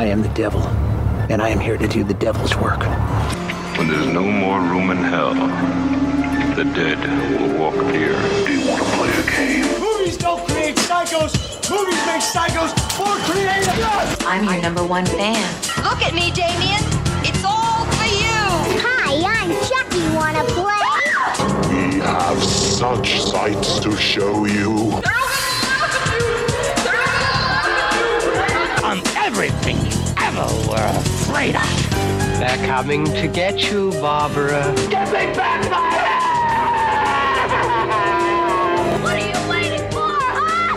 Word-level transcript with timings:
I 0.00 0.04
am 0.06 0.22
the 0.22 0.30
devil, 0.30 0.62
and 1.28 1.42
I 1.42 1.50
am 1.50 1.60
here 1.60 1.76
to 1.76 1.86
do 1.86 2.02
the 2.02 2.14
devil's 2.14 2.56
work. 2.56 2.80
When 3.76 3.86
there's 3.86 4.06
no 4.06 4.22
more 4.22 4.58
room 4.58 4.90
in 4.90 4.96
hell, 4.96 5.34
the 6.54 6.64
dead 6.64 6.98
will 7.38 7.60
walk 7.60 7.74
here. 7.92 8.16
Do 8.46 8.50
you 8.50 8.66
want 8.66 8.80
to 8.82 8.88
play 8.96 9.10
a 9.10 9.24
game? 9.30 9.78
Movies 9.78 10.16
don't 10.16 10.42
create 10.48 10.76
psychos. 10.76 11.36
Movies 11.68 12.00
make 12.06 12.22
psychos 12.22 12.72
more 12.98 13.14
creative. 13.28 13.76
Yes! 13.76 14.16
I'm 14.24 14.44
your 14.44 14.62
number 14.62 14.82
one 14.82 15.04
fan. 15.04 15.44
Look 15.84 16.00
at 16.00 16.14
me, 16.14 16.30
Damien. 16.30 16.82
It's 17.22 17.44
all 17.44 17.84
for 17.84 18.08
you. 18.08 18.40
Hi, 18.80 19.20
I'm 19.36 19.52
Chucky. 19.68 20.00
Wanna 20.16 20.44
play? 20.56 20.80
We 21.68 22.00
have 22.00 22.42
such 22.42 23.20
sights 23.20 23.78
to 23.80 23.94
show 23.98 24.46
you. 24.46 25.02
Everything 29.34 29.76
you 29.76 29.92
ever 30.18 30.46
were 30.68 30.90
afraid 30.98 31.54
of. 31.54 31.90
They're 32.40 32.66
coming 32.66 33.04
to 33.04 33.28
get 33.28 33.70
you, 33.70 33.92
Barbara. 33.92 34.74
Get 34.90 35.06
me 35.06 35.32
back 35.36 35.70
my 35.70 35.90
head! 35.94 36.20
What 39.04 39.14
are 39.14 39.26
you 39.28 39.50
waiting 39.50 39.86
for, 39.92 40.08
huh? 40.10 40.76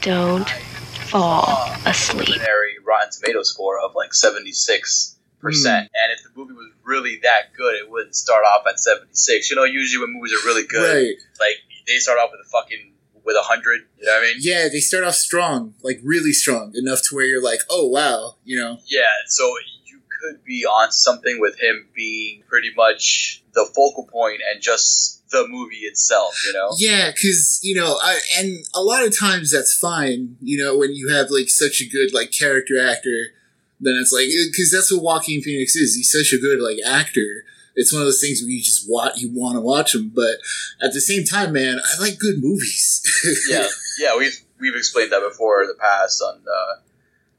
Don't 0.00 0.48
fall 0.50 1.46
asleep. 1.86 2.24
preliminary 2.26 2.74
Rotten 2.84 3.10
Tomato 3.12 3.42
score 3.44 3.78
of 3.78 3.94
like 3.94 4.10
76%. 4.10 5.14
Hmm. 5.40 5.48
And 5.68 5.88
if 6.16 6.22
the 6.24 6.30
movie 6.34 6.54
was 6.54 6.70
really 6.82 7.20
that 7.22 7.52
good, 7.56 7.76
it 7.76 7.88
wouldn't 7.88 8.16
start 8.16 8.44
off 8.44 8.66
at 8.68 8.80
76. 8.80 9.50
You 9.50 9.56
know, 9.56 9.62
usually 9.64 10.04
when 10.04 10.12
movies 10.14 10.32
are 10.32 10.44
really 10.46 10.66
good, 10.66 10.94
Right. 10.96 11.14
like 11.38 11.56
they 11.86 11.98
start 11.98 12.18
off 12.18 12.30
with 12.32 12.40
a 12.44 12.48
fucking 12.48 12.93
with 13.24 13.36
a 13.36 13.42
hundred. 13.42 13.82
You 13.98 14.06
know 14.06 14.12
what 14.12 14.22
I 14.22 14.26
mean? 14.26 14.36
Yeah, 14.40 14.68
they 14.68 14.80
start 14.80 15.04
off 15.04 15.14
strong, 15.14 15.74
like 15.82 16.00
really 16.02 16.32
strong, 16.32 16.72
enough 16.74 17.02
to 17.08 17.14
where 17.14 17.24
you're 17.24 17.42
like, 17.42 17.60
oh 17.70 17.88
wow, 17.88 18.36
you 18.44 18.58
know. 18.58 18.78
Yeah. 18.86 19.02
So 19.26 19.52
you 19.86 20.00
could 20.20 20.44
be 20.44 20.64
on 20.64 20.92
something 20.92 21.40
with 21.40 21.58
him 21.60 21.88
being 21.94 22.42
pretty 22.48 22.70
much 22.76 23.42
the 23.54 23.68
focal 23.74 24.06
point 24.10 24.40
and 24.50 24.62
just 24.62 25.28
the 25.30 25.46
movie 25.48 25.78
itself. 25.78 26.38
You 26.46 26.52
know? 26.52 26.70
Yeah, 26.78 27.10
because 27.10 27.60
you 27.62 27.74
know, 27.74 27.98
I, 28.02 28.20
and 28.38 28.64
a 28.74 28.82
lot 28.82 29.04
of 29.04 29.18
times 29.18 29.50
that's 29.50 29.76
fine. 29.76 30.36
You 30.40 30.62
know, 30.62 30.76
when 30.76 30.94
you 30.94 31.08
have 31.08 31.30
like 31.30 31.48
such 31.48 31.80
a 31.80 31.88
good 31.88 32.12
like 32.12 32.30
character 32.30 32.74
actor, 32.78 33.32
then 33.80 33.96
it's 34.00 34.12
like 34.12 34.28
because 34.50 34.70
that's 34.70 34.92
what 34.92 35.02
Joaquin 35.02 35.42
Phoenix 35.42 35.76
is. 35.76 35.94
He's 35.94 36.12
such 36.12 36.32
a 36.32 36.40
good 36.40 36.60
like 36.60 36.78
actor. 36.86 37.44
It's 37.76 37.92
one 37.92 38.02
of 38.02 38.06
those 38.06 38.20
things 38.20 38.40
where 38.40 38.50
you 38.50 38.62
just 38.62 38.88
want 38.88 39.16
you 39.16 39.30
want 39.32 39.56
to 39.56 39.60
watch 39.60 39.92
them, 39.92 40.12
but 40.14 40.36
at 40.82 40.92
the 40.92 41.00
same 41.00 41.24
time, 41.24 41.52
man, 41.52 41.78
I 41.78 42.00
like 42.00 42.18
good 42.18 42.42
movies. 42.42 43.02
yeah, 43.50 43.66
yeah, 43.98 44.16
we've 44.16 44.38
we've 44.60 44.76
explained 44.76 45.12
that 45.12 45.26
before 45.28 45.62
in 45.62 45.68
the 45.68 45.74
past 45.74 46.22
on 46.22 46.40
uh, 46.40 46.80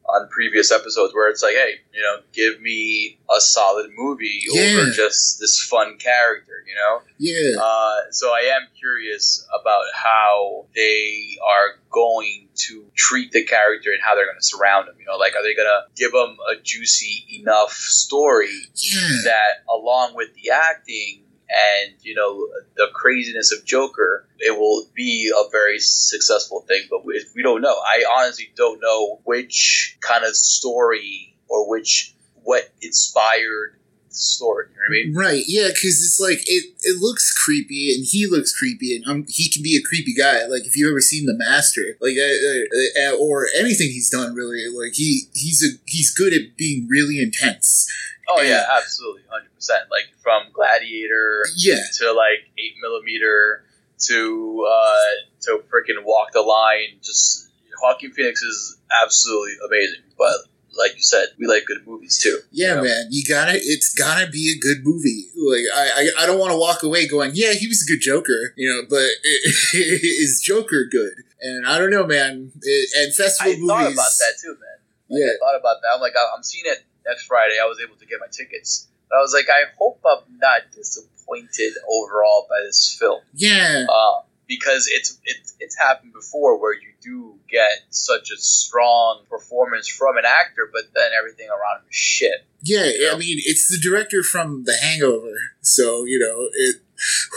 on 0.07 0.29
previous 0.29 0.71
episodes 0.71 1.13
where 1.13 1.29
it's 1.29 1.41
like, 1.41 1.55
hey, 1.55 1.75
you 1.93 2.01
know, 2.01 2.17
give 2.31 2.61
me 2.61 3.19
a 3.35 3.41
solid 3.41 3.89
movie 3.95 4.41
Yeah. 4.47 4.61
over 4.79 4.91
just 4.91 5.39
this 5.39 5.59
fun 5.59 5.97
character, 5.97 6.53
you 6.67 6.75
know. 6.75 7.01
yeah, 7.17 7.59
Uh, 7.61 8.11
so 8.11 8.27
I 8.29 8.51
am 8.55 8.67
curious 8.77 9.47
about 9.59 9.83
how 9.95 10.67
they 10.75 11.37
are 11.43 11.79
going 11.91 12.49
to 12.55 12.85
treat 12.95 13.31
the 13.31 13.43
character 13.45 13.91
and 13.91 13.99
how 14.03 14.15
they're 14.15 14.25
going 14.25 14.37
to 14.39 14.45
surround 14.45 14.87
him. 14.87 14.95
You 14.99 15.05
know, 15.07 15.17
like 15.17 15.33
are 15.35 15.43
they 15.43 15.55
going 15.55 15.67
to 15.67 15.83
give 15.95 16.13
him 16.13 16.37
a 16.51 16.61
juicy 16.61 17.25
enough 17.41 17.71
story 17.71 18.49
yeah, 18.75 19.17
that 19.23 19.63
along 19.69 20.15
with 20.15 20.29
the 20.35 20.51
acting 20.51 21.24
and 21.49 21.93
you 22.01 22.15
know 22.15 22.47
the 22.75 22.87
craziness 22.93 23.51
of 23.51 23.65
Joker, 23.65 24.27
it 24.39 24.57
will 24.57 24.87
be 24.95 25.31
a 25.35 25.49
very 25.51 25.79
successful 25.79 26.65
thing. 26.67 26.83
But 26.89 27.05
we, 27.05 27.23
we 27.35 27.43
don't 27.43 27.61
know. 27.61 27.75
I 27.75 28.03
honestly 28.17 28.51
don't 28.55 28.81
know 28.81 29.19
which 29.23 29.97
kind 30.01 30.23
of 30.23 30.35
story 30.35 31.35
or 31.47 31.69
which 31.69 32.15
what 32.43 32.71
inspired 32.81 33.75
the 34.09 34.15
story. 34.15 34.67
You 34.69 34.75
know 34.75 34.85
I 34.85 35.03
mean? 35.03 35.15
right. 35.15 35.43
Yeah, 35.47 35.67
because 35.67 36.03
it's 36.03 36.19
like 36.19 36.39
it. 36.47 36.75
It 36.81 37.01
looks 37.01 37.31
creepy, 37.33 37.93
and 37.93 38.05
he 38.05 38.27
looks 38.27 38.57
creepy, 38.57 38.95
and 38.95 39.05
um, 39.05 39.25
he 39.27 39.49
can 39.49 39.61
be 39.61 39.77
a 39.77 39.87
creepy 39.87 40.13
guy. 40.13 40.45
Like 40.45 40.65
if 40.65 40.75
you've 40.75 40.89
ever 40.89 41.01
seen 41.01 41.25
The 41.25 41.35
Master, 41.37 41.97
like 42.01 42.15
uh, 42.17 43.05
uh, 43.05 43.13
uh, 43.13 43.17
or 43.17 43.47
anything 43.55 43.87
he's 43.87 44.09
done, 44.09 44.33
really, 44.33 44.65
like 44.67 44.93
he 44.93 45.23
he's 45.33 45.63
a 45.63 45.77
he's 45.85 46.13
good 46.13 46.33
at 46.33 46.57
being 46.57 46.87
really 46.89 47.21
intense. 47.21 47.91
Oh 48.29 48.41
yeah, 48.41 48.49
Yeah. 48.49 48.65
absolutely, 48.81 49.21
hundred 49.29 49.53
percent. 49.53 49.83
Like 49.91 50.05
from 50.21 50.51
Gladiator 50.53 51.45
Yeah, 51.55 51.79
to 51.99 52.11
like 52.13 52.49
eight 52.57 52.73
millimeter 52.81 53.65
to 54.07 54.65
uh, 54.69 55.07
to 55.43 55.63
freaking 55.69 56.03
Walk 56.03 56.31
the 56.33 56.41
Line. 56.41 56.99
Just 57.03 57.49
Joaquin 57.81 58.11
Phoenix 58.11 58.41
is 58.41 58.77
absolutely 59.03 59.53
amazing. 59.67 60.01
But 60.17 60.33
like 60.77 60.95
you 60.95 61.03
said, 61.03 61.27
we 61.39 61.47
like 61.47 61.65
good 61.65 61.85
movies 61.87 62.19
too. 62.21 62.39
Yeah, 62.51 62.69
you 62.69 62.75
know? 62.75 62.83
man, 62.83 63.07
you 63.11 63.23
gotta. 63.27 63.53
It's 63.55 63.93
gotta 63.93 64.29
be 64.29 64.53
a 64.55 64.59
good 64.59 64.83
movie. 64.83 65.27
Like, 65.37 65.63
I, 65.73 66.09
I, 66.19 66.23
I 66.23 66.25
don't 66.25 66.39
want 66.39 66.51
to 66.51 66.57
walk 66.57 66.83
away 66.83 67.07
going, 67.07 67.31
"Yeah, 67.33 67.53
he 67.53 67.67
was 67.67 67.81
a 67.83 67.85
good 67.91 68.01
Joker," 68.01 68.53
you 68.57 68.67
know. 68.69 68.81
But 68.89 69.07
is 69.73 70.41
Joker 70.43 70.85
good? 70.91 71.13
And 71.41 71.65
I 71.67 71.77
don't 71.77 71.91
know, 71.91 72.05
man. 72.05 72.51
It, 72.61 72.89
and 72.97 73.13
festival 73.13 73.51
I 73.53 73.55
movies. 73.55 73.69
I 73.71 73.75
thought 73.83 73.93
about 73.93 74.11
that 74.19 74.33
too, 74.41 74.49
man. 74.49 74.79
Like, 75.09 75.21
Yeah. 75.21 75.27
I 75.27 75.37
thought 75.39 75.59
about 75.59 75.81
that. 75.81 75.91
I'm 75.93 76.01
like, 76.01 76.13
I'm 76.35 76.43
seeing 76.43 76.65
it 76.65 76.83
next 77.07 77.25
Friday. 77.25 77.55
I 77.61 77.65
was 77.65 77.79
able 77.83 77.95
to 77.95 78.05
get 78.05 78.19
my 78.19 78.27
tickets. 78.31 78.87
But 79.09 79.17
I 79.17 79.21
was 79.21 79.33
like, 79.33 79.47
I 79.49 79.69
hope 79.77 80.01
I'm 80.05 80.37
not 80.39 80.61
disappointed 80.73 81.73
overall 81.87 82.47
by 82.49 82.65
this 82.65 82.95
film. 82.99 83.21
Yeah, 83.33 83.85
uh, 83.89 84.21
because 84.47 84.87
it's 84.91 85.19
it's 85.25 85.55
it's 85.59 85.77
happened 85.77 86.13
before 86.13 86.59
where 86.59 86.73
you 86.73 86.89
do 87.01 87.35
get 87.49 87.71
such 87.89 88.31
a 88.31 88.37
strong 88.37 89.21
performance 89.29 89.87
from 89.87 90.17
an 90.17 90.23
actor, 90.25 90.69
but 90.71 90.83
then 90.93 91.11
everything 91.17 91.47
around 91.49 91.81
him 91.81 91.89
is 91.89 91.95
shit. 91.95 92.45
yeah. 92.61 92.89
Yeah. 92.97 93.11
I 93.13 93.17
mean, 93.17 93.39
it's 93.45 93.67
the 93.69 93.77
director 93.77 94.23
from 94.23 94.63
The 94.63 94.75
Hangover, 94.81 95.35
so 95.61 96.05
you 96.05 96.19
know 96.19 96.49
it. 96.51 96.81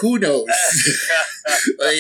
Who 0.01 0.19
knows? 0.19 0.47
like 1.79 1.97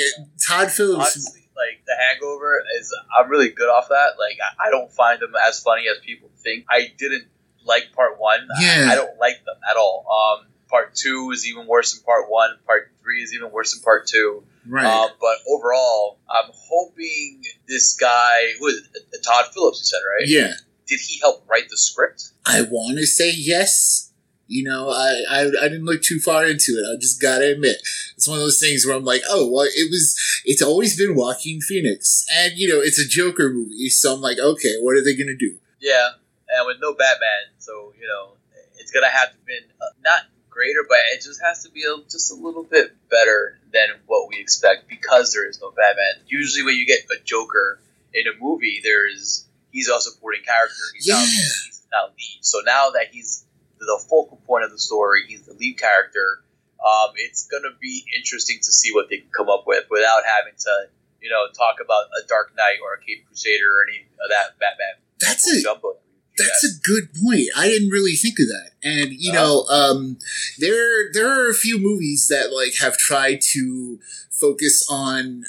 Todd 0.47 0.71
Phillips. 0.71 1.17
Honestly, 1.17 1.49
like 1.57 1.85
The 1.87 1.95
Hangover 1.99 2.63
is, 2.79 2.95
I'm 3.19 3.29
really 3.29 3.51
good 3.51 3.69
off 3.69 3.89
that. 3.89 4.13
Like 4.19 4.39
I, 4.41 4.69
I 4.69 4.71
don't 4.71 4.91
find 4.93 5.21
them 5.21 5.33
as 5.47 5.61
funny 5.61 5.85
as 5.89 5.99
people 6.05 6.31
think. 6.43 6.65
I 6.71 6.93
didn't 6.97 7.27
like 7.69 7.93
part 7.95 8.19
one. 8.19 8.49
I- 8.59 8.89
I, 8.93 8.95
don't 8.95 9.19
like 9.19 9.45
them 9.45 9.57
at 9.71 9.77
all. 9.77 10.07
Um, 10.11 10.47
part 10.69 10.95
two 10.95 11.31
is 11.31 11.47
even 11.47 11.67
worse 11.67 11.95
than 11.95 12.03
part 12.05 12.29
one. 12.29 12.51
Part 12.67 12.91
three 13.03 13.23
is 13.23 13.35
even 13.35 13.51
worse 13.53 13.75
than 13.75 13.83
part 13.83 14.07
two. 14.07 14.43
Right. 14.67 14.85
Um, 14.85 15.11
but 15.21 15.37
overall, 15.49 16.19
I'm 16.29 16.51
hoping 16.53 17.43
this 17.69 17.97
guy, 17.97 18.53
who 18.59 18.67
is 18.69 18.89
it? 18.95 19.25
Todd 19.25 19.47
Phillips, 19.53 19.81
you 19.81 19.85
said, 19.85 19.99
right? 20.07 20.29
yeah. 20.29 20.53
Did 20.87 21.01
he 21.01 21.21
help 21.21 21.45
write 21.49 21.69
the 21.69 21.77
script? 21.77 22.31
I 22.47 22.63
want 22.63 22.97
to 22.99 23.07
say 23.07 23.31
yes. 23.31 24.13
You 24.51 24.65
know, 24.65 24.89
I, 24.89 25.23
I 25.29 25.41
I 25.43 25.69
didn't 25.69 25.85
look 25.85 26.01
too 26.01 26.19
far 26.21 26.47
into 26.47 26.73
it. 26.73 26.85
I 26.91 26.97
just 26.99 27.21
gotta 27.21 27.53
admit, 27.53 27.77
it's 28.17 28.27
one 28.27 28.39
of 28.39 28.43
those 28.45 28.59
things 28.59 28.87
where 28.87 28.97
I'm 28.97 29.05
like, 29.05 29.21
oh, 29.29 29.47
well, 29.53 29.65
it 29.67 29.91
was. 29.91 30.17
It's 30.47 30.63
always 30.63 30.97
been 30.97 31.15
Joaquin 31.15 31.61
Phoenix, 31.61 32.25
and 32.35 32.55
you 32.57 32.67
know, 32.67 32.81
it's 32.81 32.99
a 32.99 33.07
Joker 33.07 33.51
movie, 33.53 33.91
so 33.91 34.15
I'm 34.15 34.23
like, 34.23 34.39
okay, 34.39 34.77
what 34.81 34.97
are 34.97 35.05
they 35.05 35.15
gonna 35.15 35.37
do? 35.37 35.59
Yeah, 35.81 36.13
and 36.51 36.67
with 36.67 36.79
no 36.81 36.95
Batman, 36.95 37.55
so 37.59 37.93
you 38.01 38.07
know 38.07 38.35
it's 38.79 38.91
gonna 38.91 39.11
have 39.11 39.31
to 39.33 39.39
been 39.47 39.65
uh, 39.81 39.87
not 40.05 40.23
greater, 40.51 40.81
but 40.89 40.99
it 41.15 41.23
just 41.23 41.41
has 41.45 41.63
to 41.65 41.71
be 41.71 41.83
a, 41.83 42.03
just 42.11 42.33
a 42.33 42.35
little 42.35 42.65
bit 42.65 42.95
better 43.11 43.59
than 43.73 43.89
what 44.07 44.29
we 44.29 44.41
expect 44.41 44.89
because 44.89 45.33
there 45.33 45.49
is 45.49 45.61
no 45.61 45.71
Batman. 45.71 46.25
Usually, 46.27 46.65
when 46.65 46.75
you 46.77 46.87
get 46.87 47.01
a 47.11 47.23
Joker 47.25 47.81
in 48.15 48.25
a 48.27 48.35
movie, 48.41 48.81
there's 48.83 49.47
he's 49.71 49.89
a 49.89 50.01
supporting 50.01 50.43
character. 50.45 50.75
He's 50.95 51.07
not, 51.09 51.21
Yeah. 51.23 51.27
he's 51.67 51.83
not 51.93 52.11
lead. 52.11 52.39
So 52.41 52.61
now 52.65 52.91
that 52.91 53.09
he's 53.13 53.45
the 53.79 54.01
focal 54.09 54.41
point 54.47 54.65
of 54.65 54.71
the 54.71 54.79
story, 54.79 55.25
he's 55.29 55.47
the 55.47 55.55
lead 55.55 55.79
character. 55.79 56.43
Um, 56.85 57.11
it's 57.17 57.47
gonna 57.47 57.75
be 57.81 58.05
interesting 58.17 58.59
to 58.63 58.73
see 58.73 58.93
what 58.95 59.09
they 59.11 59.19
can 59.19 59.31
come 59.37 59.49
up 59.49 59.65
with 59.67 59.85
without 59.91 60.23
having 60.25 60.55
to, 60.59 60.87
you 61.21 61.31
know, 61.31 61.47
talk 61.57 61.77
about 61.85 62.07
a 62.23 62.27
Dark 62.27 62.55
Knight 62.57 62.79
or 62.83 62.95
a 62.95 62.99
Cape 63.05 63.27
Crusader 63.27 63.67
or 63.71 63.87
any 63.89 64.07
of 64.23 64.31
that 64.31 64.59
Batman 64.59 65.03
That's 65.21 65.47
it. 65.47 65.63
jumbo. 65.63 65.99
That's 66.39 66.65
a 66.65 66.81
good 66.83 67.13
point. 67.15 67.49
I 67.57 67.69
didn't 67.69 67.91
really 67.91 68.15
think 68.15 68.39
of 68.39 68.47
that. 68.47 68.71
And 68.83 69.13
you 69.13 69.33
know, 69.33 69.65
um, 69.69 70.19
there 70.59 71.13
there 71.13 71.29
are 71.29 71.51
a 71.51 71.55
few 71.55 71.79
movies 71.79 72.29
that 72.29 72.53
like 72.53 72.75
have 72.81 72.97
tried 72.97 73.41
to 73.53 73.99
focus 74.31 74.87
on 74.91 75.45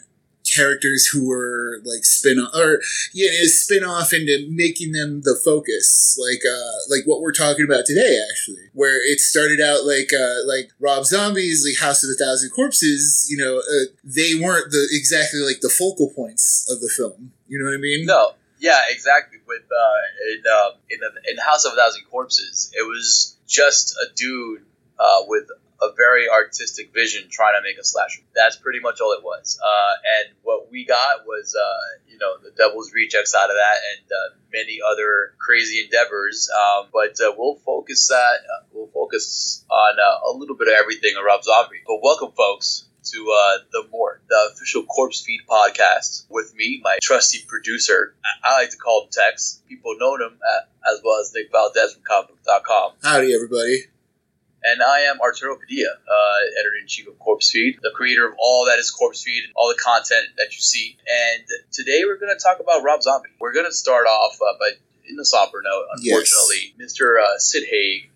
characters 0.55 1.07
who 1.07 1.27
were 1.27 1.79
like 1.85 2.03
spin 2.03 2.39
off 2.39 2.55
or 2.55 2.81
yeah 3.13 3.29
spin 3.43 3.83
off 3.83 4.13
into 4.13 4.47
making 4.49 4.91
them 4.91 5.21
the 5.21 5.39
focus. 5.43 6.19
Like 6.19 6.41
uh 6.45 6.79
like 6.89 7.05
what 7.05 7.21
we're 7.21 7.33
talking 7.33 7.65
about 7.65 7.85
today 7.85 8.19
actually 8.31 8.63
where 8.73 8.97
it 9.11 9.19
started 9.19 9.61
out 9.61 9.85
like 9.85 10.11
uh 10.13 10.45
like 10.47 10.71
rob 10.79 11.05
zombie's 11.05 11.65
like 11.65 11.79
house 11.79 12.03
of 12.03 12.09
a 12.09 12.23
thousand 12.23 12.49
corpses 12.51 13.27
you 13.29 13.37
know 13.37 13.59
uh, 13.59 13.85
they 14.03 14.35
weren't 14.35 14.71
the 14.71 14.87
exactly 14.91 15.39
like 15.39 15.61
the 15.61 15.69
focal 15.69 16.09
points 16.15 16.67
of 16.69 16.81
the 16.81 16.89
film. 16.89 17.31
You 17.47 17.59
know 17.59 17.65
what 17.65 17.75
i 17.75 17.77
mean? 17.77 18.05
No, 18.05 18.33
yeah, 18.59 18.81
exactly. 18.89 19.39
With 19.47 19.63
uh, 19.71 20.33
in 20.33 20.43
uh, 20.51 20.71
in, 20.89 20.99
in 21.31 21.37
House 21.37 21.65
of 21.65 21.73
a 21.73 21.75
Thousand 21.75 22.03
Corpses, 22.11 22.71
it 22.77 22.83
was 22.83 23.37
just 23.47 23.95
a 23.97 24.13
dude 24.15 24.61
uh, 24.99 25.23
with 25.27 25.49
a 25.81 25.93
very 25.95 26.29
artistic 26.29 26.93
vision 26.93 27.29
trying 27.31 27.55
to 27.55 27.61
make 27.63 27.77
a 27.77 27.83
slasher. 27.83 28.21
That's 28.35 28.57
pretty 28.57 28.79
much 28.79 28.99
all 28.99 29.13
it 29.13 29.23
was. 29.23 29.59
Uh, 29.63 29.93
and 30.19 30.35
what 30.43 30.69
we 30.69 30.85
got 30.85 31.25
was, 31.25 31.55
uh, 31.55 32.11
you 32.11 32.17
know, 32.17 32.35
the 32.43 32.51
Devil's 32.51 32.91
Rejects 32.93 33.33
out 33.33 33.49
of 33.49 33.55
that, 33.55 33.77
and 33.95 34.11
uh, 34.11 34.35
many 34.51 34.79
other 34.85 35.35
crazy 35.39 35.81
endeavors. 35.81 36.49
Um, 36.51 36.87
but 36.91 37.15
uh, 37.25 37.33
we'll 37.37 37.55
focus 37.55 38.09
that. 38.09 38.43
Uh, 38.43 38.65
we'll 38.73 38.91
focus 38.93 39.63
on 39.69 39.95
uh, 39.99 40.33
a 40.33 40.37
little 40.37 40.57
bit 40.57 40.67
of 40.67 40.73
everything 40.73 41.15
on 41.15 41.23
Rob 41.23 41.43
Zombie. 41.43 41.81
But 41.87 41.99
welcome, 42.03 42.33
folks. 42.35 42.88
To 43.11 43.17
uh, 43.17 43.57
the 43.71 43.87
more 43.91 44.21
the 44.29 44.51
official 44.53 44.83
Corpse 44.83 45.21
Feed 45.21 45.41
podcast 45.49 46.25
with 46.29 46.53
me, 46.55 46.79
my 46.83 46.97
trusty 47.01 47.39
producer. 47.47 48.13
I, 48.23 48.49
I 48.49 48.61
like 48.61 48.69
to 48.71 48.77
call 48.77 49.03
him 49.03 49.09
Tex. 49.11 49.61
People 49.67 49.95
know 49.97 50.15
him 50.15 50.37
uh, 50.37 50.91
as 50.93 51.01
well 51.03 51.19
as 51.19 51.33
Nick 51.33 51.51
Valdez 51.51 51.95
from 51.95 52.03
comicbook.com. 52.03 52.93
Howdy, 53.03 53.33
everybody. 53.33 53.85
And 54.63 54.83
I 54.83 55.01
am 55.01 55.21
Arturo 55.21 55.55
Padilla, 55.55 55.93
uh, 55.93 56.35
editor 56.59 56.75
in 56.81 56.87
chief 56.87 57.07
of 57.07 57.17
Corpse 57.17 57.49
Feed, 57.49 57.79
the 57.81 57.91
creator 57.95 58.27
of 58.27 58.33
all 58.37 58.65
that 58.65 58.77
is 58.77 58.91
Corpse 58.91 59.23
Feed, 59.23 59.45
and 59.45 59.53
all 59.55 59.69
the 59.69 59.81
content 59.81 60.27
that 60.37 60.53
you 60.53 60.59
see. 60.59 60.97
And 61.07 61.43
today 61.71 62.01
we're 62.05 62.17
going 62.17 62.35
to 62.35 62.43
talk 62.43 62.59
about 62.59 62.83
Rob 62.83 63.01
Zombie. 63.01 63.29
We're 63.39 63.53
going 63.53 63.67
to 63.67 63.73
start 63.73 64.05
off 64.05 64.37
uh, 64.41 64.53
by, 64.59 64.71
in 65.07 65.15
the 65.15 65.23
somber 65.23 65.61
note, 65.63 65.85
unfortunately, 65.95 66.75
yes. 66.77 66.93
Mr. 66.93 67.23
Uh, 67.23 67.37
Sid 67.37 67.63
Haig, 67.69 68.09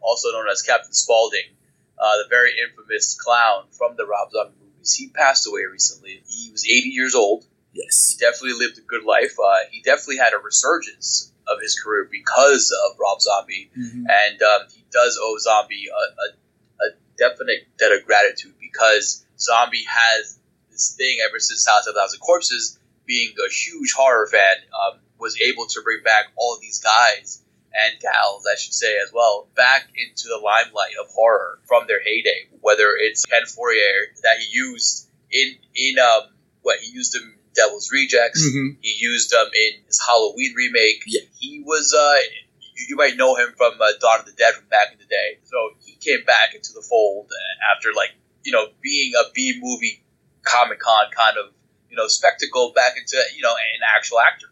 also 0.00 0.32
known 0.32 0.48
as 0.50 0.62
Captain 0.62 0.92
Spaulding, 0.92 1.44
uh, 2.02 2.16
the 2.22 2.28
very 2.28 2.50
infamous 2.58 3.16
clown 3.20 3.64
from 3.70 3.94
the 3.96 4.04
Rob 4.04 4.32
Zombie 4.32 4.54
movies, 4.60 4.92
he 4.92 5.08
passed 5.08 5.46
away 5.46 5.62
recently. 5.70 6.22
He 6.26 6.50
was 6.50 6.66
80 6.66 6.88
years 6.88 7.14
old. 7.14 7.44
Yes. 7.72 8.08
He 8.10 8.18
definitely 8.18 8.58
lived 8.58 8.78
a 8.78 8.82
good 8.82 9.04
life. 9.04 9.36
Uh, 9.42 9.58
he 9.70 9.82
definitely 9.82 10.18
had 10.18 10.32
a 10.34 10.42
resurgence 10.42 11.32
of 11.46 11.60
his 11.62 11.78
career 11.78 12.08
because 12.10 12.74
of 12.86 12.98
Rob 12.98 13.20
Zombie, 13.20 13.70
mm-hmm. 13.76 14.04
and 14.08 14.42
um, 14.42 14.68
he 14.74 14.84
does 14.90 15.18
owe 15.20 15.36
Zombie 15.38 15.86
a, 15.88 15.94
a, 15.94 16.86
a, 16.86 16.90
definite 17.18 17.66
debt 17.78 17.92
of 17.92 18.06
gratitude 18.06 18.54
because 18.60 19.24
Zombie 19.38 19.84
has 19.88 20.38
this 20.70 20.94
thing 20.96 21.18
ever 21.28 21.38
since 21.38 21.66
House 21.66 21.86
of 21.86 21.94
Thousand 21.94 22.20
Corpses, 22.20 22.78
being 23.06 23.32
a 23.38 23.52
huge 23.52 23.92
horror 23.92 24.26
fan, 24.26 24.56
um, 24.72 25.00
was 25.18 25.38
able 25.40 25.66
to 25.66 25.82
bring 25.82 26.02
back 26.02 26.26
all 26.36 26.54
of 26.54 26.60
these 26.60 26.80
guys 26.80 27.42
and 27.74 28.00
gals, 28.00 28.46
I 28.50 28.56
should 28.56 28.74
say 28.74 28.96
as 29.04 29.12
well, 29.12 29.48
back 29.56 29.88
into 29.96 30.28
the 30.28 30.40
limelight 30.42 30.94
of 31.00 31.08
horror 31.10 31.60
from 31.66 31.86
their 31.86 32.02
heyday. 32.02 32.48
Whether 32.60 32.94
it's 32.98 33.24
Ken 33.24 33.42
Foree 33.42 33.80
that 34.22 34.38
he 34.40 34.56
used 34.56 35.08
in 35.30 35.56
in 35.74 35.98
um 35.98 36.30
what 36.62 36.78
he 36.78 36.92
used 36.92 37.14
him 37.14 37.38
Devil's 37.54 37.90
Rejects. 37.92 38.44
Mm-hmm. 38.44 38.80
He 38.80 38.96
used 38.98 39.30
them 39.30 39.46
in 39.46 39.84
his 39.86 40.00
Halloween 40.00 40.54
remake. 40.56 41.02
Yeah. 41.06 41.20
He 41.38 41.62
was, 41.64 41.94
uh, 41.94 42.16
you, 42.60 42.86
you 42.90 42.96
might 42.96 43.16
know 43.16 43.36
him 43.36 43.52
from 43.56 43.74
uh, 43.80 43.92
Dawn 44.00 44.20
of 44.20 44.26
the 44.26 44.32
Dead 44.32 44.54
from 44.54 44.66
back 44.68 44.92
in 44.92 44.98
the 44.98 45.04
day. 45.04 45.38
So 45.44 45.56
he 45.84 45.96
came 45.96 46.24
back 46.24 46.54
into 46.54 46.72
the 46.72 46.80
fold 46.88 47.30
after, 47.74 47.88
like, 47.96 48.10
you 48.44 48.52
know, 48.52 48.66
being 48.82 49.12
a 49.18 49.30
B 49.32 49.58
movie 49.60 50.02
Comic 50.42 50.80
Con 50.80 51.06
kind 51.14 51.36
of, 51.36 51.52
you 51.90 51.96
know, 51.96 52.08
spectacle 52.08 52.72
back 52.74 52.96
into, 52.96 53.20
you 53.36 53.42
know, 53.42 53.52
an 53.52 53.80
actual 53.96 54.20
actor. 54.20 54.46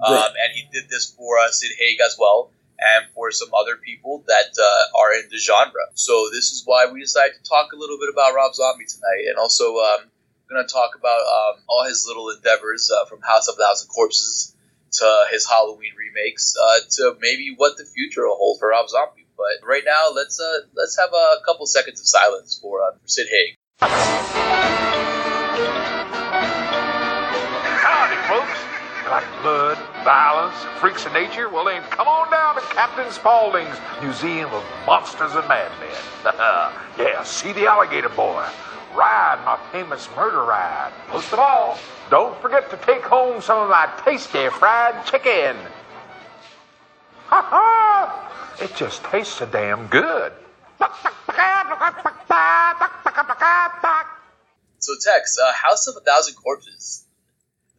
Right. 0.00 0.12
Um, 0.12 0.32
and 0.42 0.52
he 0.54 0.68
did 0.72 0.90
this 0.90 1.14
for 1.16 1.38
uh, 1.38 1.50
Sid 1.50 1.70
Haig 1.78 1.98
as 2.04 2.16
well. 2.18 2.50
And 2.82 3.06
for 3.14 3.30
some 3.30 3.54
other 3.54 3.76
people 3.76 4.24
that 4.26 4.50
uh, 4.58 4.98
are 4.98 5.14
in 5.14 5.28
the 5.30 5.38
genre. 5.38 5.86
So, 5.94 6.28
this 6.32 6.50
is 6.50 6.62
why 6.64 6.86
we 6.90 7.00
decided 7.00 7.34
to 7.38 7.48
talk 7.48 7.72
a 7.72 7.76
little 7.76 7.98
bit 7.98 8.10
about 8.12 8.34
Rob 8.34 8.54
Zombie 8.54 8.86
tonight. 8.86 9.30
And 9.30 9.38
also, 9.38 9.76
um, 9.76 10.10
going 10.52 10.66
to 10.66 10.72
talk 10.72 10.94
about 10.96 11.20
um, 11.20 11.62
all 11.68 11.84
his 11.86 12.04
little 12.06 12.28
endeavors 12.28 12.90
uh, 12.90 13.06
from 13.06 13.20
House 13.22 13.48
of 13.48 13.56
a 13.58 13.62
Thousand 13.62 13.88
Corpses 13.88 14.54
to 14.92 15.24
his 15.30 15.48
Halloween 15.48 15.92
remakes 15.96 16.54
uh, 16.60 16.80
to 16.90 17.16
maybe 17.20 17.54
what 17.56 17.76
the 17.78 17.84
future 17.84 18.26
will 18.26 18.36
hold 18.36 18.58
for 18.58 18.68
Rob 18.68 18.88
Zombie. 18.88 19.26
But 19.36 19.66
right 19.66 19.82
now, 19.84 20.10
let's 20.14 20.38
uh, 20.38 20.66
let's 20.76 20.98
have 20.98 21.10
a 21.12 21.36
couple 21.46 21.66
seconds 21.66 22.00
of 22.00 22.06
silence 22.06 22.58
for, 22.60 22.82
uh, 22.82 22.92
for 23.00 23.08
Sid 23.08 23.26
Haig. 23.30 23.56
Howdy, 27.80 28.16
folks. 28.28 28.58
Like 29.10 29.42
blood, 29.42 29.78
violence, 30.04 30.56
freaks 30.78 31.06
of 31.06 31.12
nature? 31.12 31.48
Well, 31.48 31.64
then 31.64 31.82
come 31.90 32.08
on 32.08 32.30
down 32.30 32.54
to 32.56 32.60
Captain 32.60 33.10
Spaulding's 33.10 33.76
Museum 34.00 34.50
of 34.52 34.64
Monsters 34.86 35.34
and 35.34 35.46
Madmen. 35.48 35.88
yeah, 36.98 37.22
see 37.24 37.52
the 37.52 37.66
alligator 37.66 38.08
boy 38.08 38.46
ride 38.94 39.42
my 39.44 39.58
famous 39.72 40.08
murder 40.16 40.44
ride. 40.44 40.92
Most 41.10 41.32
of 41.32 41.38
all, 41.38 41.78
don't 42.10 42.40
forget 42.40 42.70
to 42.70 42.76
take 42.78 43.02
home 43.02 43.40
some 43.40 43.58
of 43.58 43.70
my 43.70 43.90
tasty 44.04 44.48
fried 44.48 45.04
chicken. 45.06 45.56
Ha 47.26 47.42
ha! 47.42 48.56
It 48.60 48.74
just 48.76 49.02
tastes 49.04 49.34
so 49.34 49.46
damn 49.46 49.86
good. 49.86 50.32
So, 54.78 54.94
Tex, 55.00 55.38
uh, 55.42 55.52
House 55.52 55.86
of 55.86 55.96
a 55.96 56.00
Thousand 56.00 56.34
Corpses. 56.34 57.04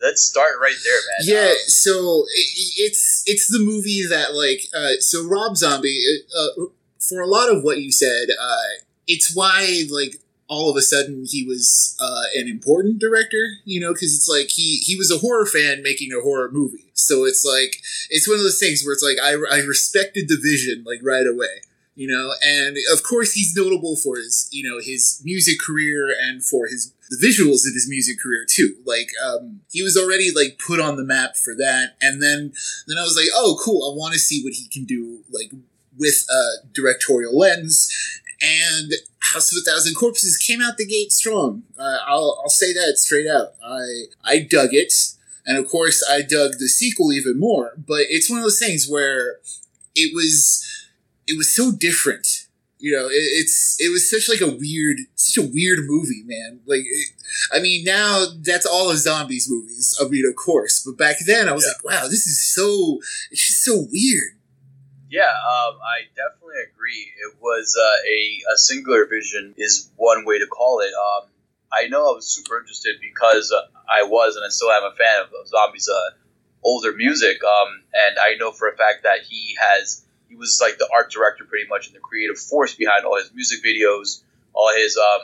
Let's 0.04 0.22
start 0.22 0.52
right 0.62 0.76
there, 0.84 1.00
man. 1.08 1.48
Yeah, 1.48 1.52
Um, 1.52 1.58
so 1.68 2.24
it, 2.24 2.48
it's 2.78 3.24
it's 3.26 3.48
the 3.48 3.64
movie 3.64 4.06
that 4.10 4.36
like 4.36 4.62
uh, 4.76 5.00
so 5.00 5.26
Rob 5.26 5.56
Zombie 5.56 5.98
uh, 6.38 6.66
for 7.00 7.22
a 7.22 7.28
lot 7.28 7.50
of 7.50 7.64
what 7.64 7.80
you 7.80 7.92
said, 7.92 8.28
uh, 8.40 8.84
it's 9.08 9.34
why 9.36 9.84
like 9.90 10.18
all 10.48 10.70
of 10.70 10.76
a 10.76 10.82
sudden 10.82 11.26
he 11.28 11.46
was 11.46 11.98
uh, 12.00 12.24
an 12.36 12.48
important 12.48 13.00
director, 13.00 13.44
you 13.66 13.80
know, 13.80 13.94
because 13.94 14.14
it's 14.16 14.30
like 14.30 14.50
he 14.50 14.78
he 14.78 14.96
was 14.96 15.10
a 15.10 15.18
horror 15.20 15.46
fan 15.46 15.82
making 15.82 16.12
a 16.12 16.22
horror 16.22 16.50
movie. 16.52 16.92
So 16.94 17.26
it's 17.26 17.46
like 17.46 17.82
it's 18.10 18.28
one 18.28 18.38
of 18.38 18.44
those 18.44 18.60
things 18.60 18.84
where 18.84 18.94
it's 18.94 19.04
like 19.04 19.18
I, 19.24 19.34
I 19.52 19.60
respected 19.62 20.28
the 20.28 20.40
vision 20.42 20.84
like 20.86 21.00
right 21.04 21.26
away, 21.26 21.62
you 21.96 22.08
know, 22.08 22.34
and 22.44 22.78
of 22.92 23.04
course 23.04 23.34
he's 23.34 23.56
notable 23.56 23.96
for 23.96 24.18
his 24.18 24.50
you 24.52 24.68
know 24.68 24.80
his 24.80 25.22
music 25.24 25.60
career 25.60 26.10
and 26.22 26.44
for 26.44 26.68
his 26.68 26.94
the 27.10 27.18
visuals 27.18 27.68
of 27.68 27.74
his 27.74 27.88
music 27.88 28.20
career 28.22 28.46
too. 28.50 28.76
Like 28.86 29.10
um, 29.24 29.62
he 29.72 29.84
was 29.84 29.98
already 29.98 30.30
like 30.36 30.60
put 30.66 30.80
on 30.80 30.96
the 30.96 31.04
map 31.04 31.36
for 31.36 31.56
that, 31.56 31.96
and 32.02 32.22
then 32.22 32.54
then 32.88 32.98
I 32.98 33.04
was 33.04 33.16
like, 33.16 33.30
oh 33.34 33.60
cool, 33.64 33.92
I 33.92 33.98
want 33.98 34.14
to 34.14 34.20
see 34.20 34.44
what 34.44 34.54
he 34.54 34.68
can 34.68 34.86
do 34.86 35.20
like 35.32 35.52
with 35.98 36.26
a 36.30 36.68
directorial 36.74 37.38
lens 37.38 37.88
and 38.44 38.92
House 39.20 39.52
of 39.52 39.58
a 39.58 39.62
Thousand 39.62 39.96
Corpses 39.96 40.38
came 40.38 40.62
out 40.62 40.78
the 40.78 40.86
gate 40.86 41.12
strong. 41.12 41.64
Uh, 41.78 41.98
I'll, 42.06 42.40
I'll 42.44 42.50
say 42.50 42.74
that 42.74 42.98
straight 42.98 43.28
out. 43.28 43.54
I 43.66 44.06
I 44.24 44.40
dug 44.40 44.70
it, 44.74 44.94
and 45.46 45.58
of 45.58 45.70
course 45.70 46.04
I 46.08 46.22
dug 46.22 46.54
the 46.60 46.68
sequel 46.68 47.14
even 47.14 47.40
more. 47.40 47.74
But 47.78 48.02
it's 48.10 48.30
one 48.30 48.40
of 48.40 48.44
those 48.44 48.60
things 48.60 48.88
where 48.90 49.38
it 49.96 50.14
was 50.14 50.68
it 51.28 51.38
was 51.38 51.54
so 51.54 51.72
different. 51.72 52.48
You 52.80 52.92
know, 52.92 53.06
it, 53.08 53.14
it's 53.14 53.78
it 53.80 53.90
was 53.92 54.10
such 54.10 54.28
like 54.28 54.42
a 54.42 54.58
weird, 54.58 54.98
such 55.16 55.38
a 55.44 55.48
weird 55.48 55.80
movie, 55.84 56.24
man. 56.26 56.60
Like, 56.66 56.82
it, 56.82 57.08
I 57.54 57.62
mean, 57.62 57.86
now 57.86 58.26
that's 58.42 58.66
all 58.66 58.90
of 58.92 58.98
zombies 58.98 59.50
movies. 59.50 59.98
I 60.02 60.08
mean, 60.10 60.26
of 60.28 60.36
course, 60.36 60.84
but 60.86 60.98
back 60.98 61.18
then 61.26 61.48
I 61.48 61.54
was 61.54 61.64
Yeah. 61.66 61.72
like, 61.92 62.02
wow, 62.02 62.08
this 62.08 62.28
is 62.28 62.44
so 62.54 63.00
it's 63.32 63.48
just 63.48 63.64
so 63.64 63.88
weird. 63.92 64.34
Yeah, 65.10 65.30
um, 65.30 65.78
I 65.80 66.10
definitely 66.16 66.56
agree. 66.74 67.12
It 67.22 67.36
was 67.40 67.78
uh, 67.80 68.10
a, 68.10 68.54
a 68.54 68.58
singular 68.58 69.06
vision, 69.06 69.54
is 69.58 69.92
one 69.96 70.26
way 70.26 70.40
to 70.40 70.48
call 70.48 70.80
it. 70.82 70.92
Um, 70.92 71.30
I 71.72 71.88
know 71.88 72.02
I 72.12 72.16
was 72.16 72.28
super 72.28 72.58
interested 72.60 72.96
because 73.00 73.54
I 73.88 74.04
was 74.04 74.36
and 74.36 74.44
I 74.44 74.50
still 74.50 74.72
am 74.72 74.84
a 74.92 74.96
fan 74.96 75.22
of, 75.22 75.28
of 75.40 75.48
Zombie's 75.48 75.88
uh, 75.88 76.16
older 76.64 76.94
music. 76.94 77.38
Um, 77.44 77.84
and 77.94 78.18
I 78.20 78.36
know 78.40 78.52
for 78.52 78.68
a 78.68 78.76
fact 78.76 79.04
that 79.04 79.20
he 79.30 79.56
has, 79.60 80.04
he 80.34 80.38
was 80.40 80.60
like 80.62 80.78
the 80.80 80.90
art 80.94 81.12
director 81.12 81.46
pretty 81.46 81.68
much 81.70 81.88
and 81.88 81.96
the 81.96 82.00
creative 82.00 82.40
force 82.40 82.74
behind 82.74 83.06
all 83.06 83.18
his 83.18 83.32
music 83.34 83.64
videos, 83.64 84.24
all 84.54 84.74
his, 84.76 84.98
um, 84.98 85.22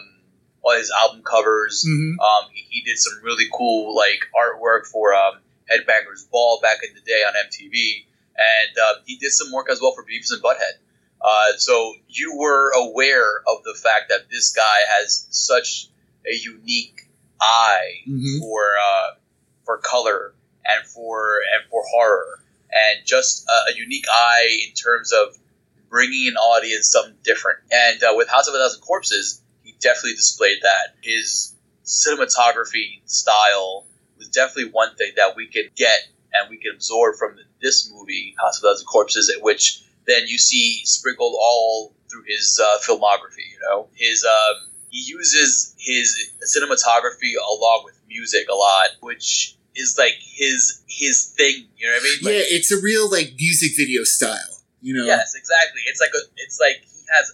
all 0.61 0.75
his 0.77 0.91
album 1.01 1.23
covers. 1.23 1.83
Mhm. 1.87 2.19
Um, 2.19 2.49
he, 2.53 2.61
he 2.69 2.81
did 2.81 2.97
some 2.97 3.13
really 3.23 3.47
cool 3.51 3.95
like 3.95 4.21
artwork 4.37 4.85
for 4.85 5.13
um, 5.15 5.39
Headbangers 5.71 6.29
Ball 6.29 6.59
back 6.61 6.77
in 6.87 6.93
the 6.93 7.01
day 7.01 7.23
on 7.27 7.33
MTV 7.47 8.05
and 8.37 8.77
uh, 8.77 8.93
he 9.05 9.17
did 9.17 9.31
some 9.31 9.51
work 9.51 9.67
as 9.71 9.81
well 9.81 9.93
for 9.93 10.03
Beavis 10.03 10.31
and 10.31 10.41
Butthead. 10.43 10.77
Uh, 11.21 11.57
so 11.57 11.93
you 12.07 12.37
were 12.37 12.71
aware 12.75 13.39
of 13.47 13.63
the 13.63 13.73
fact 13.73 14.09
that 14.09 14.29
this 14.29 14.53
guy 14.53 14.77
has 14.99 15.27
such 15.31 15.87
a 16.25 16.33
unique 16.33 17.07
eye 17.41 18.03
Mhm. 18.07 18.39
for 18.39 18.61
uh, 18.77 19.15
for 19.65 19.77
color 19.79 20.33
and 20.65 20.85
for 20.87 21.39
and 21.53 21.69
for 21.69 21.83
horror, 21.91 22.43
and 22.71 23.05
just 23.05 23.45
a, 23.47 23.71
a 23.71 23.77
unique 23.77 24.05
eye 24.11 24.67
in 24.67 24.73
terms 24.73 25.11
of 25.11 25.38
bringing 25.89 26.27
an 26.27 26.35
audience 26.35 26.91
something 26.91 27.15
different. 27.23 27.59
And 27.71 28.03
uh, 28.03 28.13
with 28.15 28.29
House 28.29 28.47
of 28.47 28.53
a 28.53 28.57
Thousand 28.57 28.81
Corpses, 28.81 29.41
he 29.63 29.75
definitely 29.79 30.15
displayed 30.15 30.59
that. 30.61 30.95
His 31.01 31.55
cinematography 31.83 33.01
style 33.05 33.85
was 34.17 34.29
definitely 34.29 34.71
one 34.71 34.95
thing 34.95 35.13
that 35.15 35.35
we 35.35 35.47
could 35.47 35.75
get 35.75 35.99
and 36.33 36.49
we 36.49 36.57
can 36.57 36.73
absorb 36.75 37.15
from 37.17 37.38
this 37.61 37.91
movie, 37.91 38.35
House 38.39 38.59
of 38.59 38.65
a 38.65 38.67
Thousand 38.67 38.85
Corpses, 38.85 39.31
which 39.41 39.83
then 40.05 40.23
you 40.27 40.38
see 40.38 40.81
sprinkled 40.85 41.35
all 41.39 41.93
through 42.09 42.23
his 42.27 42.59
uh, 42.63 42.77
filmography. 42.79 43.45
You 43.51 43.59
know, 43.69 43.88
his 43.95 44.23
um, 44.25 44.69
he 44.89 45.03
uses 45.07 45.75
his 45.77 46.31
cinematography 46.55 47.33
along 47.38 47.83
with 47.85 47.99
music 48.07 48.47
a 48.49 48.55
lot, 48.55 48.89
which 49.01 49.55
is 49.75 49.95
like 49.97 50.15
his 50.19 50.81
his 50.88 51.33
thing. 51.38 51.67
You 51.77 51.88
know 51.88 51.93
what 51.93 52.01
I 52.01 52.03
mean? 52.03 52.17
Like, 52.23 52.33
yeah, 52.33 52.55
it's 52.57 52.71
a 52.71 52.81
real 52.81 53.09
like 53.09 53.33
music 53.39 53.71
video 53.77 54.03
style. 54.03 54.61
You 54.81 54.95
know, 54.95 55.05
Yes, 55.05 55.35
exactly. 55.35 55.81
It's 55.88 55.99
like 55.99 56.11
a, 56.15 56.23
it's 56.38 56.59
like 56.59 56.81
he 56.83 57.01
has 57.17 57.31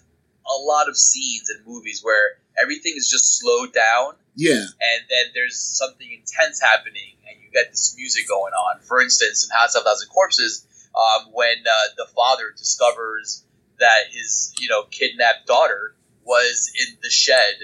a 0.48 0.58
lot 0.63 0.89
of 0.89 0.98
scenes 0.98 1.50
in 1.50 1.63
movies 1.65 2.01
where 2.04 2.38
everything 2.62 2.94
is 2.98 3.10
just 3.10 3.38
slowed 3.39 3.74
down 3.74 4.13
Yeah. 4.36 4.54
and 4.62 5.01
then 5.10 5.25
there's 5.34 5.58
something 5.60 6.08
intense 6.12 6.62
happening 6.62 7.18
and 7.27 7.38
you 7.44 7.50
get 7.51 7.72
this 7.72 7.96
music 7.98 8.27
going 8.27 8.54
on. 8.54 8.80
For 8.82 9.01
instance, 9.01 9.44
in 9.44 9.56
House 9.56 9.75
of 9.75 9.84
Thousand 9.84 10.10
Corpses, 10.10 10.65
um, 10.96 11.32
when 11.34 11.58
uh, 11.70 11.94
the 11.98 12.06
father 12.15 12.54
discovers 12.58 13.44
that 13.80 14.06
his 14.12 14.54
you 14.60 14.70
know 14.70 14.84
kidnapped 14.89 15.46
daughter 15.48 15.94
was 16.24 16.72
in 16.80 16.96
the 17.04 17.10
shed 17.10 17.56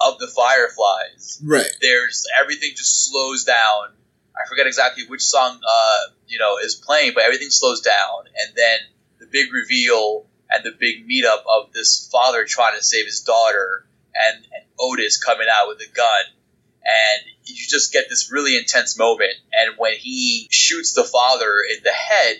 of 0.00 0.18
the 0.18 0.26
Fireflies, 0.28 1.40
Right. 1.44 1.66
there's 1.80 2.26
everything 2.40 2.70
just 2.76 3.04
slows 3.10 3.44
down. 3.44 3.90
I 4.42 4.48
forget 4.48 4.66
exactly 4.66 5.04
which 5.06 5.22
song 5.22 5.60
uh, 5.66 5.98
you 6.26 6.38
know 6.38 6.58
is 6.58 6.74
playing, 6.74 7.12
but 7.14 7.24
everything 7.24 7.50
slows 7.50 7.80
down, 7.80 8.26
and 8.26 8.56
then 8.56 8.78
the 9.18 9.26
big 9.26 9.52
reveal 9.52 10.26
and 10.50 10.64
the 10.64 10.72
big 10.78 11.08
meetup 11.08 11.42
of 11.48 11.72
this 11.72 12.08
father 12.10 12.44
trying 12.44 12.76
to 12.76 12.82
save 12.82 13.06
his 13.06 13.20
daughter, 13.20 13.86
and, 14.14 14.44
and 14.52 14.64
Otis 14.78 15.22
coming 15.22 15.46
out 15.50 15.68
with 15.68 15.78
a 15.78 15.92
gun, 15.94 16.24
and 16.84 17.22
you 17.44 17.64
just 17.68 17.92
get 17.92 18.06
this 18.08 18.30
really 18.32 18.56
intense 18.56 18.98
moment. 18.98 19.34
And 19.52 19.76
when 19.78 19.94
he 19.94 20.48
shoots 20.50 20.92
the 20.92 21.04
father 21.04 21.58
in 21.70 21.82
the 21.84 21.92
head, 21.92 22.38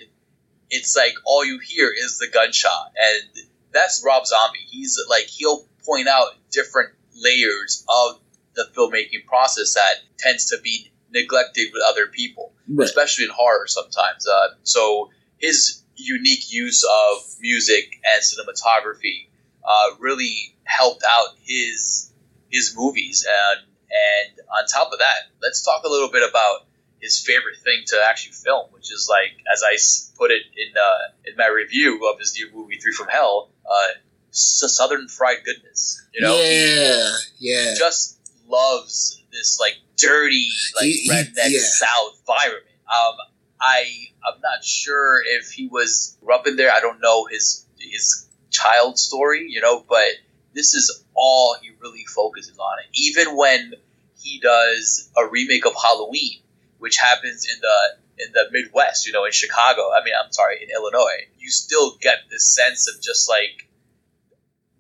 it's 0.71 0.97
like 0.97 1.15
all 1.25 1.45
you 1.45 1.61
hear 1.61 1.93
is 1.93 2.19
the 2.19 2.29
gunshot, 2.33 2.93
and 2.97 3.47
that's 3.73 4.03
Rob 4.05 4.27
Zombie. 4.27 4.59
He's 4.69 4.99
like 5.09 5.27
he'll 5.27 5.67
point 5.85 6.09
out 6.09 6.31
different 6.51 6.91
layers 7.15 7.85
of 7.89 8.21
the 8.55 8.69
filmmaking 8.77 9.27
process 9.27 9.75
that 9.75 9.95
tends 10.19 10.47
to 10.47 10.59
be 10.63 10.90
neglected 11.13 11.71
with 11.73 11.83
other 11.87 12.07
people, 12.07 12.53
Right. 12.69 12.85
especially 12.87 13.25
in 13.25 13.31
horror 13.31 13.67
sometimes. 13.67 14.27
Uh, 14.27 14.49
so 14.63 15.11
his 15.39 15.83
unique 15.97 16.53
use 16.53 16.85
of 16.85 17.23
music 17.41 18.01
and 18.05 18.23
cinematography 18.23 19.29
uh, 19.65 19.97
really 19.99 20.55
helped 20.65 21.03
out 21.09 21.29
his 21.43 22.13
his 22.51 22.75
movies. 22.77 23.27
And 23.29 23.67
and 23.91 24.41
on 24.57 24.67
top 24.67 24.93
of 24.93 24.99
that, 25.01 25.31
let's 25.43 25.63
talk 25.63 25.85
a 25.85 25.89
little 25.89 26.11
bit 26.11 26.29
about 26.29 26.67
his 27.01 27.19
favorite 27.19 27.57
thing 27.65 27.83
to 27.87 28.01
actually 28.09 28.33
film, 28.33 28.67
which 28.73 28.93
is 28.93 29.09
like, 29.11 29.33
as 29.53 29.63
I 29.65 29.77
put 30.19 30.31
it 30.31 30.43
in 30.57 30.73
uh, 30.77 31.13
in 31.31 31.37
my 31.37 31.49
review 31.49 32.09
of 32.11 32.19
his 32.19 32.35
new 32.35 32.51
movie 32.55 32.79
Three 32.79 32.93
from 32.93 33.09
Hell, 33.09 33.51
uh, 33.69 33.87
Southern 34.31 35.09
Fried 35.09 35.39
Goodness. 35.45 36.03
You 36.15 36.21
know, 36.23 36.37
yeah. 36.41 37.17
Yeah. 37.39 37.75
just 37.77 38.19
loves 38.49 39.23
this 39.33 39.59
like 39.61 39.75
dirty, 40.01 40.51
like 40.77 40.85
He- 40.85 40.93
he- 41.03 41.11
redneck 41.11 41.51
yeah. 41.51 41.61
South 41.61 42.19
environment. 42.21 42.65
Um, 42.93 43.15
I 43.61 43.85
I'm 44.27 44.41
not 44.41 44.65
sure 44.65 45.23
if 45.25 45.51
he 45.51 45.69
was 45.69 46.17
up 46.33 46.47
in 46.47 46.57
there. 46.57 46.73
I 46.73 46.81
don't 46.81 47.01
know 47.01 47.27
his 47.27 47.67
his 47.79 48.27
child 48.51 48.99
story, 48.99 49.47
you 49.49 49.61
know, 49.61 49.85
but 49.89 50.09
this 50.55 50.75
is 50.75 51.05
all 51.15 51.57
he 51.63 51.71
really 51.81 52.05
focuses 52.05 52.59
on. 52.59 52.79
Even 52.95 53.37
when 53.37 53.75
he 54.19 54.41
does 54.41 55.11
a 55.17 55.27
remake 55.27 55.67
of 55.67 55.73
Halloween, 55.81 56.41
which 56.79 56.97
happens 56.97 57.47
in 57.47 57.61
the 57.61 58.25
in 58.27 58.33
the 58.33 58.47
Midwest, 58.51 59.07
you 59.07 59.13
know, 59.13 59.25
in 59.25 59.33
Chicago. 59.33 59.91
I 59.93 60.05
mean, 60.05 60.15
I'm 60.23 60.31
sorry, 60.33 60.63
in 60.63 60.69
Illinois. 60.71 61.29
You 61.39 61.51
still 61.51 61.97
get 62.01 62.19
this 62.31 62.55
sense 62.55 62.89
of 62.89 63.01
just 63.03 63.29
like 63.29 63.67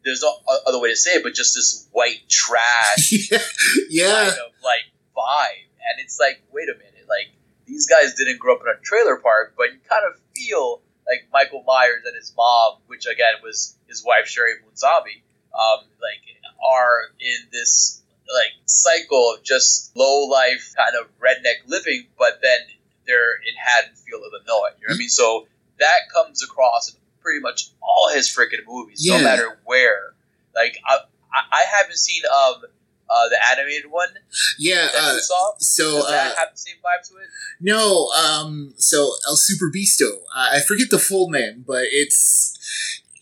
there's 0.04 0.22
no 0.22 0.34
other 0.66 0.80
way 0.80 0.88
to 0.90 0.96
say 0.96 1.12
it, 1.12 1.22
but 1.22 1.34
just 1.34 1.54
this 1.54 1.86
white 1.92 2.26
trash 2.28 3.12
yeah. 3.90 4.08
kind 4.30 4.32
of 4.32 4.49
vibe. 5.30 5.66
And 5.88 6.00
it's 6.02 6.18
like, 6.18 6.42
wait 6.52 6.68
a 6.68 6.76
minute, 6.76 7.06
like 7.08 7.30
these 7.66 7.86
guys 7.88 8.14
didn't 8.14 8.38
grow 8.38 8.54
up 8.56 8.62
in 8.62 8.68
a 8.68 8.80
trailer 8.82 9.16
park, 9.16 9.54
but 9.56 9.72
you 9.72 9.78
kind 9.88 10.02
of 10.06 10.20
feel 10.36 10.82
like 11.06 11.26
Michael 11.32 11.62
Myers 11.66 12.02
and 12.06 12.16
his 12.16 12.32
mom, 12.36 12.78
which 12.86 13.06
again 13.06 13.34
was 13.42 13.76
his 13.88 14.04
wife 14.04 14.26
Sheri 14.26 14.60
Moon 14.64 14.76
Zombie, 14.76 15.22
um, 15.54 15.86
like 16.00 16.22
are 16.62 17.14
in 17.20 17.48
this 17.52 18.02
like 18.32 18.52
cycle 18.66 19.34
of 19.36 19.42
just 19.42 19.96
low 19.96 20.26
life 20.28 20.74
kind 20.76 20.94
of 21.00 21.06
redneck 21.18 21.66
living, 21.66 22.06
but 22.18 22.40
then 22.42 22.58
they're 23.06 23.34
in 23.34 23.54
Haddonfield, 23.56 24.22
Illinois. 24.22 24.70
You 24.78 24.86
know 24.86 24.92
what 24.92 24.94
I 24.94 24.98
mean? 24.98 25.08
So 25.08 25.46
that 25.80 26.00
comes 26.14 26.42
across 26.44 26.90
in 26.92 26.96
pretty 27.22 27.40
much 27.40 27.70
all 27.82 28.10
his 28.12 28.28
freaking 28.28 28.64
movies, 28.68 29.04
Yeah. 29.04 29.18
no 29.18 29.24
matter 29.24 29.58
where. 29.64 30.14
Like 30.54 30.76
I, 30.86 30.98
I, 31.32 31.40
I 31.60 31.64
haven't 31.76 31.96
seen 31.96 32.22
um 32.26 32.62
uh, 33.10 33.28
the 33.28 33.36
animated 33.50 33.90
one 33.90 34.08
Yeah. 34.58 34.88
Uh, 34.96 35.18
so 35.58 35.96
Does 35.96 36.08
that 36.08 36.32
uh, 36.32 36.36
have 36.36 36.52
the 36.52 36.58
same 36.58 36.76
vibe 36.76 37.06
to 37.08 37.16
it? 37.16 37.28
no. 37.60 38.08
Um. 38.08 38.74
So 38.76 39.14
El 39.26 39.36
Super 39.36 39.70
Beasto. 39.74 40.20
I 40.34 40.60
forget 40.60 40.90
the 40.90 40.98
full 40.98 41.30
name, 41.30 41.64
but 41.66 41.84
it's 41.90 42.56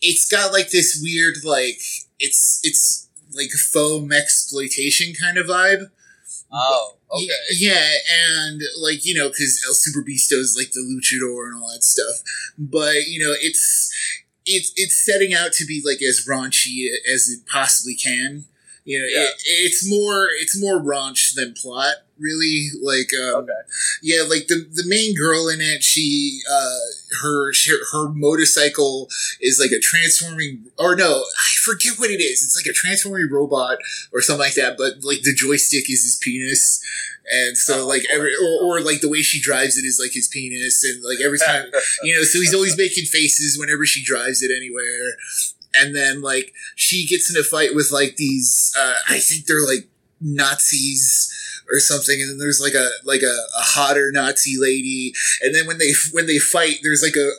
it's 0.01 0.29
got 0.29 0.53
like 0.53 0.69
this 0.69 0.99
weird 1.01 1.43
like 1.43 1.81
it's 2.19 2.59
it's 2.63 3.09
like 3.33 3.49
faux 3.51 4.13
exploitation 4.13 5.13
kind 5.19 5.37
of 5.37 5.47
vibe. 5.47 5.89
Oh, 6.51 6.93
okay. 7.11 7.27
Yeah, 7.57 7.91
and 8.11 8.61
like 8.81 9.05
you 9.05 9.15
know, 9.15 9.29
because 9.29 9.61
El 9.67 9.73
Super 9.73 10.03
Beasto 10.03 10.33
is 10.33 10.55
like 10.57 10.71
the 10.71 10.81
luchador 10.81 11.47
and 11.47 11.61
all 11.61 11.69
that 11.71 11.83
stuff, 11.83 12.23
but 12.57 13.07
you 13.07 13.19
know, 13.19 13.33
it's 13.39 13.91
it's 14.45 14.71
it's 14.75 15.05
setting 15.05 15.33
out 15.33 15.51
to 15.53 15.65
be 15.65 15.81
like 15.85 16.01
as 16.01 16.25
raunchy 16.27 16.87
as 17.13 17.29
it 17.29 17.45
possibly 17.47 17.95
can. 17.95 18.45
You 18.89 18.99
know, 19.01 19.05
Yeah. 19.07 19.27
it, 19.27 19.35
it's 19.45 19.87
more 19.87 20.27
it's 20.41 20.59
more 20.59 20.79
raunch 20.81 21.35
than 21.35 21.53
plot, 21.53 21.95
really. 22.17 22.69
Like, 22.81 23.11
um, 23.13 23.43
Okay. 23.43 23.61
yeah, 24.01 24.23
like 24.23 24.47
the 24.47 24.65
the 24.71 24.85
main 24.87 25.15
girl 25.15 25.47
in 25.47 25.61
it, 25.61 25.83
she 25.83 26.39
uh 26.49 26.79
her 27.21 27.53
she, 27.53 27.69
her 27.91 28.09
motorcycle 28.09 29.07
is 29.41 29.59
like 29.59 29.71
a 29.71 29.79
transforming 29.79 30.65
or 30.79 30.95
no, 30.95 31.21
I 31.21 31.51
forget 31.61 31.99
what 31.99 32.09
it 32.09 32.21
is. 32.21 32.43
It's 32.43 32.55
like 32.55 32.65
a 32.65 32.73
transforming 32.73 33.29
robot 33.31 33.77
or 34.11 34.21
something 34.21 34.45
like 34.45 34.55
that, 34.55 34.75
but 34.77 35.03
like 35.03 35.21
the 35.21 35.35
joystick 35.35 35.87
is 35.89 36.03
his 36.03 36.17
penis. 36.21 36.81
And 37.31 37.55
so 37.55 37.81
Oh, 37.83 37.87
like 37.87 38.05
every 38.11 38.33
or, 38.41 38.53
or 38.79 38.81
like 38.81 39.01
the 39.01 39.09
way 39.09 39.21
she 39.21 39.39
drives 39.39 39.77
it 39.77 39.85
is 39.85 39.99
like 40.03 40.13
his 40.13 40.27
penis 40.27 40.83
and 40.83 41.03
like 41.03 41.19
every 41.23 41.37
time 41.37 41.65
you 42.03 42.15
know, 42.15 42.23
so 42.23 42.39
he's 42.39 42.55
always 42.55 42.75
making 42.75 43.05
faces 43.05 43.55
whenever 43.59 43.85
she 43.85 44.03
drives 44.03 44.41
it 44.41 44.49
anywhere. 44.49 45.13
And 45.75 45.95
then 45.95 46.21
like 46.21 46.53
she 46.75 47.05
gets 47.07 47.33
in 47.33 47.39
a 47.39 47.43
fight 47.43 47.75
with 47.75 47.91
like 47.91 48.15
these 48.15 48.73
uh 48.79 48.95
I 49.09 49.19
think 49.19 49.45
they're 49.45 49.65
like 49.65 49.87
Nazis 50.21 51.33
or 51.71 51.79
something. 51.79 52.19
And 52.21 52.29
then 52.31 52.37
there's 52.37 52.61
like 52.61 52.73
a 52.73 52.89
like 53.03 53.21
a, 53.21 53.35
a 53.57 53.61
hotter 53.61 54.11
Nazi 54.11 54.55
lady. 54.59 55.13
And 55.41 55.53
then 55.53 55.67
when 55.67 55.77
they 55.77 55.91
when 56.11 56.27
they 56.27 56.39
fight 56.39 56.77
there's 56.83 57.03
like 57.03 57.15
a 57.15 57.31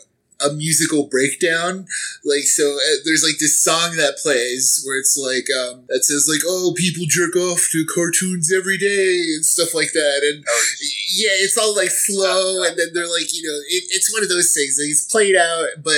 a 0.43 0.53
musical 0.55 1.07
breakdown. 1.07 1.87
Like 2.25 2.45
so 2.45 2.65
uh, 2.65 2.97
there's 3.05 3.23
like 3.23 3.39
this 3.39 3.61
song 3.61 3.97
that 3.97 4.17
plays 4.23 4.83
where 4.87 4.99
it's 4.99 5.17
like 5.17 5.47
um 5.53 5.85
that 5.89 6.05
says 6.05 6.29
like 6.33 6.41
oh 6.47 6.73
people 6.77 7.05
jerk 7.07 7.37
off 7.37 7.69
to 7.73 7.85
cartoons 7.95 8.51
every 8.53 8.79
day 8.79 9.21
and 9.37 9.45
stuff 9.45 9.75
like 9.75 9.93
that. 9.93 10.21
And 10.23 10.45
Oh, 10.49 10.65
yeah, 11.13 11.35
it's 11.45 11.59
all 11.59 11.77
like 11.77 11.91
slow, 11.91 12.63
and 12.63 12.77
then 12.79 12.89
they're 12.95 13.11
like, 13.11 13.33
you 13.35 13.43
know, 13.43 13.59
it, 13.69 13.85
it's 13.91 14.13
one 14.13 14.23
of 14.23 14.29
those 14.29 14.53
things. 14.55 14.79
Like, 14.81 14.89
it's 14.91 15.05
played 15.05 15.37
out, 15.37 15.69
but 15.83 15.93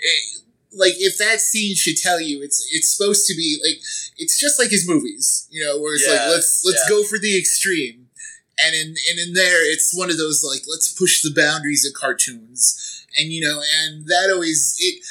it, 0.00 0.41
like 0.74 0.94
if 0.98 1.18
that 1.18 1.40
scene 1.40 1.74
should 1.74 1.96
tell 1.96 2.20
you, 2.20 2.42
it's 2.42 2.66
it's 2.70 2.90
supposed 2.96 3.26
to 3.28 3.34
be 3.34 3.58
like 3.62 3.78
it's 4.18 4.38
just 4.38 4.58
like 4.58 4.70
his 4.70 4.88
movies, 4.88 5.46
you 5.50 5.64
know, 5.64 5.78
where 5.80 5.94
it's 5.94 6.06
Yeah, 6.06 6.14
like 6.14 6.28
let's 6.28 6.64
let's 6.64 6.82
yeah. 6.84 6.96
go 6.96 7.04
for 7.04 7.18
the 7.18 7.38
extreme, 7.38 8.08
and 8.64 8.74
in 8.74 8.88
and 9.10 9.18
in 9.18 9.34
there, 9.34 9.70
it's 9.72 9.96
one 9.96 10.10
of 10.10 10.18
those 10.18 10.44
like 10.44 10.62
let's 10.68 10.92
push 10.92 11.22
the 11.22 11.32
boundaries 11.34 11.84
of 11.86 11.92
cartoons, 11.94 13.06
and 13.18 13.32
you 13.32 13.40
know, 13.40 13.60
and 13.82 14.06
that 14.06 14.30
always 14.32 14.76
it. 14.78 15.04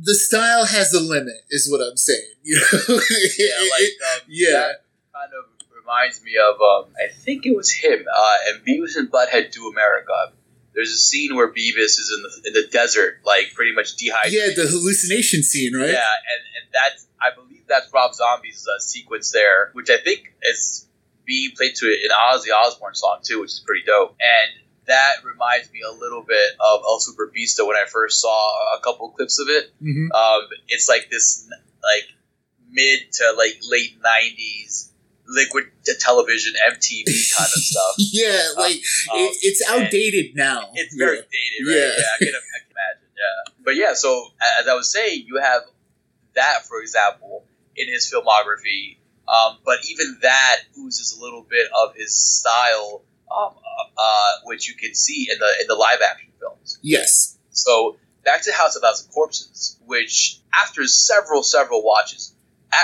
The 0.00 0.14
style 0.14 0.64
has 0.64 0.92
a 0.94 1.00
limit, 1.00 1.42
is 1.50 1.68
what 1.70 1.80
I'm 1.80 1.96
saying. 1.96 2.22
You 2.44 2.56
know, 2.56 2.64
yeah, 2.88 3.58
It- 3.58 3.70
like 3.70 4.22
um, 4.22 4.26
yeah. 4.28 4.68
kind 5.12 5.32
of 5.36 5.44
reminds 5.76 6.22
me 6.22 6.32
of 6.36 6.54
um, 6.60 6.92
I 6.96 7.12
think 7.12 7.44
it 7.46 7.54
was 7.56 7.70
him 7.72 8.04
uh, 8.16 8.36
and 8.48 8.64
Beavis 8.64 8.96
and 8.96 9.10
Butthead 9.10 9.50
Do 9.52 9.68
America. 9.68 10.32
There's 10.78 10.92
a 10.92 10.96
scene 11.10 11.34
where 11.34 11.48
Beavis 11.48 11.98
is 11.98 12.14
in 12.14 12.22
the 12.22 12.48
in 12.48 12.52
the 12.54 12.68
desert, 12.70 13.18
like 13.26 13.50
pretty 13.52 13.74
much 13.74 13.96
dehydrated. 13.96 14.56
yeah, 14.56 14.62
the 14.62 14.70
hallucination 14.70 15.42
scene, 15.42 15.74
right? 15.74 15.90
Yeah, 15.90 16.06
and, 16.30 16.42
and 16.54 16.64
that's 16.72 17.08
I 17.20 17.34
believe 17.34 17.64
that's 17.66 17.92
Rob 17.92 18.14
Zombie's 18.14 18.64
uh, 18.64 18.78
sequence 18.78 19.32
there, 19.32 19.70
which 19.72 19.90
I 19.90 19.96
think 19.96 20.32
is 20.42 20.86
being 21.26 21.50
played 21.56 21.74
to 21.74 21.86
an 21.86 22.10
Ozzy 22.14 22.54
Osbourne 22.54 22.94
song 22.94 23.18
too, 23.24 23.40
which 23.40 23.50
is 23.50 23.62
pretty 23.66 23.82
dope. 23.84 24.14
And 24.22 24.50
that 24.86 25.24
reminds 25.24 25.72
me 25.72 25.80
a 25.82 25.90
little 25.92 26.22
bit 26.22 26.52
of 26.60 26.80
El 26.86 27.00
Super 27.00 27.26
Beasto 27.36 27.66
when 27.66 27.76
I 27.76 27.84
first 27.90 28.20
saw 28.22 28.76
a 28.78 28.80
couple 28.84 29.10
clips 29.10 29.40
of 29.40 29.48
it. 29.48 29.72
Mhm. 29.82 30.14
Um, 30.14 30.48
it's 30.68 30.88
like 30.88 31.08
this 31.10 31.44
like 31.82 32.06
mid 32.70 33.00
to 33.14 33.32
like 33.36 33.58
late 33.68 33.98
'90s 34.00 34.90
liquid 35.28 35.64
television 36.00 36.54
MTV 36.70 37.04
kind 37.36 37.50
of 37.54 37.62
stuff. 37.62 37.94
yeah, 37.98 38.48
like 38.56 38.76
Um, 39.12 39.18
it, 39.20 39.36
it's 39.42 39.62
outdated 39.68 40.34
now. 40.34 40.70
it's 40.74 40.94
very 40.94 41.16
Yeah. 41.18 41.22
dated, 41.22 41.66
right? 41.66 41.76
Yeah. 41.76 41.92
Yeah, 41.98 42.04
I, 42.14 42.18
can, 42.18 42.28
I 42.28 42.58
can 42.58 42.70
imagine. 42.70 43.08
Yeah, 43.16 43.52
but 43.64 43.76
yeah. 43.76 43.92
So 43.94 44.28
as 44.60 44.68
I 44.68 44.74
was 44.74 44.90
saying, 44.90 45.24
you 45.26 45.36
have 45.40 45.62
that, 46.34 46.64
for 46.66 46.80
example, 46.80 47.44
in 47.76 47.88
his 47.88 48.10
filmography. 48.12 48.96
Um, 49.28 49.58
but 49.64 49.76
even 49.90 50.18
that 50.22 50.60
oozes 50.78 51.14
a 51.18 51.22
little 51.22 51.42
bit 51.42 51.68
of 51.84 51.94
his 51.94 52.16
style, 52.16 53.02
um, 53.30 53.52
uh, 53.56 54.00
uh, 54.02 54.32
which 54.44 54.66
you 54.68 54.74
can 54.74 54.94
see 54.94 55.28
in 55.30 55.38
the 55.38 55.50
in 55.60 55.66
the 55.68 55.74
live 55.74 55.98
action 56.08 56.30
films. 56.40 56.78
Yes. 56.80 57.36
So 57.50 57.98
back 58.24 58.40
to 58.44 58.52
House 58.52 58.74
of 58.76 58.80
Thousand 58.82 59.10
Corpses, 59.12 59.76
which 59.84 60.40
after 60.54 60.86
several 60.86 61.42
several 61.42 61.84
watches, 61.84 62.32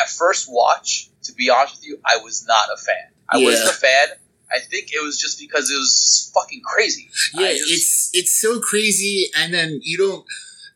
at 0.02 0.08
first 0.08 0.46
watch, 0.50 1.08
to 1.24 1.32
be 1.32 1.50
honest 1.50 1.76
with 1.76 1.86
you, 1.86 1.98
I 2.04 2.18
was 2.18 2.46
not 2.46 2.66
a 2.72 2.76
fan. 2.76 3.10
I 3.28 3.38
Yeah. 3.38 3.44
wasn't 3.46 3.70
a 3.70 3.72
fan. 3.72 4.08
I 4.52 4.58
think 4.60 4.92
it 4.92 5.02
was 5.02 5.18
just 5.18 5.38
because 5.40 5.70
it 5.70 5.74
was 5.76 6.30
fucking 6.34 6.62
crazy. 6.64 7.10
Yeah, 7.34 7.52
just- 7.52 7.70
it's 7.72 8.10
it's 8.12 8.40
so 8.40 8.60
crazy, 8.60 9.30
and 9.36 9.52
then 9.52 9.80
you 9.82 9.96
don't. 9.98 10.24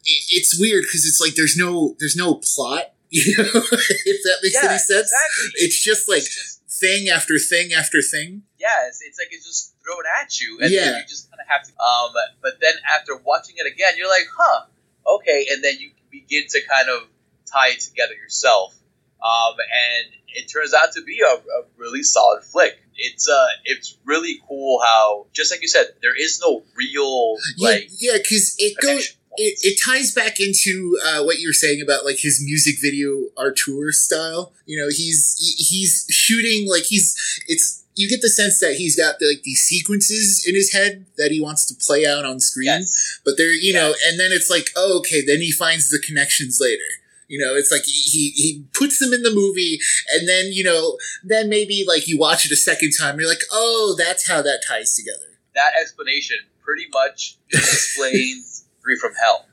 It, 0.04 0.22
it's 0.30 0.58
weird 0.58 0.82
because 0.82 1.04
it's 1.06 1.20
like 1.20 1.34
there's 1.34 1.56
no 1.56 1.96
there's 2.00 2.16
no 2.16 2.34
plot. 2.36 2.92
You 3.10 3.38
know, 3.38 3.44
if 3.44 4.20
that 4.24 4.38
makes 4.42 4.54
Yeah, 4.54 4.68
any 4.68 4.78
sense. 4.78 5.08
exactly. 5.10 5.50
It's 5.64 5.82
just 5.82 6.08
like 6.10 6.18
It's 6.18 6.34
just- 6.34 6.60
thing 6.78 7.08
after 7.08 7.38
thing 7.38 7.72
after 7.72 8.02
thing. 8.02 8.42
yeah, 8.58 8.86
it's, 8.86 9.00
it's 9.02 9.18
like 9.18 9.28
it's 9.32 9.46
just 9.46 9.74
thrown 9.82 10.02
at 10.20 10.38
you, 10.40 10.58
and 10.60 10.70
Yeah. 10.70 10.84
then 10.84 10.94
you 11.02 11.06
just 11.08 11.30
kind 11.30 11.40
of 11.40 11.46
have 11.48 11.64
to. 11.66 11.72
Um, 11.82 12.12
but 12.42 12.60
then 12.60 12.74
after 12.94 13.16
watching 13.16 13.56
it 13.58 13.66
again, 13.66 13.94
you're 13.96 14.08
like, 14.10 14.28
huh, 14.36 14.66
okay, 15.06 15.46
and 15.50 15.64
then 15.64 15.78
you 15.80 15.90
begin 16.10 16.44
to 16.50 16.60
kind 16.70 16.88
of 16.90 17.08
tie 17.50 17.70
it 17.70 17.80
together 17.80 18.12
yourself. 18.14 18.74
Um, 19.22 19.54
and 19.58 20.12
it 20.28 20.46
turns 20.46 20.72
out 20.74 20.92
to 20.92 21.02
be 21.02 21.20
a, 21.20 21.34
a 21.34 21.64
really 21.76 22.02
solid 22.02 22.42
flick. 22.44 22.78
It's 22.96 23.28
uh, 23.28 23.46
it's 23.64 23.96
really 24.04 24.40
cool 24.48 24.80
how, 24.82 25.26
just 25.32 25.52
like 25.52 25.62
you 25.62 25.68
said, 25.68 25.86
there 26.02 26.16
is 26.20 26.40
no 26.40 26.62
real 26.76 27.34
like 27.58 27.88
yeah, 27.98 28.12
yeah, 28.12 28.18
because 28.18 28.54
it 28.58 28.76
goes. 28.80 29.14
It, 29.40 29.56
it 29.62 29.78
ties 29.84 30.12
back 30.12 30.40
into 30.40 30.98
uh, 31.06 31.22
what 31.22 31.38
you 31.38 31.48
were 31.48 31.52
saying 31.52 31.80
about 31.80 32.04
like 32.04 32.18
his 32.18 32.42
music 32.44 32.74
video 32.82 33.26
Artur 33.36 33.92
style. 33.92 34.52
You 34.66 34.80
know, 34.80 34.88
he's 34.88 35.36
he- 35.38 35.62
he's 35.62 36.06
shooting 36.10 36.68
like 36.68 36.84
he's 36.84 37.14
it's 37.46 37.84
you 37.94 38.08
get 38.08 38.20
the 38.20 38.28
sense 38.30 38.58
that 38.60 38.74
he's 38.74 38.96
got 38.96 39.16
like 39.20 39.42
these 39.44 39.60
sequences 39.62 40.44
in 40.46 40.56
his 40.56 40.72
head 40.72 41.06
that 41.18 41.30
he 41.30 41.40
wants 41.40 41.66
to 41.66 41.74
play 41.74 42.04
out 42.04 42.24
on 42.24 42.40
screen. 42.40 42.66
yes, 42.66 43.20
But 43.24 43.34
they're 43.36 43.52
you 43.52 43.72
know, 43.72 43.94
and 44.08 44.18
then 44.18 44.32
it's 44.32 44.50
like, 44.50 44.70
oh, 44.76 44.98
okay, 44.98 45.24
then 45.24 45.40
he 45.40 45.52
finds 45.52 45.88
the 45.90 46.00
connections 46.04 46.58
later. 46.60 46.82
You 47.28 47.38
know, 47.44 47.54
it's 47.54 47.70
like 47.70 47.84
he, 47.84 48.30
he 48.30 48.64
puts 48.72 48.98
them 48.98 49.12
in 49.12 49.22
the 49.22 49.30
movie, 49.34 49.78
and 50.14 50.26
then 50.28 50.46
you 50.50 50.64
know, 50.64 50.96
then 51.22 51.48
maybe 51.48 51.84
like 51.86 52.08
you 52.08 52.18
watch 52.18 52.44
it 52.46 52.52
a 52.52 52.56
second 52.56 52.92
time, 52.98 53.20
you're 53.20 53.28
like, 53.28 53.44
oh, 53.52 53.94
that's 53.98 54.26
how 54.28 54.40
that 54.42 54.62
ties 54.66 54.94
together. 54.96 55.38
that 55.54 55.72
explanation 55.80 56.38
pretty 56.64 56.86
much 56.92 57.36
explains 57.52 58.64
Three 58.82 58.96
from 58.96 59.12
Hell. 59.22 59.44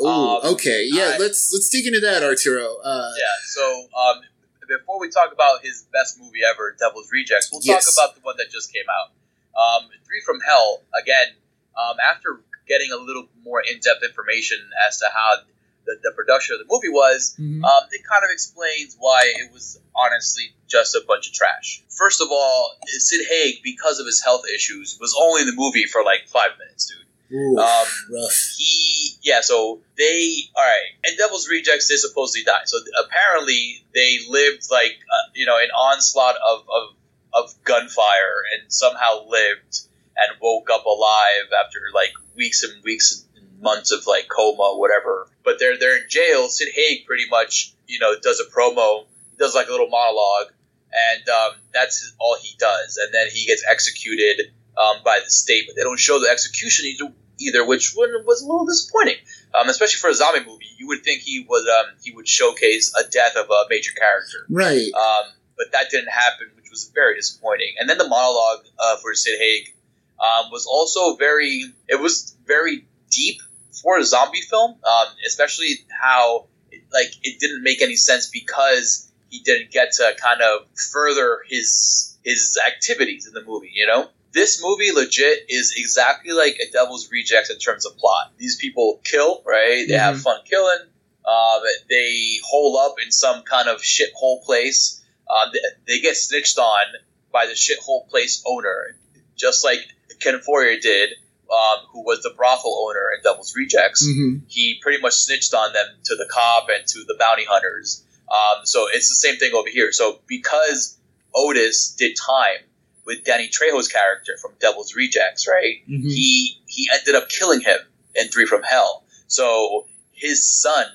Oh, 0.00 0.40
Um, 0.44 0.54
okay, 0.54 0.86
yeah. 0.92 1.12
I- 1.14 1.18
let's 1.18 1.50
let's 1.54 1.68
dig 1.70 1.86
into 1.86 2.00
that, 2.00 2.22
Arturo. 2.22 2.76
Uh, 2.84 3.10
Yeah. 3.16 3.24
So 3.46 3.86
um, 3.96 4.20
before 4.68 5.00
we 5.00 5.08
talk 5.08 5.32
about 5.32 5.62
his 5.64 5.86
best 5.92 6.20
movie 6.20 6.40
ever, 6.44 6.76
Devil's 6.78 7.08
Rejects, 7.12 7.48
we'll 7.52 7.60
Yes. 7.64 7.84
talk 7.86 7.94
about 7.94 8.14
the 8.16 8.20
one 8.22 8.36
that 8.38 8.50
just 8.50 8.72
came 8.72 8.84
out. 8.90 9.12
Um, 9.56 9.88
Three 10.04 10.20
from 10.26 10.40
Hell. 10.40 10.82
Again, 11.00 11.28
um, 11.76 11.96
after 12.04 12.40
getting 12.68 12.90
a 12.92 12.96
little 12.96 13.28
more 13.44 13.62
in-depth 13.62 14.02
information 14.04 14.58
as 14.86 14.98
to 14.98 15.06
how 15.14 15.36
the, 15.84 15.96
the 16.02 16.12
production 16.12 16.54
of 16.54 16.60
the 16.66 16.72
movie 16.72 16.88
was, 16.88 17.34
Mhm. 17.40 17.62
um, 17.64 17.82
it 17.90 18.02
kind 18.06 18.24
of 18.24 18.30
explains 18.30 18.96
why 18.98 19.22
it 19.40 19.52
was 19.52 19.78
honestly 19.94 20.54
just 20.68 20.94
a 20.94 21.02
bunch 21.06 21.26
of 21.28 21.32
trash. 21.34 21.82
First 21.90 22.20
of 22.20 22.28
all, 22.30 22.78
Sid 22.86 23.26
Haig, 23.28 23.62
because 23.62 23.98
of 23.98 24.06
his 24.06 24.22
health 24.22 24.44
issues, 24.54 24.96
was 25.00 25.14
only 25.18 25.42
in 25.42 25.46
the 25.48 25.54
movie 25.54 25.84
for 25.86 26.04
like 26.04 26.26
five 26.28 26.50
minutes, 26.58 26.86
dude. 26.86 26.98
Ooh, 27.38 27.56
Um, 27.58 27.86
rough. 28.10 28.54
he 28.58 29.16
yeah 29.22 29.40
so 29.40 29.80
they 29.96 30.36
all 30.54 30.62
right 30.62 30.90
and 31.04 31.16
devil's 31.16 31.48
rejects 31.48 31.88
they 31.88 31.96
supposedly 31.96 32.44
died 32.44 32.66
so 32.68 32.76
apparently 33.02 33.82
they 33.94 34.18
lived 34.28 34.64
like 34.70 34.98
uh, 35.10 35.30
you 35.32 35.46
know 35.46 35.56
an 35.56 35.70
onslaught 35.70 36.36
of, 36.36 36.60
of 36.68 36.94
of 37.32 37.54
gunfire 37.64 38.42
and 38.52 38.70
somehow 38.70 39.24
lived 39.28 39.80
and 40.16 40.36
woke 40.42 40.68
up 40.70 40.84
alive 40.84 41.46
after 41.64 41.78
like 41.94 42.12
weeks 42.36 42.62
and 42.64 42.82
weeks 42.84 43.24
and 43.24 43.31
months 43.62 43.92
of 43.92 44.06
like 44.06 44.28
coma 44.28 44.74
whatever 44.76 45.28
but 45.44 45.58
they're 45.58 45.78
they're 45.78 45.96
in 45.96 46.04
jail 46.08 46.48
sid 46.48 46.68
haig 46.74 47.06
pretty 47.06 47.28
much 47.30 47.72
you 47.86 47.98
know 47.98 48.14
does 48.22 48.40
a 48.40 48.50
promo 48.54 49.04
does 49.38 49.54
like 49.54 49.68
a 49.68 49.70
little 49.70 49.88
monologue 49.88 50.52
and 50.92 51.28
um, 51.28 51.52
that's 51.72 52.12
all 52.18 52.36
he 52.40 52.54
does 52.58 52.98
and 52.98 53.14
then 53.14 53.28
he 53.32 53.46
gets 53.46 53.64
executed 53.70 54.52
um, 54.76 54.96
by 55.04 55.18
the 55.24 55.30
state 55.30 55.64
but 55.66 55.76
they 55.76 55.82
don't 55.82 55.98
show 56.00 56.18
the 56.18 56.28
execution 56.28 56.86
either 56.86 57.12
either, 57.40 57.66
which 57.66 57.92
was 57.96 58.42
a 58.42 58.46
little 58.46 58.66
disappointing. 58.66 59.16
Um, 59.52 59.68
especially 59.68 59.98
for 59.98 60.10
a 60.10 60.14
zombie 60.14 60.44
movie, 60.46 60.66
you 60.78 60.86
would 60.88 61.02
think 61.02 61.22
he 61.22 61.44
would 61.48 61.66
um, 61.66 61.86
he 62.04 62.12
would 62.12 62.28
showcase 62.28 62.92
a 62.94 63.08
death 63.10 63.36
of 63.36 63.46
a 63.50 63.64
major 63.68 63.90
character, 63.92 64.46
Right. 64.48 64.92
um, 64.94 65.24
but 65.56 65.72
that 65.72 65.90
didn't 65.90 66.10
happen, 66.10 66.48
which 66.54 66.66
was 66.70 66.90
very 66.94 67.16
disappointing. 67.16 67.74
And 67.80 67.88
then 67.90 67.98
the 67.98 68.06
monologue 68.06 68.64
uh, 68.78 68.96
for 68.98 69.12
Sid 69.14 69.38
Haig 69.40 69.74
um, 70.20 70.50
was 70.52 70.66
also 70.66 71.16
very 71.16 71.64
it 71.88 71.98
was 72.00 72.36
very 72.46 72.86
deep 73.10 73.40
for 73.72 73.98
a 73.98 74.04
zombie 74.04 74.40
film, 74.40 74.72
um, 74.72 75.06
especially 75.26 75.78
how 75.88 76.46
it, 76.70 76.82
like 76.92 77.12
it 77.22 77.40
didn't 77.40 77.62
make 77.62 77.82
any 77.82 77.96
sense 77.96 78.28
because 78.28 79.10
he 79.30 79.40
didn't 79.40 79.70
get 79.70 79.92
to 79.92 80.12
kind 80.22 80.42
of 80.42 80.66
further 80.92 81.40
his 81.48 82.16
his 82.24 82.58
activities 82.66 83.26
in 83.26 83.34
the 83.34 83.42
movie, 83.42 83.70
you 83.72 83.86
know. 83.86 84.08
This 84.32 84.62
movie 84.62 84.92
legit 84.92 85.46
is 85.50 85.74
exactly 85.76 86.32
like 86.32 86.56
a 86.56 86.70
Devil's 86.70 87.10
Rejects 87.10 87.50
in 87.50 87.58
terms 87.58 87.84
of 87.84 87.98
plot. 87.98 88.32
These 88.38 88.56
people 88.56 89.00
kill, 89.04 89.42
right? 89.44 89.84
They 89.86 89.94
have 89.94 90.20
fun 90.20 90.38
killing. 90.48 90.88
Um, 91.26 91.62
they 91.88 92.38
hole 92.42 92.78
up 92.78 92.96
in 93.04 93.12
some 93.12 93.42
kind 93.42 93.68
of 93.68 93.80
shithole 93.80 94.42
place. 94.42 95.02
Um, 95.28 95.50
they, 95.52 95.60
they 95.86 96.00
get 96.00 96.16
snitched 96.16 96.58
on 96.58 96.84
by 97.30 97.46
the 97.46 97.52
shithole 97.52 98.08
place 98.08 98.42
owner, 98.46 98.96
just 99.36 99.64
like 99.64 99.80
Ken 100.20 100.40
Foree 100.40 100.80
did, 100.80 101.10
um, 101.52 101.86
who 101.90 102.02
was 102.02 102.22
the 102.22 102.32
brothel 102.36 102.86
owner 102.88 103.10
in 103.16 103.22
Devil's 103.22 103.54
Rejects. 103.54 104.04
hmm 104.04 104.38
He 104.48 104.78
pretty 104.80 105.00
much 105.02 105.14
snitched 105.14 105.52
on 105.54 105.72
them 105.72 105.86
to 106.04 106.16
the 106.16 106.28
cop 106.30 106.68
and 106.70 106.86
to 106.86 107.04
the 107.06 107.14
bounty 107.18 107.44
hunters. 107.44 108.04
Um, 108.30 108.64
so 108.64 108.86
it's 108.90 109.08
the 109.08 109.14
same 109.14 109.36
thing 109.36 109.52
over 109.54 109.68
here. 109.68 109.92
So 109.92 110.20
because 110.26 110.98
Otis 111.34 111.94
did 111.98 112.16
time 112.16 112.64
with 113.04 113.24
Danny 113.24 113.48
Trejo's 113.48 113.88
character 113.88 114.36
from 114.40 114.52
Devil's 114.60 114.94
Rejects, 114.94 115.46
right? 115.46 115.82
hmm 115.86 116.08
he 116.08 116.58
he 116.66 116.88
ended 116.94 117.14
up 117.14 117.28
killing 117.28 117.60
him 117.60 117.78
in 118.14 118.28
Three 118.28 118.46
from 118.46 118.62
Hell. 118.62 119.04
So 119.26 119.86
his 120.12 120.48
son, 120.48 120.86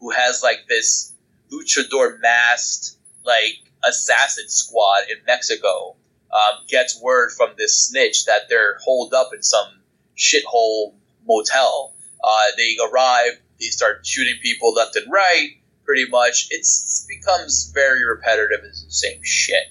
who 0.00 0.10
has 0.10 0.42
like 0.42 0.66
this 0.68 1.12
luchador 1.50 2.20
masked 2.20 2.96
like 3.24 3.56
assassin 3.86 4.48
squad 4.48 5.04
in 5.10 5.24
Mexico, 5.26 5.96
um, 6.32 6.64
gets 6.68 7.00
word 7.00 7.30
from 7.32 7.50
this 7.56 7.86
snitch 7.86 8.26
that 8.26 8.48
they're 8.48 8.78
holed 8.84 9.14
up 9.14 9.30
in 9.34 9.42
some 9.42 9.68
shithole 10.16 10.94
motel. 11.26 11.94
Uh, 12.22 12.44
they 12.56 12.76
arrive, 12.90 13.32
they 13.60 13.66
start 13.66 14.06
shooting 14.06 14.34
people 14.42 14.72
left 14.72 14.96
and 14.96 15.10
right. 15.12 15.50
Pretty 15.84 16.06
much, 16.08 16.46
it's 16.50 17.06
becomes 17.06 17.70
very 17.74 18.04
repetitive. 18.04 18.60
It's 18.64 18.82
the 18.84 18.90
same 18.90 19.20
shit. 19.22 19.64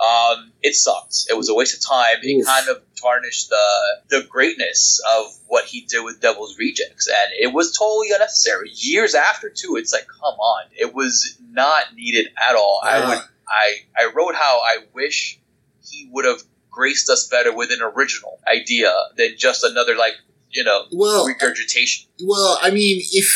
Um, 0.00 0.52
it 0.62 0.76
sucks. 0.76 1.26
It 1.28 1.36
was 1.36 1.48
a 1.48 1.54
waste 1.54 1.74
of 1.74 1.84
time. 1.84 2.18
It 2.22 2.40
Oof. 2.40 2.46
kind 2.46 2.68
of 2.68 2.80
tarnished 2.94 3.48
the 3.48 4.20
the 4.20 4.26
greatness 4.28 5.02
of 5.16 5.36
what 5.48 5.64
he 5.64 5.80
did 5.80 6.04
with 6.04 6.20
Devil's 6.20 6.56
Rejects, 6.56 7.08
and 7.08 7.32
it 7.36 7.52
was 7.52 7.76
totally 7.76 8.12
unnecessary. 8.12 8.70
Years 8.72 9.16
after, 9.16 9.50
too, 9.50 9.74
it's 9.74 9.92
like, 9.92 10.06
come 10.06 10.34
on, 10.34 10.66
it 10.76 10.94
was 10.94 11.36
not 11.50 11.92
needed 11.96 12.28
at 12.48 12.54
all. 12.54 12.80
I 12.84 13.08
would, 13.08 13.18
I, 13.48 13.74
I 13.96 14.12
wrote 14.14 14.36
how 14.36 14.60
I 14.62 14.84
wish 14.94 15.40
he 15.82 16.08
would 16.12 16.24
have 16.24 16.42
graced 16.78 17.10
us 17.10 17.26
better 17.26 17.52
with 17.54 17.70
an 17.72 17.80
original 17.82 18.38
idea 18.46 18.92
than 19.16 19.34
just 19.36 19.64
another 19.64 19.96
like 19.96 20.12
you 20.50 20.62
know 20.62 20.84
Well, 20.92 21.26
regurgitation. 21.26 22.08
well, 22.24 22.56
I 22.62 22.70
mean, 22.70 23.00
if 23.12 23.28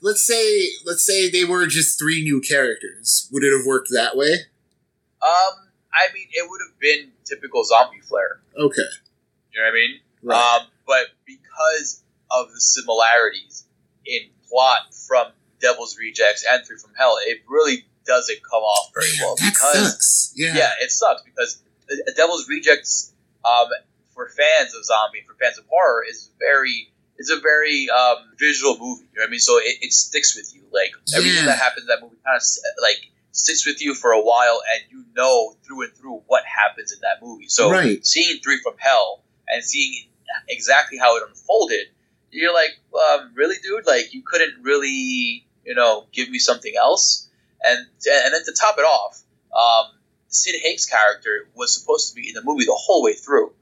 let's 0.00 0.26
say 0.26 0.68
let's 0.86 1.04
say 1.04 1.28
they 1.28 1.44
were 1.44 1.66
just 1.66 1.98
three 1.98 2.22
new 2.22 2.40
characters, 2.40 3.28
would 3.32 3.44
it 3.44 3.52
have 3.56 3.66
worked 3.66 3.88
that 3.92 4.16
way? 4.16 4.32
Um, 5.22 5.54
I 5.92 6.08
mean, 6.14 6.26
it 6.32 6.48
would 6.48 6.60
have 6.66 6.78
been 6.80 7.12
typical 7.24 7.64
zombie 7.64 8.00
flair. 8.00 8.40
Okay. 8.58 8.90
You 9.52 9.60
know 9.60 9.66
what 9.66 9.70
I 9.70 9.74
mean? 9.74 10.00
Right. 10.22 10.56
Um, 10.60 10.66
but 10.86 11.06
because 11.26 12.02
of 12.30 12.50
the 12.52 12.60
similarities 12.60 13.64
in 14.06 14.20
plot 14.48 14.94
from 15.06 15.26
Devil's 15.60 15.96
Rejects 15.98 16.44
and 16.50 16.64
Three 16.66 16.78
from 16.78 16.92
Hell, 16.98 17.16
it 17.26 17.38
really 17.48 17.84
doesn't 18.06 18.38
come 18.48 18.62
off 18.62 18.90
very 18.94 19.08
well. 19.20 19.34
that 19.36 19.52
because 19.52 19.90
sucks. 19.90 20.32
Yeah. 20.36 20.54
yeah, 20.56 20.70
it 20.82 20.90
sucks 20.90 21.22
because 21.22 21.62
uh, 21.90 22.12
Devil's 22.16 22.48
Rejects, 22.48 23.12
um, 23.44 23.68
for 24.14 24.28
fans 24.28 24.74
of 24.74 24.84
zombie, 24.84 25.22
for 25.26 25.34
fans 25.34 25.58
of 25.58 25.64
horror, 25.68 26.04
is 26.08 26.30
very 26.38 26.92
it's 27.18 27.30
a 27.30 27.40
very 27.40 27.88
um, 27.90 28.18
visual 28.38 28.76
movie. 28.78 29.04
You 29.12 29.18
know 29.18 29.22
what 29.22 29.28
I 29.28 29.30
mean? 29.30 29.40
So 29.40 29.58
it, 29.58 29.78
it 29.80 29.92
sticks 29.92 30.36
with 30.36 30.54
you. 30.54 30.62
Like 30.72 30.90
everything 31.14 31.44
that 31.46 31.58
happens 31.58 31.82
in 31.82 31.88
that 31.88 32.02
movie 32.02 32.16
kind 32.24 32.36
of 32.36 32.42
like 32.82 32.98
sticks 33.32 33.66
with 33.66 33.80
you 33.82 33.94
for 33.94 34.12
a 34.12 34.20
while, 34.20 34.60
and 34.74 34.82
you 34.90 35.04
know 35.14 35.54
through 35.64 35.84
and 35.84 35.94
through 35.94 36.22
what 36.26 36.44
happens 36.44 36.92
in 36.92 36.98
that 37.00 37.24
movie. 37.24 37.48
So 37.48 37.70
Right. 37.70 38.04
seeing 38.04 38.40
Three 38.40 38.58
from 38.62 38.74
Hell 38.78 39.22
and 39.48 39.62
seeing 39.64 40.08
exactly 40.48 40.98
how 40.98 41.16
it 41.16 41.22
unfolded, 41.26 41.86
you're 42.30 42.52
like, 42.52 42.70
um, 42.94 43.32
really, 43.34 43.56
dude? 43.62 43.86
Like 43.86 44.12
you 44.12 44.22
couldn't 44.22 44.62
really, 44.62 45.46
you 45.64 45.74
know, 45.74 46.06
give 46.12 46.28
me 46.28 46.38
something 46.38 46.72
else. 46.78 47.28
And 47.64 47.78
and 47.78 48.34
then 48.34 48.44
to 48.44 48.52
top 48.52 48.76
it 48.78 48.82
off, 48.82 49.22
um, 49.56 49.92
Sid 50.42 50.56
Haig's 50.62 50.86
character 50.86 51.48
was 51.54 51.74
supposed 51.78 52.08
to 52.10 52.14
be 52.14 52.28
in 52.28 52.34
the 52.34 52.42
movie 52.44 52.64
the 52.64 52.74
whole 52.78 53.02
way 53.02 53.14
through. 53.14 53.52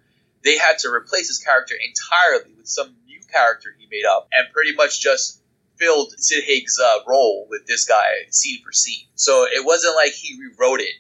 They 0.45 0.59
had 0.59 0.79
to 0.81 0.89
replace 0.91 1.29
his 1.29 1.39
character 1.39 1.75
entirely 1.75 2.53
with 2.57 2.67
some 2.69 2.95
new 3.07 3.21
character 3.33 3.75
he 3.79 3.87
made 3.91 4.05
up, 4.05 4.29
and 4.33 4.53
pretty 4.53 4.75
much 4.75 5.01
just 5.01 5.41
filled 5.77 6.13
Sid 6.19 6.45
Haig's 6.45 6.79
uh, 6.83 6.99
role 7.07 7.47
with 7.49 7.67
this 7.67 7.85
guy 7.87 8.05
scene 8.31 8.63
for 8.63 8.73
scene. 8.73 9.07
So 9.15 9.45
it 9.45 9.65
wasn't 9.65 9.97
like 9.97 10.13
he 10.13 10.39
rewrote 10.39 10.81
it 10.81 10.95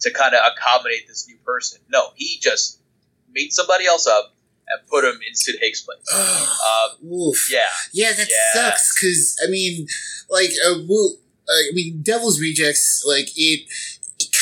to 0.00 0.10
kind 0.12 0.34
of 0.34 0.40
accommodate 0.52 1.08
this 1.08 1.26
new 1.28 1.36
person. 1.44 1.80
No, 1.88 2.10
he 2.16 2.38
just 2.40 2.80
made 3.32 3.52
somebody 3.52 3.86
else 3.86 4.06
up 4.06 4.34
and 4.68 4.86
put 4.88 5.04
him 5.04 5.18
in 5.26 5.34
Sid 5.34 5.56
Haig's 5.60 5.82
place. 5.82 6.06
um, 6.14 7.10
Oof. 7.12 7.48
yeah, 7.50 7.60
Yeah, 7.92 8.12
that 8.12 8.28
Yeah. 8.30 8.52
sucks 8.70 8.94
because 8.94 9.40
I 9.46 9.50
mean, 9.50 9.86
like, 10.30 10.50
uh, 10.66 10.74
well, 10.88 11.16
I 11.48 11.70
mean, 11.72 12.02
Devil's 12.02 12.40
Rejects, 12.40 13.04
like 13.06 13.28
it 13.36 13.66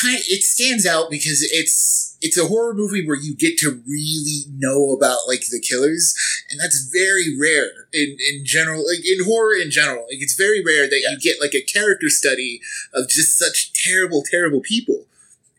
kind 0.01 0.15
of 0.15 0.21
it 0.27 0.43
stands 0.43 0.85
out 0.85 1.09
because 1.09 1.41
it's 1.51 2.17
it's 2.21 2.37
a 2.37 2.45
horror 2.47 2.73
movie 2.73 3.05
where 3.05 3.17
you 3.17 3.35
get 3.35 3.57
to 3.59 3.81
really 3.87 4.43
know 4.53 4.91
about 4.91 5.27
like 5.27 5.41
the 5.49 5.59
killers, 5.59 6.13
and 6.49 6.59
that's 6.59 6.89
very 6.93 7.35
rare 7.39 7.87
in 7.93 8.17
in 8.29 8.43
general, 8.45 8.83
like 8.87 9.05
in 9.05 9.25
horror 9.25 9.55
in 9.55 9.71
general. 9.71 10.03
Like 10.03 10.21
it's 10.21 10.35
very 10.35 10.63
rare 10.63 10.87
that 10.87 10.99
you 11.09 11.19
get 11.19 11.41
like 11.41 11.53
a 11.55 11.61
character 11.61 12.09
study 12.09 12.61
of 12.93 13.09
just 13.09 13.37
such 13.39 13.73
terrible, 13.73 14.23
terrible 14.29 14.61
people, 14.61 15.05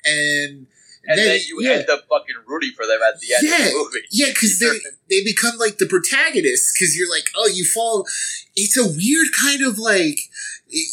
and. 0.05 0.67
and 1.05 1.19
then, 1.19 1.41
you 1.49 1.59
yeah. 1.61 1.71
end 1.83 1.91
up 1.91 2.07
fucking 2.09 2.37
rooting 2.47 2.71
for 2.77 2.87
them 2.87 3.01
at 3.03 3.19
the 3.21 3.35
end 3.35 3.43
Yeah, 3.43 3.67
of 3.67 3.73
the 3.73 3.79
movie. 3.79 4.07
yeah, 4.13 4.29
because 4.29 4.61
they 4.61 4.71
they 5.11 5.25
become 5.25 5.59
like 5.59 5.79
the 5.79 5.87
protagonists. 5.87 6.73
Because 6.73 6.97
you're 6.97 7.11
like, 7.11 7.27
oh, 7.37 7.49
you 7.53 7.65
fall. 7.65 8.07
It's 8.55 8.77
a 8.77 8.87
weird 8.87 9.29
kind 9.33 9.63
of 9.67 9.79
like, 9.79 10.19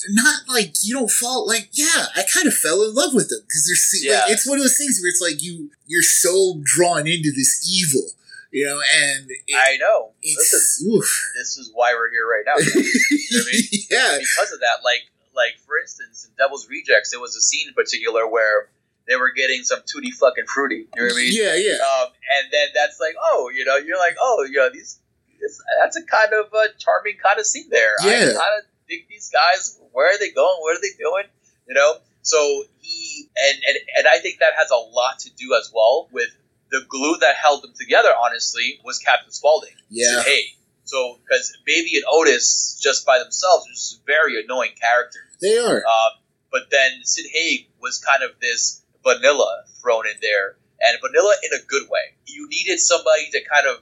not 0.09 0.47
like 0.47 0.73
you 0.83 0.93
don't 0.95 1.09
fall. 1.11 1.47
Like, 1.47 1.69
yeah, 1.73 2.05
I 2.15 2.23
kind 2.33 2.47
of 2.47 2.53
fell 2.53 2.83
in 2.83 2.93
love 2.93 3.13
with 3.13 3.29
them 3.29 3.39
because 3.41 3.65
they're 4.03 4.11
Yeah. 4.13 4.21
like, 4.23 4.31
it's 4.31 4.47
one 4.47 4.57
of 4.57 4.63
those 4.63 4.77
things 4.77 4.99
where 5.01 5.09
it's 5.09 5.21
like 5.21 5.41
you 5.43 5.71
you're 5.87 6.03
so 6.03 6.59
drawn 6.63 7.07
into 7.07 7.31
this 7.31 7.65
evil, 7.69 8.07
you 8.51 8.65
know, 8.65 8.79
and 8.79 9.29
it, 9.29 9.55
I 9.55 9.77
know. 9.77 10.11
it's 10.21 10.53
Listen, 10.53 10.91
oof. 10.93 11.29
this 11.37 11.57
is 11.57 11.71
why 11.73 11.93
we're 11.95 12.09
here 12.11 12.27
right 12.27 12.43
now. 12.45 12.55
You 13.31 13.37
know 13.37 13.43
what 13.43 13.49
I 13.49 13.57
mean? 13.57 13.63
yeah, 13.91 14.17
because 14.19 14.51
of 14.53 14.59
that, 14.61 14.83
like 14.83 15.01
like 15.35 15.57
for 15.65 15.79
instance, 15.79 16.25
in 16.27 16.31
Devil's 16.37 16.67
Rejects, 16.69 17.11
there 17.11 17.19
was 17.19 17.35
a 17.35 17.41
scene 17.41 17.67
in 17.67 17.73
particular 17.73 18.27
where 18.27 18.69
they 19.07 19.15
were 19.15 19.31
getting 19.31 19.63
some 19.63 19.79
tutti 19.91 20.11
fucking 20.11 20.45
fruity. 20.47 20.87
You 20.95 21.01
know 21.01 21.03
what 21.05 21.13
I 21.13 21.15
mean? 21.15 21.31
yeah, 21.33 21.55
yeah. 21.55 21.77
Um, 21.81 22.09
and 22.37 22.51
then 22.51 22.67
that's 22.75 22.99
like, 22.99 23.15
oh, 23.21 23.49
you 23.53 23.65
know, 23.65 23.77
you're 23.77 23.97
like, 23.97 24.15
oh, 24.21 24.45
you 24.49 24.57
know, 24.57 24.69
these, 24.71 24.99
this, 25.41 25.59
that's 25.81 25.97
a 25.97 26.03
kind 26.03 26.29
of 26.33 26.53
uh, 26.53 26.67
charming 26.77 27.15
kind 27.23 27.39
of 27.39 27.45
scene 27.47 27.69
there. 27.71 27.93
I 28.03 28.05
Yeah. 28.07 28.19
kind 28.33 28.53
of 28.59 28.65
dig 28.89 29.07
these 29.07 29.29
guys. 29.29 29.79
Where 29.91 30.13
are 30.13 30.19
they 30.19 30.31
going? 30.31 30.57
What 30.59 30.75
are 30.75 30.81
they 30.81 30.97
doing? 30.97 31.25
You 31.67 31.75
know. 31.75 31.97
So 32.21 32.63
he 32.79 33.29
and 33.47 33.63
and 33.67 33.77
and 33.97 34.07
I 34.07 34.19
think 34.19 34.39
that 34.39 34.53
has 34.57 34.71
a 34.71 34.75
lot 34.75 35.19
to 35.19 35.29
do 35.35 35.55
as 35.57 35.71
well 35.73 36.09
with 36.11 36.29
the 36.71 36.81
glue 36.89 37.17
that 37.21 37.35
held 37.35 37.63
them 37.63 37.73
together. 37.79 38.09
Honestly, 38.09 38.79
was 38.83 38.99
Captain 38.99 39.31
Spaulding. 39.31 39.75
Yeah. 39.89 40.21
Sid 40.21 40.25
Haig. 40.25 40.45
So 40.83 41.19
because 41.21 41.55
Baby 41.65 41.95
and 41.95 42.05
Otis 42.11 42.79
just 42.81 43.05
by 43.05 43.19
themselves 43.19 43.67
are 43.67 43.73
just 43.73 44.01
very 44.05 44.43
annoying 44.43 44.71
characters. 44.79 45.37
They 45.39 45.57
are. 45.57 45.77
Um, 45.77 46.11
but 46.51 46.63
then 46.71 47.03
Sid 47.03 47.25
Haig 47.31 47.69
was 47.79 47.99
kind 47.99 48.23
of 48.23 48.31
this 48.41 48.83
vanilla 49.03 49.63
thrown 49.81 50.07
in 50.07 50.17
there, 50.21 50.57
and 50.81 50.99
vanilla 50.99 51.33
in 51.43 51.59
a 51.59 51.63
good 51.65 51.89
way. 51.89 52.17
You 52.25 52.49
needed 52.49 52.79
somebody 52.79 53.29
to 53.31 53.39
kind 53.47 53.67
of 53.67 53.81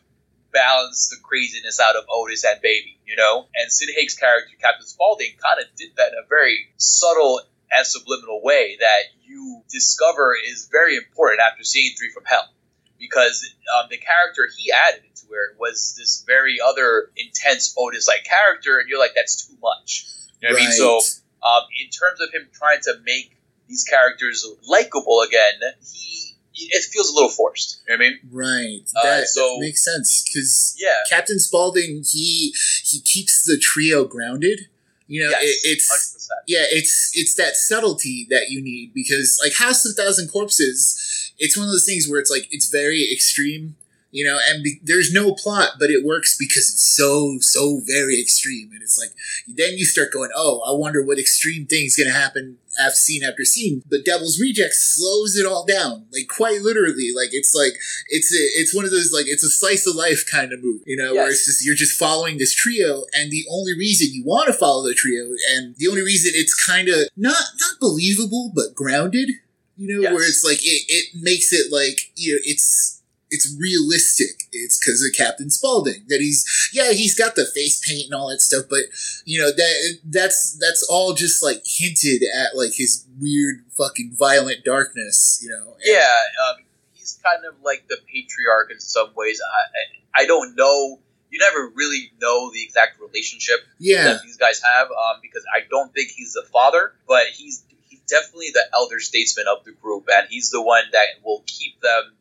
balance 0.57 1.09
the 1.09 1.17
craziness 1.21 1.79
out 1.79 1.95
of 1.95 2.05
Otis 2.09 2.43
and 2.43 2.59
Baby, 2.61 2.97
you 3.05 3.15
know? 3.15 3.45
And 3.53 3.71
Sid 3.71 3.89
Haig's 3.95 4.15
character, 4.15 4.57
Captain 4.59 4.87
Spaulding, 4.87 5.37
kind 5.37 5.61
of 5.61 5.67
did 5.77 5.91
that 5.97 6.13
in 6.13 6.23
a 6.23 6.27
very 6.27 6.73
subtle 6.77 7.41
and 7.71 7.85
subliminal 7.85 8.41
way 8.41 8.77
that 8.79 9.13
you 9.23 9.61
discover 9.69 10.33
is 10.33 10.67
very 10.71 10.95
important 10.97 11.41
after 11.41 11.63
seeing 11.63 11.93
Three 11.95 12.09
from 12.09 12.25
Hell. 12.25 12.49
Because 12.97 13.45
um, 13.77 13.85
the 13.91 13.97
character 13.97 14.49
he 14.57 14.71
added 14.71 15.03
into 15.05 15.29
it 15.33 15.59
was 15.59 15.93
this 15.95 16.23
very 16.25 16.57
other 16.59 17.11
intense 17.15 17.75
Otis 17.77 18.07
like 18.07 18.23
character, 18.23 18.79
and 18.79 18.89
you're 18.89 18.99
like, 18.99 19.13
that's 19.13 19.45
too 19.45 19.53
much. 19.61 20.07
You 20.41 20.49
know 20.49 20.55
what 20.55 20.63
I 20.63 20.65
mean? 20.65 20.73
So, 20.73 20.97
um, 21.45 21.63
in 21.77 21.89
terms 21.89 22.19
of 22.21 22.33
him 22.33 22.49
trying 22.51 22.81
to 22.81 22.95
make 23.05 23.37
these 23.67 23.83
characters 23.83 24.47
likable 24.67 25.21
again, 25.21 25.61
he 25.85 26.36
it 26.59 26.83
feels 26.91 27.09
a 27.11 27.13
little 27.13 27.29
forced. 27.29 27.81
You 27.87 27.93
know 27.97 27.99
what 27.99 28.05
I 28.05 28.09
mean? 28.09 28.19
Right. 28.31 28.81
Uh, 28.95 29.03
That, 29.03 29.27
so- 29.27 29.57
makes 29.59 29.83
sense 29.83 30.23
because 30.23 30.75
Yeah. 30.77 30.95
Captain 31.09 31.39
Spaulding 31.39 32.03
he 32.09 32.53
he 32.83 32.99
keeps 33.01 33.43
the 33.43 33.57
trio 33.61 34.05
grounded. 34.05 34.67
You 35.09 35.23
know, 35.23 35.29
Yes, 35.29 35.43
it, 35.43 35.57
it's 35.63 35.91
100%. 36.17 36.29
yeah, 36.47 36.65
it's 36.69 37.11
it's 37.13 37.33
that 37.35 37.55
subtlety 37.55 38.27
that 38.29 38.49
you 38.49 38.61
need 38.61 38.93
because 38.93 39.39
like 39.41 39.53
House 39.55 39.85
of 39.85 39.95
Thousand 39.95 40.27
Corpses, 40.29 41.31
it's 41.37 41.55
one 41.55 41.65
of 41.67 41.71
those 41.71 41.85
things 41.85 42.09
where 42.09 42.19
it's 42.19 42.29
like 42.29 42.47
it's 42.51 42.69
very 42.69 43.07
extreme. 43.13 43.77
You 44.17 44.25
know, 44.25 44.39
and 44.49 44.63
be, 44.63 44.79
there's 44.83 45.13
no 45.13 45.35
plot, 45.35 45.73
but 45.79 45.91
it 45.91 46.03
works 46.03 46.35
because 46.39 46.73
it's 46.73 46.95
so 46.97 47.37
so 47.39 47.81
very 47.85 48.19
extreme, 48.19 48.71
and 48.73 48.81
it's 48.81 48.97
like 48.97 49.13
then 49.47 49.77
you 49.77 49.85
start 49.85 50.11
going, 50.11 50.31
oh, 50.35 50.63
I 50.67 50.71
wonder 50.75 51.03
what 51.03 51.19
extreme 51.19 51.67
thing's 51.67 51.95
gonna 51.95 52.17
happen 52.17 52.57
after 52.79 52.95
scene 52.95 53.23
after 53.23 53.45
scene. 53.45 53.83
But 53.87 54.05
Devil's 54.05 54.39
Rejects 54.41 54.95
slows 54.95 55.35
it 55.37 55.45
all 55.45 55.65
down, 55.65 56.07
like 56.11 56.27
quite 56.27 56.61
literally. 56.61 57.11
Like 57.15 57.29
it's 57.31 57.53
like 57.53 57.73
it's 58.09 58.33
a, 58.33 58.41
it's 58.59 58.73
one 58.73 58.85
of 58.85 58.91
those 58.91 59.13
like 59.13 59.27
it's 59.27 59.43
a 59.43 59.49
slice 59.49 59.85
of 59.85 59.95
life 59.95 60.25
kind 60.31 60.51
of 60.51 60.63
movie, 60.63 60.83
you 60.87 60.97
know, 60.97 61.13
where 61.13 61.29
it's 61.29 61.45
just 61.45 61.63
you're 61.63 61.75
just 61.75 61.99
following 61.99 62.39
this 62.39 62.55
trio, 62.55 63.03
and 63.13 63.29
the 63.29 63.45
only 63.51 63.73
reason 63.77 64.07
you 64.11 64.23
want 64.25 64.47
to 64.47 64.53
follow 64.53 64.83
the 64.83 64.95
trio, 64.95 65.25
and 65.55 65.75
the 65.77 65.87
only 65.87 66.01
reason 66.01 66.31
it's 66.33 66.55
kind 66.55 66.89
of 66.89 67.07
not 67.15 67.37
not 67.59 67.79
believable 67.79 68.51
but 68.55 68.73
grounded, 68.73 69.29
you 69.77 69.87
know, 69.87 70.01
where 70.15 70.23
it's 70.23 70.43
like 70.43 70.57
it, 70.63 70.85
it 70.87 71.21
makes 71.21 71.53
it 71.53 71.71
like 71.71 72.11
you 72.15 72.33
know 72.33 72.41
it's 72.45 72.96
it's 73.29 73.53
realistic. 73.59 74.47
It's 74.51 74.79
because 74.79 75.03
of 75.03 75.15
Captain 75.17 75.49
Spaulding 75.49 76.05
that 76.07 76.19
he's 76.19 76.69
yeah 76.73 76.91
he's 76.91 77.17
got 77.17 77.35
the 77.35 77.45
face 77.53 77.79
paint 77.85 78.05
and 78.05 78.13
all 78.13 78.29
that 78.29 78.41
stuff, 78.41 78.65
but 78.69 78.79
you 79.25 79.39
know 79.39 79.51
that 79.51 79.97
that's 80.05 80.57
that's 80.59 80.83
all 80.89 81.13
just 81.13 81.43
like 81.43 81.61
hinted 81.65 82.23
at 82.35 82.55
like 82.55 82.73
his 82.73 83.05
weird 83.19 83.65
fucking 83.77 84.15
violent 84.17 84.63
darkness, 84.63 85.39
you 85.43 85.49
know. 85.49 85.73
And- 85.73 85.81
Yeah, 85.85 86.19
um, 86.49 86.63
he's 86.93 87.19
kind 87.23 87.43
of 87.45 87.55
like 87.63 87.87
the 87.89 87.97
patriarch 88.11 88.71
in 88.71 88.79
some 88.79 89.09
ways. 89.15 89.39
I, 89.41 90.21
I 90.21 90.23
I 90.23 90.25
don't 90.25 90.55
know. 90.55 90.99
You 91.29 91.39
never 91.39 91.67
really 91.75 92.11
know 92.21 92.51
the 92.53 92.63
exact 92.63 93.01
relationship 93.01 93.59
Yeah. 93.79 94.03
that 94.05 94.23
these 94.23 94.37
guys 94.37 94.61
have, 94.63 94.87
um, 94.87 95.19
because 95.21 95.43
I 95.53 95.67
don't 95.69 95.93
think 95.93 96.09
he's 96.11 96.31
the 96.33 96.45
father, 96.53 96.93
but 97.07 97.25
he's 97.35 97.63
he's 97.89 97.99
definitely 98.07 98.51
the 98.53 98.63
elder 98.73 98.99
statesman 99.01 99.45
of 99.51 99.65
the 99.65 99.73
group, 99.73 100.07
and 100.09 100.27
he's 100.29 100.49
the 100.51 100.61
one 100.61 100.83
that 100.93 101.07
will 101.25 101.43
keep 101.45 101.81
them 101.81 102.13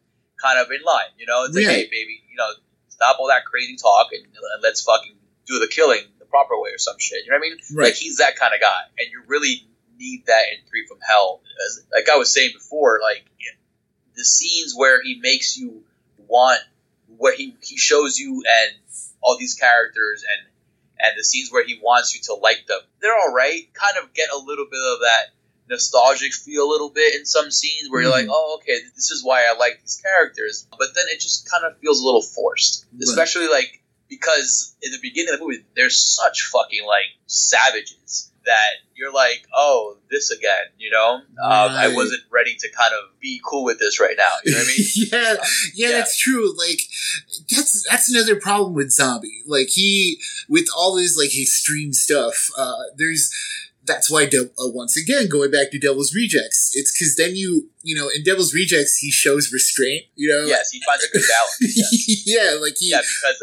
kind 0.43 0.59
of 0.59 0.71
in 0.71 0.83
line. 0.85 1.13
You 1.19 1.27
know, 1.27 1.45
it's 1.45 1.55
like, 1.55 1.65
Yeah. 1.65 1.71
hey, 1.71 1.85
baby, 1.85 2.23
you 2.31 2.37
know, 2.37 2.49
stop 2.89 3.19
all 3.19 3.29
that 3.29 3.45
crazy 3.45 3.77
talk 3.77 4.09
and, 4.13 4.25
and 4.25 4.63
let's 4.63 4.83
fucking 4.83 5.15
do 5.47 5.59
the 5.59 5.69
killing 5.69 6.03
the 6.19 6.25
proper 6.27 6.59
way 6.61 6.71
or 6.71 6.79
some 6.79 6.97
shit. 6.99 7.25
You 7.25 7.31
know 7.31 7.39
what 7.39 7.47
I 7.47 7.49
mean? 7.51 7.59
Right. 7.75 7.85
Like 7.87 7.95
he's 7.95 8.19
that 8.19 8.37
kind 8.37 8.55
of 8.55 8.61
guy, 8.61 8.83
and 8.99 9.09
you 9.11 9.23
really 9.27 9.67
need 9.99 10.27
that 10.27 10.43
in 10.53 10.69
Three 10.69 10.87
from 10.87 10.99
Hell. 11.07 11.41
As, 11.67 11.85
like 11.93 12.09
I 12.13 12.17
was 12.17 12.33
saying 12.33 12.51
before, 12.55 13.01
like 13.03 13.25
the 14.17 14.25
scenes 14.25 14.75
where 14.75 15.03
he 15.03 15.21
makes 15.21 15.57
you 15.57 15.85
want, 16.27 16.61
where 17.19 17.35
he 17.37 17.57
he 17.63 17.77
shows 17.77 18.19
you 18.19 18.43
and 18.49 18.77
all 19.23 19.37
these 19.39 19.55
characters 19.55 20.23
and 20.23 20.49
and 20.99 21.13
the 21.19 21.23
scenes 21.25 21.51
where 21.53 21.65
he 21.65 21.79
wants 21.83 22.15
you 22.15 22.23
to 22.23 22.35
like 22.41 22.67
them, 22.67 22.81
they're 23.01 23.15
all 23.15 23.33
right. 23.33 23.69
Kind 23.75 23.97
of 24.03 24.13
get 24.15 24.31
a 24.35 24.39
little 24.39 24.65
bit 24.71 24.81
of 24.81 25.01
that 25.01 25.25
nostalgic 25.69 26.33
feel 26.33 26.65
a 26.65 26.71
little 26.71 26.91
bit 26.91 27.15
in 27.15 27.25
some 27.27 27.51
scenes 27.51 27.91
where 27.91 28.03
you're 28.03 28.11
like, 28.11 28.27
Mhm. 28.27 28.33
oh, 28.33 28.59
okay, 28.61 28.79
this 28.95 29.11
is 29.11 29.25
why 29.25 29.45
I 29.47 29.57
like 29.59 29.81
these 29.83 30.01
characters. 30.03 30.67
But 30.79 30.89
then 30.95 31.05
it 31.11 31.21
just 31.21 31.49
kind 31.51 31.65
of 31.65 31.79
feels 31.81 32.01
a 32.01 32.05
little 32.05 32.23
forced, 32.23 32.85
Right. 32.93 33.03
especially 33.03 33.49
like 33.49 33.83
because 34.09 34.77
in 34.83 34.93
the 34.93 34.99
beginning 35.03 35.35
of 35.35 35.41
the 35.41 35.45
movie, 35.47 35.65
there's 35.75 35.99
such 36.01 36.43
fucking 36.53 36.85
like 36.87 37.07
savages 37.27 38.31
that 38.45 38.75
you're 38.95 39.13
like, 39.13 39.45
oh, 39.53 39.97
this 40.09 40.31
again, 40.31 40.67
you 40.79 40.89
know? 40.91 41.15
Um, 41.17 41.23
I 41.43 41.89
wasn't 41.89 42.23
ready 42.31 42.55
to 42.61 42.69
kind 42.71 42.95
of 42.95 43.19
be 43.21 43.41
cool 43.45 43.65
with 43.65 43.81
this 43.81 43.99
right 43.99 44.15
now. 44.17 44.31
You 44.45 44.53
know 44.53 44.59
what 44.59 44.69
I 44.69 44.71
mean? 44.79 44.87
yeah, 44.95 45.33
yeah, 45.33 45.39
Yeah. 45.75 45.93
that's 45.99 46.17
true. 46.17 46.57
Like 46.57 46.81
that's 47.51 47.85
that's 47.91 48.09
another 48.09 48.37
problem 48.37 48.75
with 48.75 48.93
Zombie. 48.93 49.43
Like 49.47 49.69
he 49.71 50.21
with 50.49 50.69
all 50.77 50.97
his 50.97 51.17
like 51.17 51.37
extreme 51.37 51.93
stuff. 51.93 52.49
Uh, 52.57 52.77
there's 52.97 53.33
that's 53.87 54.11
why 54.11 54.27
De- 54.27 54.51
uh, 54.59 54.69
once 54.69 54.97
again 54.97 55.29
going 55.29 55.51
back 55.51 55.71
to 55.71 55.79
Devil's 55.79 56.15
Rejects. 56.15 56.73
It's 56.75 56.93
because 56.93 57.17
then 57.17 57.37
you 57.37 57.71
you 57.83 57.95
know 57.95 58.09
in 58.15 58.23
Devil's 58.23 58.55
Rejects 58.55 58.99
he 58.99 59.11
shows 59.11 59.53
restraint. 59.53 60.05
You 60.15 60.33
know, 60.33 60.47
yes, 60.47 60.71
he 60.71 60.83
finds 60.85 61.05
a 61.05 61.11
good 61.13 61.25
balance. 61.29 61.77
Yes. 61.77 62.27
yeah, 62.27 62.59
like 62.61 62.77
he 62.79 62.91
Yeah, 62.91 63.01
because 63.01 63.43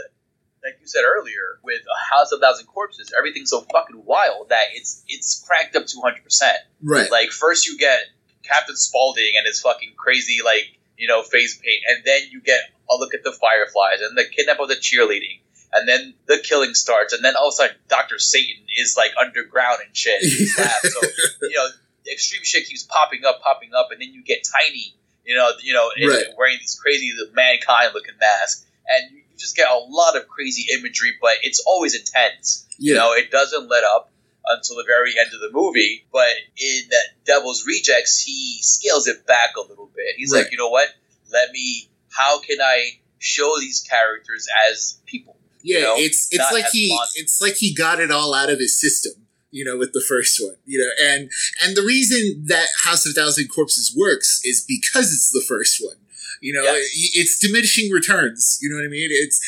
like 0.63 0.77
you 0.79 0.87
said 0.87 1.03
earlier, 1.03 1.59
with 1.63 1.81
a 1.81 2.13
House 2.15 2.31
of 2.31 2.39
Thousand 2.39 2.67
Corpses, 2.67 3.11
everything's 3.17 3.49
so 3.49 3.61
fucking 3.71 4.03
wild 4.05 4.49
that 4.49 4.65
it's 4.73 5.03
it's 5.07 5.43
cranked 5.47 5.75
up 5.75 5.85
to 5.87 5.97
100. 5.99 6.23
percent 6.23 6.57
right. 6.81 7.11
Like 7.11 7.31
first 7.31 7.67
you 7.67 7.77
get 7.77 7.99
Captain 8.43 8.75
Spaulding 8.75 9.33
and 9.37 9.45
his 9.45 9.59
fucking 9.61 9.93
crazy 9.97 10.39
like 10.43 10.79
you 10.97 11.07
know 11.07 11.21
face 11.23 11.57
paint, 11.57 11.81
and 11.87 12.03
then 12.05 12.21
you 12.31 12.41
get 12.41 12.61
a 12.89 12.95
look 12.95 13.13
at 13.13 13.23
the 13.23 13.31
Fireflies 13.31 14.01
and 14.01 14.17
the 14.17 14.25
kidnap 14.25 14.59
of 14.59 14.69
the 14.69 14.75
cheerleading, 14.75 15.39
and 15.73 15.87
then 15.87 16.13
the 16.27 16.37
killing 16.43 16.73
starts, 16.73 17.13
and 17.13 17.23
then 17.23 17.35
all 17.35 17.47
of 17.49 17.53
a 17.53 17.55
sudden 17.55 17.75
Doctor 17.87 18.19
Satan 18.19 18.65
is 18.77 18.95
like 18.97 19.11
underground 19.19 19.79
and 19.85 19.95
shit. 19.95 20.21
So 20.23 21.01
you 21.41 21.55
know 21.57 21.67
extreme 22.11 22.41
shit 22.43 22.67
keeps 22.67 22.83
popping 22.83 23.21
up, 23.25 23.41
popping 23.41 23.71
up, 23.75 23.89
and 23.91 24.01
then 24.01 24.13
you 24.13 24.23
get 24.23 24.39
Tiny, 24.43 24.93
you 25.25 25.35
know, 25.35 25.49
you 25.63 25.73
know, 25.73 25.89
Right. 26.07 26.25
wearing 26.37 26.57
these 26.59 26.77
crazy 26.81 27.11
mankind 27.33 27.91
looking 27.93 28.15
masks, 28.19 28.65
and 28.87 29.11
you, 29.15 29.23
just 29.37 29.55
get 29.55 29.69
a 29.69 29.77
lot 29.77 30.15
of 30.15 30.27
crazy 30.27 30.65
imagery, 30.77 31.13
but 31.21 31.31
it's 31.43 31.63
always 31.65 31.95
intense. 31.95 32.67
You 32.77 32.95
know, 32.95 33.13
it 33.13 33.31
doesn't 33.31 33.67
let 33.69 33.83
up 33.83 34.11
until 34.45 34.75
the 34.77 34.83
very 34.85 35.11
end 35.19 35.29
of 35.33 35.39
the 35.39 35.49
movie. 35.51 36.05
But 36.11 36.27
in 36.57 36.81
that 36.89 37.25
Devil's 37.25 37.65
Rejects, 37.65 38.21
he 38.21 38.59
scales 38.61 39.07
it 39.07 39.25
back 39.25 39.51
a 39.57 39.61
little 39.67 39.89
bit. 39.95 40.15
He's 40.17 40.31
Right. 40.33 40.43
like, 40.43 40.51
you 40.51 40.57
know 40.57 40.69
what? 40.69 40.87
Let 41.31 41.51
me. 41.51 41.89
How 42.09 42.39
can 42.41 42.59
I 42.61 42.99
show 43.19 43.57
these 43.59 43.81
characters 43.89 44.47
as 44.69 44.99
people? 45.05 45.35
Yeah, 45.63 45.77
you 45.77 45.83
know, 45.83 45.95
it's 45.97 46.27
it's 46.31 46.51
like 46.51 46.65
he 46.71 46.95
it's 47.15 47.41
like 47.41 47.55
he 47.55 47.73
got 47.73 47.99
it 47.99 48.11
all 48.11 48.33
out 48.33 48.49
of 48.49 48.59
his 48.59 48.79
system, 48.79 49.13
you 49.49 49.63
know, 49.63 49.77
with 49.77 49.93
the 49.93 50.03
first 50.07 50.39
one, 50.43 50.55
you 50.65 50.77
know, 50.79 51.09
and 51.13 51.31
and 51.63 51.75
the 51.75 51.81
reason 51.81 52.43
that 52.47 52.67
House 52.83 53.05
of 53.05 53.13
Thousand 53.13 53.47
Corpses 53.47 53.95
works 53.97 54.41
is 54.43 54.63
because 54.67 55.13
it's 55.13 55.31
the 55.31 55.43
first 55.47 55.81
one. 55.83 55.95
You 56.43 56.53
know, 56.53 56.63
Yes. 56.63 56.89
it's 57.15 57.39
diminishing 57.39 57.89
returns. 57.91 58.59
You 58.61 58.69
know 58.69 58.75
what 58.75 58.85
I 58.85 58.89
mean? 58.89 59.09
It's 59.11 59.39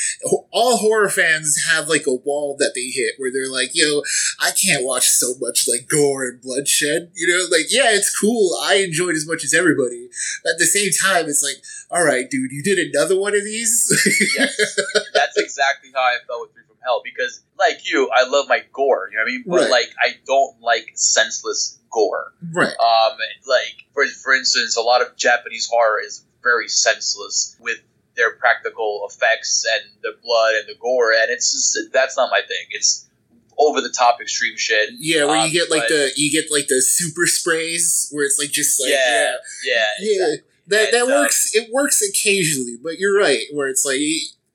all 0.51 0.77
horror 0.77 1.09
fans 1.09 1.57
have 1.69 1.89
like 1.89 2.07
a 2.07 2.13
wall 2.13 2.55
that 2.59 2.71
they 2.73 2.87
hit 2.87 3.15
where 3.17 3.31
they're 3.31 3.51
like, 3.51 3.71
"Yo, 3.73 4.01
I 4.39 4.51
can't 4.51 4.85
watch 4.85 5.09
so 5.09 5.33
much 5.39 5.67
like 5.67 5.87
gore 5.89 6.23
and 6.25 6.41
bloodshed." 6.41 7.11
You 7.13 7.27
know, 7.27 7.45
like 7.51 7.67
yeah, 7.69 7.91
it's 7.91 8.17
cool. 8.17 8.57
I 8.63 8.75
enjoyed 8.75 9.15
as 9.15 9.27
much 9.27 9.43
as 9.43 9.53
everybody. 9.53 10.09
But 10.43 10.51
at 10.53 10.57
the 10.59 10.65
same 10.65 10.91
time, 10.91 11.25
it's 11.27 11.43
like, 11.43 11.61
all 11.91 12.03
right, 12.03 12.29
dude, 12.29 12.51
you 12.51 12.63
did 12.63 12.79
another 12.79 13.19
one 13.19 13.35
of 13.35 13.43
these. 13.43 13.91
Yes. 14.37 14.55
That's 15.13 15.37
exactly 15.37 15.89
how 15.93 16.01
I 16.01 16.15
felt 16.25 16.41
with 16.43 16.53
Three 16.53 16.63
from 16.67 16.77
Hell 16.83 17.01
because, 17.03 17.43
like 17.59 17.89
you, 17.91 18.09
I 18.13 18.27
love 18.27 18.47
my 18.47 18.61
gore. 18.73 19.09
You 19.11 19.17
know 19.17 19.23
what 19.23 19.29
I 19.29 19.31
mean? 19.31 19.43
But 19.45 19.61
Right. 19.63 19.69
like, 19.69 19.89
I 20.01 20.15
don't 20.25 20.61
like 20.61 20.91
senseless 20.95 21.79
gore. 21.91 22.33
right. 22.53 22.67
Um, 22.79 23.17
like 23.47 23.85
for 23.93 24.05
for 24.07 24.33
instance, 24.33 24.75
a 24.77 24.81
lot 24.81 25.01
of 25.01 25.15
Japanese 25.15 25.67
horror 25.71 26.01
is 26.05 26.24
very 26.45 26.69
senseless 26.69 27.57
with 27.59 27.79
their 28.15 28.31
practical 28.37 29.05
effects 29.09 29.65
and 29.73 29.91
the 30.01 30.13
blood 30.23 30.53
and 30.55 30.65
the 30.69 30.75
gore, 30.79 31.11
and 31.11 31.29
it's 31.29 31.51
just 31.51 31.91
that's 31.91 32.15
not 32.15 32.29
my 32.31 32.41
thing. 32.47 32.65
It's 32.69 33.09
over 33.57 33.81
the 33.81 33.89
top 33.89 34.21
extreme 34.21 34.55
shit. 34.57 34.91
Yeah, 34.99 35.25
where 35.25 35.37
Um, 35.37 35.47
you 35.47 35.51
get 35.51 35.69
like 35.71 35.87
the 35.89 36.11
you 36.15 36.31
get 36.31 36.51
like 36.51 36.67
the 36.67 36.81
super 36.81 37.25
sprays 37.25 38.09
where 38.11 38.25
it's 38.25 38.39
like 38.39 38.51
just 38.51 38.79
like 38.79 38.91
yeah, 38.91 39.35
yeah, 39.65 39.87
yeah, 39.99 40.13
exactly. 40.13 40.41
That 40.67 40.91
that 40.91 41.03
And, 41.03 41.11
um, 41.11 41.19
works. 41.21 41.51
It 41.53 41.69
works 41.73 42.01
occasionally, 42.01 42.77
but 42.81 42.99
you're 42.99 43.17
right. 43.17 43.43
Where 43.53 43.67
it's 43.67 43.85
like 43.85 43.99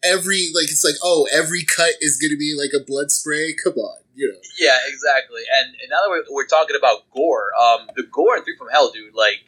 every 0.03 0.49
like 0.55 0.71
it's 0.71 0.85
like 0.85 0.97
oh 1.03 1.29
every 1.33 1.65
cut 1.65 1.93
is 2.01 2.17
gonna 2.17 2.39
be 2.39 2.57
like 2.59 2.73
a 2.73 2.85
blood 2.85 3.11
spray. 3.11 3.55
Come 3.63 3.75
on, 3.75 3.99
you 4.15 4.29
know. 4.33 4.39
Yeah, 4.59 4.79
exactly. 4.89 5.43
And, 5.61 5.69
and 5.81 5.89
now 5.91 6.01
that 6.05 6.09
we're, 6.11 6.25
we're 6.35 6.47
talking 6.47 6.77
about 6.77 7.11
gore, 7.11 7.51
um, 7.61 7.89
the 7.97 8.03
gore 8.05 8.37
in 8.37 8.45
Three 8.45 8.57
from 8.57 8.69
Hell, 8.73 8.91
dude, 8.91 9.15
like 9.15 9.45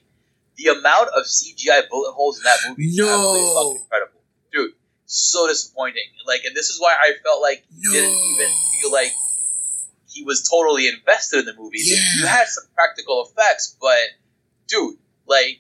the 0.57 0.67
amount 0.69 1.09
of 1.17 1.25
CGI 1.25 1.89
bullet 1.91 2.13
holes 2.13 2.39
in 2.39 2.45
that 2.45 2.59
movie 2.69 2.87
is 2.89 2.97
No. 2.99 3.05
absolutely 3.09 3.55
fucking 3.55 3.83
incredible, 3.83 4.21
dude. 4.53 4.73
So 5.07 5.47
disappointing. 5.49 6.05
Like, 6.27 6.45
and 6.45 6.55
this 6.57 6.69
is 6.71 6.81
why 6.81 6.95
I 6.99 7.13
felt 7.23 7.43
like 7.43 7.65
he 7.71 7.81
No. 7.81 7.93
didn't 7.93 8.11
even 8.17 8.51
feel 8.81 8.93
like 8.93 9.13
he 10.09 10.25
was 10.25 10.47
totally 10.49 10.89
invested 10.89 11.41
in 11.41 11.47
the 11.47 11.55
movie. 11.55 11.81
Yeah. 11.83 11.97
You 12.19 12.27
had 12.27 12.47
some 12.49 12.65
practical 12.75 13.27
effects, 13.27 13.77
but 13.81 13.99
dude, 14.69 14.97
like 15.27 15.59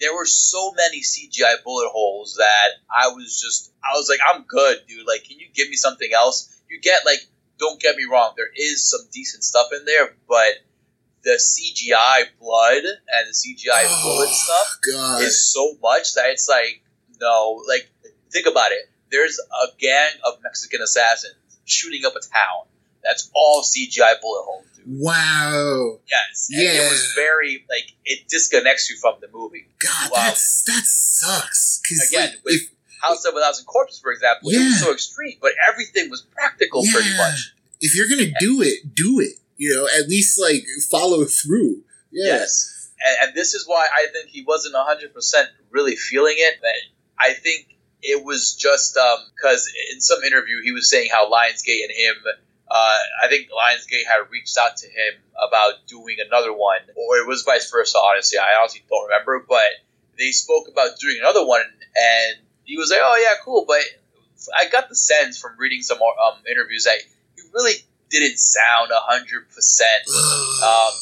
there 0.00 0.14
were 0.14 0.26
so 0.26 0.72
many 0.72 1.00
CGI 1.02 1.62
bullet 1.64 1.88
holes 1.90 2.36
that 2.38 2.68
I 2.90 3.08
was 3.08 3.40
just 3.40 3.72
I 3.82 3.96
was 3.96 4.08
like, 4.08 4.20
I'm 4.26 4.44
good, 4.46 4.78
dude. 4.88 5.06
Like, 5.06 5.24
can 5.24 5.38
you 5.38 5.46
give 5.54 5.68
me 5.68 5.76
something 5.76 6.10
else? 6.12 6.50
You 6.68 6.80
get 6.80 7.04
like, 7.06 7.20
don't 7.58 7.80
get 7.80 7.96
me 7.96 8.04
wrong, 8.10 8.34
there 8.36 8.50
is 8.54 8.88
some 8.90 9.00
decent 9.12 9.44
stuff 9.44 9.68
in 9.72 9.84
there, 9.84 10.14
but 10.28 10.54
the 11.24 11.32
CGI 11.40 12.24
blood 12.40 12.82
and 12.84 13.28
the 13.28 13.32
CGI 13.32 13.84
oh, 13.86 14.02
bullet 14.04 14.28
stuff 14.28 14.78
God. 14.92 15.22
is 15.22 15.52
so 15.52 15.76
much 15.82 16.12
that 16.14 16.26
it's 16.30 16.48
like, 16.48 16.82
no, 17.20 17.62
like 17.68 17.90
think 18.30 18.46
about 18.46 18.72
it. 18.72 18.88
There's 19.10 19.38
a 19.38 19.66
gang 19.78 20.10
of 20.24 20.34
Mexican 20.42 20.80
assassins 20.82 21.34
shooting 21.64 22.04
up 22.04 22.14
a 22.14 22.20
town. 22.20 22.66
That's 23.02 23.30
all 23.34 23.62
CGI 23.62 24.20
bullet 24.20 24.42
holes, 24.44 24.64
dude. 24.76 24.84
Wow. 24.88 25.98
Yes. 26.10 26.48
And 26.52 26.62
Yeah. 26.62 26.70
it 26.86 26.90
was 26.90 27.12
very 27.14 27.64
like 27.68 27.92
it 28.04 28.28
disconnects 28.28 28.90
you 28.90 28.96
from 28.96 29.14
the 29.20 29.28
movie. 29.32 29.66
God, 29.78 30.10
Wow. 30.10 30.16
that's 30.24 30.62
that 30.64 30.84
sucks. 30.84 31.80
Again, 32.10 32.30
like, 32.30 32.44
with 32.44 32.54
if 32.54 32.70
House 33.02 33.24
of 33.26 33.34
a 33.36 33.40
Thousand 33.40 33.66
Corpses, 33.66 34.00
for 34.00 34.10
example, 34.12 34.50
it 34.50 34.58
was 34.58 34.80
so 34.80 34.92
extreme, 34.92 35.36
but 35.40 35.52
everything 35.70 36.08
was 36.10 36.22
practical 36.22 36.82
pretty 36.90 37.14
much. 37.16 37.52
if 37.80 37.94
you're 37.94 38.08
gonna 38.08 38.32
do 38.40 38.62
it, 38.62 38.94
do 38.94 39.20
it. 39.20 39.34
You 39.56 39.74
know, 39.74 39.88
at 39.98 40.08
least 40.08 40.40
like 40.40 40.64
follow 40.90 41.24
through. 41.24 41.82
Yeah. 42.10 42.26
Yes. 42.26 42.90
And, 43.04 43.28
and 43.28 43.36
this 43.36 43.54
is 43.54 43.66
why 43.66 43.86
I 43.92 44.06
think 44.12 44.28
he 44.28 44.42
wasn't 44.42 44.74
100% 44.74 45.12
really 45.70 45.96
feeling 45.96 46.34
it. 46.36 46.58
But 46.60 46.70
I 47.18 47.34
think 47.34 47.76
it 48.02 48.24
was 48.24 48.54
just 48.54 48.98
because 49.36 49.70
in 49.92 50.00
some 50.00 50.22
interview 50.24 50.62
he 50.62 50.72
was 50.72 50.90
saying 50.90 51.08
how 51.10 51.30
Lionsgate 51.30 51.84
and 51.84 51.92
him, 51.92 52.16
uh, 52.70 52.98
I 53.22 53.28
think 53.28 53.48
Lionsgate 53.48 54.06
had 54.06 54.30
reached 54.30 54.56
out 54.58 54.76
to 54.78 54.86
him 54.86 55.14
about 55.48 55.86
doing 55.86 56.16
another 56.24 56.52
one, 56.52 56.80
or 56.96 57.18
it 57.18 57.26
was 57.26 57.42
vice 57.42 57.70
versa, 57.70 57.98
honestly. 57.98 58.38
I 58.38 58.58
honestly 58.60 58.82
don't 58.88 59.08
remember. 59.08 59.44
But 59.48 59.64
they 60.18 60.30
spoke 60.30 60.68
about 60.68 60.98
doing 61.00 61.18
another 61.20 61.44
one, 61.46 61.62
and 61.62 62.36
he 62.64 62.76
was 62.76 62.90
like, 62.90 63.00
oh, 63.02 63.16
yeah, 63.22 63.42
cool. 63.44 63.64
But 63.66 63.82
I 64.56 64.68
got 64.68 64.88
the 64.88 64.96
sense 64.96 65.38
from 65.38 65.52
reading 65.58 65.82
some 65.82 65.98
um, 65.98 66.38
interviews 66.50 66.84
that 66.84 66.98
he 67.36 67.42
really 67.52 67.74
didn't 68.20 68.38
sound 68.38 68.90
100% 68.90 70.62
um, 70.62 70.92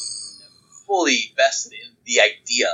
fully 0.85 1.33
vested 1.35 1.73
in 1.73 1.89
the 2.05 2.21
idea. 2.21 2.67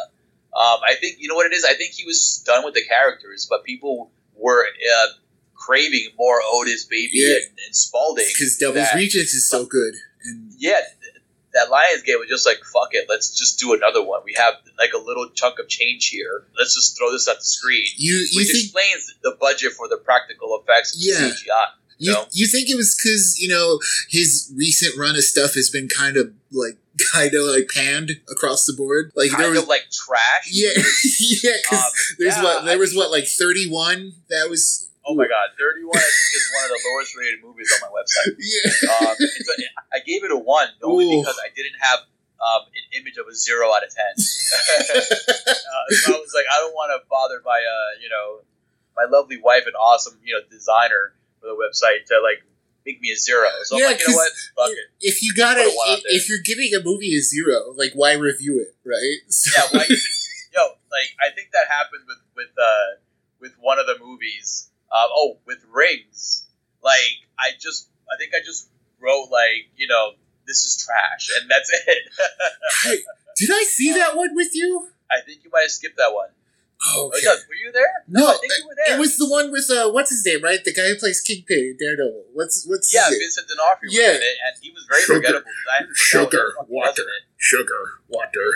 Um, 0.54 0.80
I 0.86 0.96
think 1.00 1.18
you 1.20 1.28
know 1.28 1.36
what 1.36 1.46
it 1.46 1.54
is. 1.54 1.64
I 1.64 1.74
think 1.76 1.94
he 1.94 2.06
was 2.06 2.18
just 2.20 2.46
done 2.46 2.64
with 2.66 2.74
the 2.74 2.84
characters, 2.84 3.48
but 3.50 3.64
people 3.64 4.10
were 4.36 4.64
uh, 4.66 5.08
craving 5.54 6.10
more 6.18 6.40
Otis, 6.54 6.86
Baby, 6.86 7.12
Yeah. 7.14 7.36
and, 7.36 7.58
and 7.68 7.76
Spaulding. 7.76 8.26
Because 8.28 8.58
Devil's 8.58 8.88
Rejects 8.96 9.34
is 9.34 9.48
so 9.48 9.66
good. 9.66 9.94
And 10.24 10.52
Yeah, 10.58 10.80
th- 11.02 11.14
that 11.54 11.68
Lionsgate 11.70 12.20
was 12.20 12.28
just 12.30 12.46
like, 12.48 12.58
"Fuck 12.74 12.90
it, 12.94 13.06
let's 13.10 13.30
just 13.38 13.60
do 13.60 13.74
another 13.74 14.04
one." 14.04 14.22
We 14.26 14.34
have 14.34 14.56
like 14.80 14.92
a 14.94 14.98
little 14.98 15.30
chunk 15.30 15.60
of 15.60 15.68
change 15.70 16.10
here. 16.10 16.46
Let's 16.58 16.74
just 16.76 16.98
throw 16.98 17.12
this 17.12 17.28
at 17.28 17.38
the 17.38 17.46
screen, 17.46 17.86
you 17.96 18.16
you 18.32 18.40
which 18.40 18.48
think 18.48 18.64
explains 18.66 19.14
the 19.22 19.38
budget 19.40 19.74
for 19.74 19.88
the 19.88 19.98
practical 19.98 20.60
effects 20.62 20.96
of 20.96 21.02
Yeah. 21.02 21.28
the 21.28 21.34
CGI. 21.36 21.66
You, 22.00 22.14
No. 22.14 22.26
you 22.32 22.48
think 22.48 22.70
it 22.70 22.76
was 22.76 22.96
because 22.96 23.38
you 23.40 23.50
know 23.50 23.80
his 24.10 24.52
recent 24.56 24.98
run 24.98 25.16
of 25.16 25.24
stuff 25.24 25.54
has 25.56 25.70
been 25.70 25.88
kind 25.90 26.16
of 26.18 26.32
like 26.52 26.78
kind 27.14 27.34
of 27.36 27.44
like 27.44 27.68
panned 27.74 28.12
across 28.32 28.66
the 28.66 28.74
board. 28.74 29.12
Like 29.16 29.32
Kind 29.32 29.44
there 29.44 29.52
was 29.52 29.64
of 29.64 29.68
like 29.68 29.88
trash. 29.92 30.48
yeah 30.52 30.72
yeah 31.44 31.52
because 31.62 31.84
Um, 31.84 31.92
there's 32.18 32.36
yeah, 32.38 32.44
what 32.44 32.66
there 32.66 32.74
I 32.76 32.78
was 32.80 32.96
what 32.96 33.12
like 33.12 33.26
thirty 33.28 33.70
one 33.70 34.14
that 34.30 34.50
was 34.50 34.88
Oh 35.06 35.16
my 35.16 35.26
god, 35.28 35.50
Thirty 35.58 35.84
One 35.84 35.98
I 35.98 36.02
think 36.06 36.32
is 36.38 36.48
one 36.54 36.64
of 36.66 36.70
the 36.70 36.82
lowest 36.94 37.18
rated 37.18 37.42
movies 37.44 37.72
on 37.74 37.80
my 37.82 37.92
website. 37.98 38.36
yeah 38.40 39.10
um, 39.10 39.16
a, 39.18 39.98
I 39.98 40.00
gave 40.06 40.24
it 40.24 40.32
a 40.32 40.38
one 40.38 40.68
only 40.84 41.06
Ooh. 41.10 41.22
because 41.22 41.40
I 41.44 41.50
didn't 41.56 41.80
have 41.82 42.00
um, 42.40 42.68
an 42.72 43.02
image 43.02 43.18
of 43.18 43.26
a 43.28 43.34
zero 43.36 43.74
out 43.74 43.84
of 43.84 43.90
ten. 43.90 44.14
uh, 44.16 45.86
so 46.06 46.14
I 46.16 46.20
was 46.20 46.32
like, 46.36 46.46
I 46.52 46.58
don't 46.62 46.74
want 46.76 46.92
to 46.96 47.04
bother 47.10 47.42
my, 47.44 47.58
uh, 47.60 48.00
you 48.02 48.08
know, 48.10 48.42
my 48.96 49.06
lovely 49.10 49.40
wife 49.42 49.64
and 49.66 49.76
awesome, 49.76 50.20
you 50.24 50.34
know, 50.36 50.42
designer 50.52 51.14
the 51.42 51.56
website 51.56 52.06
to 52.08 52.20
like 52.22 52.44
make 52.86 53.02
me 53.02 53.12
a 53.12 53.16
zero. 53.18 53.48
So 53.64 53.78
Yeah, 53.78 53.86
I'm 53.86 53.92
like, 53.92 54.02
you 54.02 54.10
know 54.10 54.16
what, 54.16 54.32
fuck 54.58 54.72
it. 54.72 54.88
if 55.02 55.22
you 55.24 55.34
gotta 55.34 55.62
if, 55.62 56.02
if 56.06 56.30
you're 56.30 56.44
giving 56.44 56.74
a 56.80 56.84
movie 56.84 57.16
a 57.16 57.22
zero 57.22 57.74
like 57.78 57.92
why 57.94 58.14
review 58.14 58.60
it 58.60 58.76
right 58.88 59.20
So- 59.30 59.52
Yeah, 59.56 59.68
why 59.80 59.86
even, 59.86 59.98
yo, 60.56 60.64
like 60.92 61.10
I 61.22 61.34
think 61.36 61.52
that 61.54 61.68
happened 61.70 62.04
with 62.08 62.20
with 62.36 62.54
uh 62.58 63.00
with 63.40 63.54
one 63.60 63.80
of 63.80 63.86
the 63.88 63.98
movies. 64.04 64.70
Uh, 64.92 65.06
oh, 65.14 65.38
with 65.46 65.60
Rings. 65.72 66.48
Like 66.84 67.22
I 67.38 67.52
just, 67.60 67.90
I 68.12 68.18
think 68.18 68.32
I 68.34 68.44
just 68.44 68.70
wrote 69.00 69.30
like, 69.30 69.70
you 69.78 69.88
know, 69.88 70.14
this 70.48 70.66
is 70.66 70.84
trash, 70.84 71.30
and 71.40 71.50
that's 71.50 71.70
it. 71.70 71.98
Hey, 72.84 72.98
did 73.38 73.52
I 73.52 73.64
see 73.64 73.94
that 73.94 74.16
one 74.18 74.34
with 74.36 74.50
you 74.56 74.88
I 75.12 75.22
think 75.22 75.44
you 75.44 75.50
might 75.52 75.62
have 75.62 75.72
skipped 75.72 75.98
that 75.98 76.14
one. 76.14 76.30
Oh 76.88 77.08
okay. 77.08 77.20
yeah, 77.24 77.36
were 77.48 77.56
you 77.56 77.72
there? 77.72 77.92
No, 78.08 78.28
I 78.30 78.38
think 78.40 78.54
you 78.58 78.68
were 78.68 78.76
there. 78.86 78.96
it 78.96 79.00
was 79.00 79.18
the 79.18 79.28
one 79.30 79.52
with 79.52 79.70
uh 79.70 79.92
what's 79.92 80.10
his 80.10 80.26
name 80.26 80.42
right 80.44 80.64
the 80.64 80.74
guy 80.74 80.88
who 80.90 80.96
plays 80.96 81.22
Kingpin 81.22 81.76
in 81.76 81.78
Daredevil 81.80 82.26
what's 82.34 82.66
what's 82.68 82.94
yeah, 82.94 83.06
his 83.10 83.12
name? 83.12 83.20
Vincent 83.20 83.48
D'Onofrio 83.50 83.92
Yeah. 83.92 84.16
it, 84.16 84.38
and 84.48 84.54
he 84.62 84.72
was 84.72 84.86
very 84.88 85.02
Sugar. 85.02 85.16
forgettable. 85.20 85.52
I 85.70 85.84
Sugar, 85.94 86.24
what 86.24 86.26
the 86.26 86.48
fuck 86.56 86.68
he 86.68 86.74
was 86.74 86.96
water. 86.98 87.04
sugar 87.38 87.84
water 88.08 88.50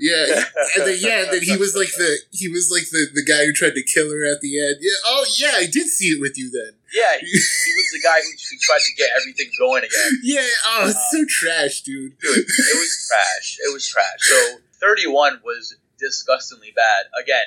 yeah 0.00 0.24
and 0.76 0.86
then 0.86 0.98
yeah 1.00 1.22
and 1.24 1.30
then 1.32 1.42
he 1.42 1.56
was 1.56 1.74
like 1.74 1.90
the 1.96 2.18
he 2.30 2.48
was 2.48 2.70
like 2.70 2.90
the 2.90 3.06
the 3.14 3.24
guy 3.24 3.44
who 3.46 3.52
tried 3.52 3.74
to 3.74 3.82
kill 3.82 4.10
her 4.10 4.24
at 4.26 4.40
the 4.42 4.58
end 4.60 4.76
yeah 4.80 4.98
oh 5.06 5.24
yeah 5.38 5.54
I 5.56 5.66
did 5.66 5.86
see 5.88 6.08
it 6.14 6.20
with 6.20 6.36
you 6.38 6.50
then 6.50 6.74
Yeah, 6.92 7.18
he, 7.20 7.26
he 7.26 7.72
was 7.78 7.88
the 7.94 8.00
guy 8.02 8.18
who, 8.20 8.30
who 8.30 8.56
tried 8.60 8.80
to 8.82 8.94
get 8.98 9.10
everything 9.16 9.50
going 9.58 9.84
again. 9.84 10.10
yeah 10.22 10.46
oh 10.66 10.88
it's 10.90 11.04
so 11.14 11.22
trash 11.28 11.82
dude 11.82 12.18
Dude, 12.18 12.38
it 12.42 12.76
was 12.78 12.92
trash. 13.08 13.58
It 13.62 13.72
was 13.72 13.86
trash. 13.88 14.18
So 14.20 14.58
31 14.80 15.40
was 15.44 15.76
disgustingly 15.98 16.72
bad. 16.76 17.06
Again, 17.20 17.46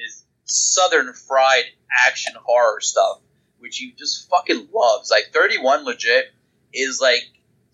his 0.00 0.24
southern 0.44 1.12
fried 1.14 1.64
action 2.06 2.34
horror 2.42 2.80
stuff, 2.80 3.20
which 3.58 3.78
he 3.78 3.92
just 3.98 4.28
fucking 4.30 4.68
loves. 4.74 5.10
Like 5.10 5.30
31 5.32 5.84
legit 5.84 6.26
is 6.72 7.00
like 7.00 7.22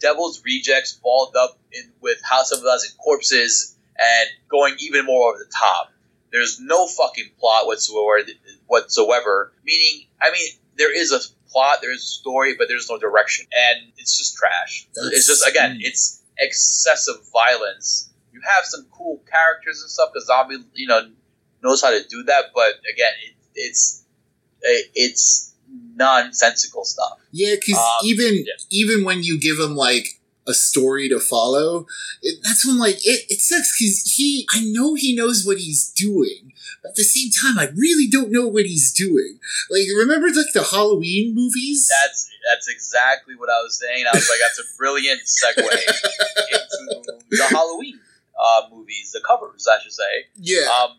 Devil's 0.00 0.42
Rejects 0.44 0.92
balled 1.02 1.36
up 1.36 1.58
in 1.72 1.92
with 2.00 2.18
House 2.22 2.52
of 2.52 2.60
a 2.60 2.62
Thousand 2.62 2.96
Corpses 2.98 3.76
and 3.98 4.28
going 4.48 4.76
even 4.80 5.06
more 5.06 5.30
over 5.30 5.38
the 5.38 5.50
top. 5.54 5.90
There's 6.32 6.60
no 6.60 6.86
fucking 6.86 7.30
plot 7.38 7.66
whatsoever. 7.66 8.28
Whatsoever. 8.66 9.52
Meaning, 9.64 10.06
I 10.20 10.30
mean, 10.32 10.48
there 10.76 10.94
is 10.94 11.12
a 11.12 11.20
plot, 11.50 11.78
there 11.80 11.92
is 11.92 12.02
a 12.02 12.06
story, 12.06 12.54
but 12.58 12.68
there's 12.68 12.90
no 12.90 12.98
direction, 12.98 13.46
and 13.52 13.92
it's 13.96 14.18
just 14.18 14.36
trash. 14.36 14.88
That's- 14.94 15.12
it's 15.14 15.26
just 15.26 15.46
again, 15.46 15.78
it's 15.80 16.22
excessive 16.38 17.16
violence. 17.32 18.10
You 18.32 18.40
have 18.54 18.66
some 18.66 18.86
cool 18.92 19.22
characters 19.30 19.80
and 19.80 19.90
stuff 19.90 20.10
because 20.12 20.26
zombie, 20.26 20.58
you 20.74 20.86
know, 20.88 21.10
knows 21.66 21.82
how 21.82 21.90
to 21.90 22.02
do 22.08 22.22
that, 22.30 22.44
but 22.54 22.72
again, 22.92 23.12
it, 23.26 23.34
it's 23.54 24.04
it, 24.62 24.90
it's 24.94 25.54
nonsensical 25.96 26.84
stuff. 26.84 27.18
Yeah, 27.32 27.54
because 27.54 27.78
Um, 27.78 28.04
even 28.04 28.34
yeah. 28.46 28.52
even 28.70 29.04
when 29.04 29.22
you 29.22 29.38
give 29.38 29.58
him 29.58 29.74
like 29.76 30.20
a 30.46 30.54
story 30.54 31.08
to 31.08 31.18
follow, 31.18 31.86
it, 32.22 32.38
that's 32.44 32.64
when 32.66 32.78
like 32.78 32.96
it, 33.04 33.26
it 33.28 33.40
sucks 33.40 33.76
because 33.78 34.14
he 34.16 34.46
I 34.54 34.60
know 34.64 34.94
he 34.94 35.14
knows 35.16 35.44
what 35.44 35.58
he's 35.58 35.90
doing, 35.90 36.52
but 36.82 36.90
at 36.90 36.96
the 36.96 37.02
same 37.04 37.30
time 37.30 37.58
I 37.58 37.68
really 37.76 38.06
don't 38.08 38.30
know 38.30 38.46
what 38.46 38.64
he's 38.66 38.92
doing. 38.92 39.38
Like 39.70 39.86
remember 39.98 40.28
like 40.28 40.52
the 40.54 40.62
Halloween 40.62 41.34
movies? 41.34 41.88
That's 41.90 42.30
that's 42.48 42.68
exactly 42.68 43.34
what 43.34 43.50
I 43.50 43.60
was 43.62 43.78
saying. 43.78 44.04
I 44.06 44.14
was 44.16 44.28
like, 44.30 44.38
that's 44.40 44.60
a 44.60 44.68
brilliant 44.78 45.22
segue 45.26 45.58
into 46.52 47.18
the 47.30 47.46
Halloween 47.50 47.98
uh, 48.38 48.62
movies, 48.70 49.10
the 49.12 49.20
covers, 49.26 49.66
I 49.66 49.82
should 49.82 49.92
say. 49.92 50.26
yeah, 50.36 50.68
um, 50.80 50.90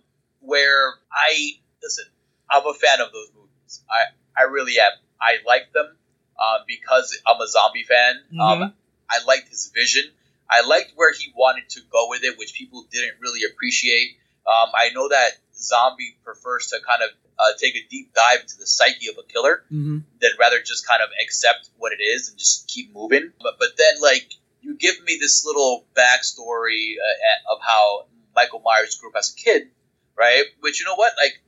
where 0.47 0.93
I 1.11 1.59
listen. 1.83 2.05
I'm 2.49 2.65
a 2.65 2.73
fan 2.73 3.01
of 3.01 3.11
those 3.11 3.29
movies. 3.35 3.83
I 3.91 4.01
I 4.39 4.43
really 4.45 4.79
am. 4.79 4.91
I 5.19 5.37
like 5.45 5.73
them 5.73 5.97
uh, 6.39 6.59
because 6.67 7.17
I'm 7.27 7.39
a 7.41 7.47
zombie 7.47 7.83
fan. 7.83 8.15
Um, 8.39 8.73
I 9.09 9.23
liked 9.27 9.49
his 9.49 9.71
vision. 9.75 10.03
I 10.49 10.61
liked 10.65 10.93
where 10.95 11.11
he 11.13 11.33
wanted 11.35 11.67
to 11.75 11.81
go 11.91 12.07
with 12.09 12.23
it, 12.23 12.37
which 12.39 12.53
people 12.53 12.85
didn't 12.91 13.19
really 13.19 13.41
appreciate. 13.51 14.11
Um, 14.47 14.69
I 14.73 14.89
know 14.95 15.09
that 15.09 15.31
zombie 15.53 16.15
prefers 16.23 16.67
to 16.67 16.77
kind 16.87 17.01
of 17.03 17.09
uh, 17.37 17.51
take 17.59 17.75
a 17.75 17.83
deep 17.89 18.13
dive 18.13 18.41
into 18.41 18.55
the 18.57 18.65
psyche 18.65 19.09
of 19.09 19.15
a 19.17 19.23
killer 19.27 19.63
Mhm. 19.71 20.03
than 20.21 20.31
rather 20.39 20.61
just 20.61 20.87
kind 20.87 21.01
of 21.03 21.09
accept 21.21 21.69
what 21.77 21.91
it 21.91 22.01
is 22.01 22.29
and 22.29 22.37
just 22.39 22.67
keep 22.67 22.93
moving. 22.93 23.33
But 23.41 23.59
but 23.59 23.75
then 23.77 23.99
like 24.01 24.31
you 24.61 24.75
give 24.75 24.95
me 25.03 25.17
this 25.19 25.43
little 25.45 25.85
backstory 25.95 26.95
uh, 26.95 27.53
of 27.53 27.59
how 27.61 28.07
Michael 28.35 28.61
Myers 28.63 28.95
grew 28.99 29.09
up 29.09 29.15
as 29.17 29.33
a 29.33 29.35
kid, 29.35 29.69
right? 30.17 30.43
Which 30.61 30.79
you 30.79 30.85
know 30.85 30.95
what, 30.95 31.13
like 31.21 31.41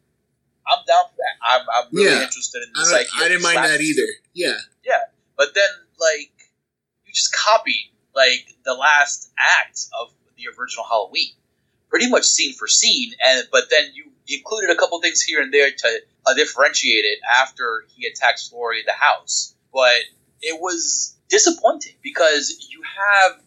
I'm 0.67 0.86
down 0.86 1.05
for 1.10 1.17
that. 1.17 1.36
I'm, 1.41 1.62
I'm 1.73 1.89
really 1.93 2.17
Yeah. 2.17 2.23
interested 2.23 2.62
in 2.63 2.71
the 2.73 2.82
I, 2.82 2.84
psyche. 2.84 3.10
I 3.17 3.27
didn't 3.27 3.43
mind 3.43 3.65
that 3.65 3.82
either. 3.82 4.08
Yeah, 4.34 4.58
Yeah, 4.86 5.01
but 5.38 5.53
then 5.55 5.69
like 5.99 6.32
you 7.05 7.13
just 7.13 7.34
copied 7.36 7.91
like 8.15 8.55
the 8.63 8.73
last 8.73 9.32
act 9.38 9.86
of 9.99 10.10
the 10.38 10.43
original 10.58 10.86
Halloween, 10.86 11.34
pretty 11.89 12.10
much 12.10 12.25
scene 12.25 12.53
for 12.53 12.67
scene, 12.67 13.13
and 13.25 13.47
but 13.51 13.69
then 13.69 13.86
you 13.93 14.12
included 14.27 14.69
a 14.69 14.75
couple 14.75 15.01
things 15.01 15.21
here 15.21 15.41
and 15.41 15.51
there 15.53 15.71
to 15.71 15.99
uh, 16.27 16.34
differentiate 16.36 17.05
it 17.05 17.19
after 17.41 17.86
he 17.95 18.05
attacks 18.05 18.51
Laurie 18.53 18.79
in 18.79 18.86
the 18.86 18.93
house. 18.93 19.55
But 19.73 20.01
it 20.41 20.62
was 20.62 21.15
disappointing 21.29 21.95
because 22.03 22.67
you 22.69 22.82
have 22.84 23.41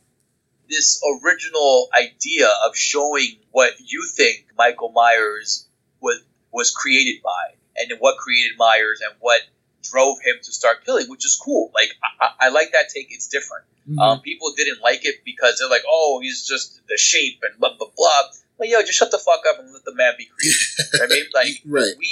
this 0.72 1.00
original 1.22 1.88
idea 1.94 2.48
of 2.66 2.74
showing 2.74 3.37
what 3.50 3.74
you 3.78 4.08
think 4.16 4.46
Michael 4.56 4.90
Myers 4.90 5.68
was 6.00 6.22
was 6.50 6.70
created 6.70 7.22
by, 7.22 7.54
and 7.76 7.92
what 8.00 8.18
created 8.18 8.52
Myers, 8.58 9.00
and 9.04 9.14
what 9.20 9.40
drove 9.82 10.18
him 10.24 10.37
to 10.42 10.52
start 10.52 10.85
killing, 10.85 11.06
which 11.08 11.26
is 11.26 11.37
cool. 11.37 11.70
Like 11.74 11.90
I, 12.20 12.46
I, 12.46 12.48
like 12.48 12.72
that 12.72 12.88
take. 12.88 13.08
It's 13.11 13.28
different. 13.28 13.64
Mhm. 13.88 13.98
Um, 13.98 14.20
people 14.20 14.52
didn't 14.56 14.80
like 14.80 15.04
it 15.04 15.24
because 15.24 15.58
they're 15.58 15.68
like, 15.68 15.85
"Oh, 15.87 16.20
he's 16.22 16.46
just 16.46 16.80
the 16.88 16.96
shape 16.96 17.40
and 17.42 17.58
blah 17.61 17.76
blah 17.76 17.88
blah." 17.94 18.22
Like, 18.58 18.70
yo, 18.70 18.80
just 18.80 18.98
shut 18.98 19.11
the 19.11 19.18
fuck 19.18 19.42
up 19.48 19.58
and 19.58 19.72
let 19.72 19.85
the 19.85 19.94
man 19.94 20.14
be 20.16 20.26
creative. 20.26 21.02
I 21.02 21.06
mean, 21.06 21.24
like 21.35 21.62
right. 21.66 21.94
we 21.98 22.08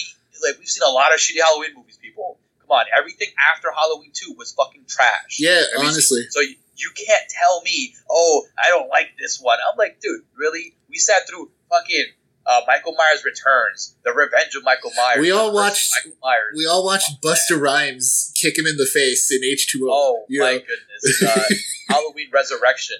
like 0.46 0.58
we've 0.58 0.68
seen 0.68 0.86
a 0.86 0.92
lot 0.92 1.14
of 1.14 1.20
shitty 1.20 1.40
Halloween 1.40 1.74
movies. 1.76 1.98
People, 2.02 2.38
come 2.60 2.70
on, 2.70 2.86
everything 2.96 3.28
after 3.52 3.68
Halloween 3.74 4.10
two 4.12 4.34
was 4.36 4.52
fucking 4.52 4.84
trash. 4.88 5.38
Yeah, 5.38 5.62
I 5.74 5.78
mean, 5.78 5.90
honestly. 5.90 6.26
So 6.30 6.40
you, 6.40 6.56
you 6.80 6.90
can't 6.96 7.24
tell 7.28 7.62
me, 7.62 7.94
oh, 8.10 8.46
I 8.58 8.68
don't 8.68 8.88
like 8.88 9.10
this 9.18 9.38
one. 9.40 9.58
I'm 9.70 9.76
like, 9.78 10.00
dude, 10.00 10.22
really? 10.36 10.74
We 10.88 10.96
sat 10.96 11.28
through 11.28 11.50
fucking 11.68 12.06
uh, 12.46 12.60
Michael 12.66 12.94
Myers 12.96 13.22
Returns, 13.24 13.94
The 14.04 14.12
Revenge 14.12 14.54
of 14.56 14.64
Michael 14.64 14.90
Myers. 14.96 15.20
We 15.20 15.30
all 15.30 15.52
The 15.52 15.58
Curse 15.58 15.66
of 15.68 15.70
watched- 15.70 15.90
Michael 15.96 16.18
Myers. 16.22 16.54
We 16.56 16.66
all 16.66 16.84
watched 16.84 17.22
Busta 17.22 17.60
Rhymes 17.60 18.32
kick 18.34 18.58
him 18.58 18.66
in 18.66 18.76
the 18.76 18.86
face 18.86 19.30
in 19.30 19.44
H 19.44 19.68
two 19.70 19.86
O. 19.88 19.92
oh 19.92 20.24
my 20.30 20.54
goodness, 20.54 21.22
uh, 21.22 21.44
Halloween 21.94 22.28
Resurrection. 22.32 22.96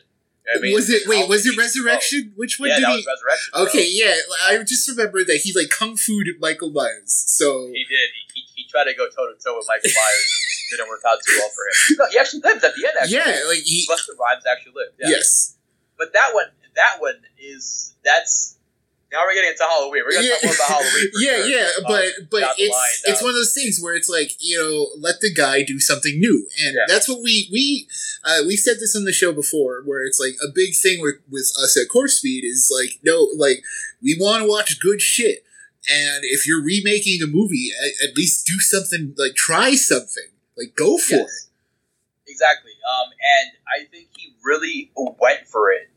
You 0.47 0.55
know 0.55 0.59
I 0.59 0.63
mean? 0.63 0.75
was 0.75 0.91
it? 0.91 1.07
Wait, 1.07 1.29
was 1.29 1.47
it 1.47 1.51
Halloween- 1.51 1.59
Resurrection? 1.61 2.33
Which 2.37 2.59
one? 2.61 2.69
yeah, 2.69 2.77
did 2.77 2.85
that 2.85 2.91
he? 2.91 2.97
was 2.99 3.07
Resurrection. 3.07 3.51
bro. 3.55 3.63
Okay, 3.65 3.87
yeah, 3.91 4.15
I 4.49 4.63
just 4.65 4.89
remember 4.89 5.25
that 5.25 5.37
he 5.37 5.53
like 5.59 5.71
kung 5.71 5.97
fu'd 5.97 6.29
Michael 6.41 6.71
Myers. 6.71 7.25
So 7.27 7.67
He 7.69 7.85
did. 7.85 8.09
He, 8.35 8.41
he, 8.41 8.63
he 8.63 8.69
tried 8.69 8.85
to 8.85 8.95
go 8.95 9.07
toe 9.09 9.27
to 9.33 9.35
toe 9.43 9.57
with 9.57 9.67
Michael 9.69 9.91
Myers. 9.91 10.27
Didn't 10.71 10.89
work 10.89 11.01
out 11.07 11.19
too 11.27 11.35
well 11.39 11.51
for 11.51 11.65
him. 11.67 11.97
No, 11.99 12.07
he 12.11 12.19
actually 12.19 12.41
lived 12.43 12.65
at 12.65 12.75
the 12.75 12.87
end. 12.87 12.95
Actually, 13.01 13.17
yeah, 13.19 13.49
like 13.49 13.59
he. 13.65 13.87
Busta 13.91 14.17
Rhymes 14.19 14.45
actually 14.51 14.73
lived. 14.77 14.95
Yeah. 15.01 15.09
Yes. 15.11 15.57
But 15.99 16.13
that 16.15 16.31
one, 16.33 16.47
that 16.77 17.01
one 17.01 17.21
is 17.39 17.95
that's. 18.05 18.57
Now 19.13 19.25
we're 19.27 19.35
getting 19.35 19.51
into 19.51 19.65
Halloween. 19.65 20.03
We're 20.07 20.13
gonna 20.13 20.27
Yeah, 20.29 20.35
talk 20.35 20.45
more 20.45 20.55
about 20.55 20.69
Halloween. 20.69 21.11
Yeah, 21.19 21.37
sure. 21.39 21.47
yeah, 21.49 21.69
Uh, 21.79 21.89
but 21.89 22.05
but 22.31 22.43
it's 22.59 22.71
line, 22.73 23.13
it's 23.13 23.21
uh, 23.21 23.25
one 23.25 23.31
of 23.31 23.35
those 23.35 23.53
things 23.53 23.81
where 23.83 23.97
it's 23.97 24.09
like 24.09 24.31
you 24.39 24.57
know 24.57 24.87
let 25.01 25.21
the 25.21 25.35
guy 25.35 25.65
do 25.65 25.81
something 25.81 26.21
new, 26.21 26.47
and 26.65 26.77
Yeah. 26.77 26.85
that's 26.87 27.09
what 27.09 27.21
we 27.21 27.49
we 27.51 27.89
uh, 28.23 28.43
we 28.47 28.55
said 28.57 28.77
this 28.79 28.95
on 28.95 29.03
the 29.05 29.13
show 29.13 29.33
before, 29.33 29.83
where 29.85 30.07
it's 30.07 30.21
like 30.21 30.37
a 30.41 30.53
big 30.55 30.77
thing 30.81 31.01
with 31.03 31.17
with 31.29 31.51
us 31.61 31.77
at 31.77 31.89
Corpsefeed 31.93 32.45
is 32.45 32.71
like 32.73 33.01
no, 33.03 33.29
like 33.37 33.65
we 34.01 34.17
want 34.21 34.45
to 34.45 34.49
watch 34.49 34.79
good 34.81 35.01
shit, 35.03 35.43
and 35.91 36.21
if 36.23 36.47
you're 36.47 36.63
remaking 36.63 37.21
a 37.21 37.27
movie, 37.27 37.71
at, 37.85 38.11
at 38.11 38.17
least 38.17 38.47
do 38.47 38.61
something 38.61 39.13
like 39.19 39.35
try 39.35 39.75
something, 39.75 40.31
like 40.61 40.77
go 40.77 40.99
for 40.99 41.17
Yes. 41.17 41.49
it. 42.27 42.31
Exactly. 42.31 42.73
Um, 42.73 43.11
and 43.11 43.51
I 43.67 43.87
think 43.91 44.09
he 44.17 44.35
really 44.45 44.93
went 44.97 45.49
for 45.49 45.73
it, 45.73 45.91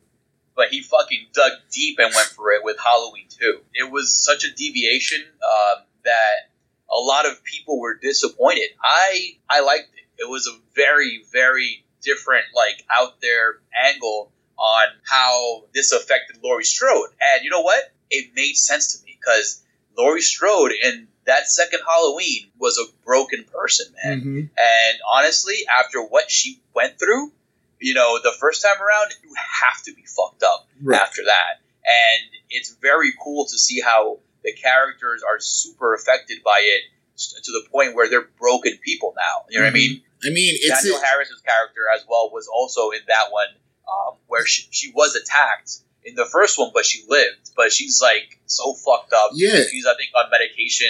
but 0.56 0.70
he 0.70 0.82
fucking 0.82 1.28
dug 1.34 1.52
deep 1.72 2.00
and 2.00 2.14
went 2.16 2.28
for 2.30 2.52
it 2.54 2.64
with 2.64 2.78
Halloween 2.84 3.28
too. 3.30 3.60
It 3.74 3.92
was 3.92 4.14
such 4.14 4.44
a 4.44 4.52
deviation 4.56 5.22
um, 5.22 5.84
that 6.06 6.50
a 6.92 6.98
lot 6.98 7.26
of 7.26 7.44
people 7.44 7.80
were 7.80 7.96
disappointed. 7.96 8.70
I 8.82 9.38
I 9.50 9.62
liked 9.62 9.90
it. 9.96 10.24
It 10.24 10.30
was 10.30 10.48
a 10.48 10.58
very 10.76 11.24
very 11.32 11.84
different, 12.02 12.46
like 12.56 12.84
out 12.92 13.22
there 13.22 13.60
angle 13.88 14.32
on 14.58 14.88
how 15.04 15.66
this 15.74 15.92
affected 15.92 16.38
Laurie 16.44 16.64
Strode. 16.64 17.10
And 17.34 17.44
you 17.44 17.50
know 17.50 17.62
what? 17.62 17.92
It 18.10 18.32
made 18.36 18.56
sense 18.56 18.96
to 18.98 19.06
me 19.06 19.18
because 19.20 19.64
Laurie 19.98 20.22
Strode 20.22 20.72
in 20.84 21.08
that 21.26 21.50
second 21.50 21.80
Halloween 21.88 22.52
was 22.60 22.78
a 22.78 22.86
broken 23.06 23.44
person, 23.46 23.94
man. 24.04 24.22
Mhm. 24.22 24.50
And 24.58 24.98
honestly, 25.14 25.66
after 25.68 26.02
what 26.02 26.30
she 26.30 26.62
went 26.74 27.00
through, 27.00 27.32
you 27.80 27.94
know, 27.94 28.20
the 28.22 28.34
first 28.40 28.62
time 28.62 28.82
around, 28.82 29.14
you 29.24 29.34
have 29.36 29.82
to 29.84 29.94
be 29.94 30.04
fucked 30.06 30.44
up 30.44 30.68
Right. 30.82 31.00
after 31.00 31.24
that. 31.26 31.60
And 31.86 32.30
it's 32.50 32.70
very 32.82 33.14
cool 33.22 33.46
to 33.46 33.58
see 33.58 33.80
how 33.82 34.20
the 34.44 34.54
characters 34.54 35.24
are 35.24 35.40
super 35.40 35.94
affected 35.94 36.44
by 36.44 36.60
it 36.62 36.82
to 37.18 37.52
the 37.52 37.64
point 37.70 37.94
where 37.96 38.10
they're 38.10 38.22
broken 38.40 38.78
people 38.84 39.14
now. 39.16 39.46
You 39.50 39.60
know 39.60 39.66
what 39.66 39.72
I 39.72 39.74
mean? 39.74 40.04
I 40.26 40.30
mean, 40.30 40.56
it's 40.58 40.84
Danielle 40.84 41.02
a- 41.02 41.06
Harris's 41.06 41.42
character 41.42 41.82
as 41.94 42.04
well 42.10 42.30
was 42.32 42.48
also 42.48 42.92
in 42.92 43.02
that 43.08 43.32
one, 43.32 43.48
um, 43.88 44.18
where 44.28 44.46
she, 44.46 44.68
she 44.72 44.92
was 44.92 45.16
attacked 45.16 45.72
in 46.06 46.16
the 46.16 46.26
first 46.26 46.58
one, 46.58 46.72
but 46.74 46.86
she 46.86 47.04
lived. 47.08 47.52
But 47.56 47.72
she's 47.72 48.02
like 48.02 48.40
so 48.46 48.74
fucked 48.74 49.14
up. 49.14 49.32
Yeah. 49.34 49.64
she's 49.70 49.86
I 49.86 49.96
think 49.96 50.10
on 50.16 50.30
medication, 50.32 50.90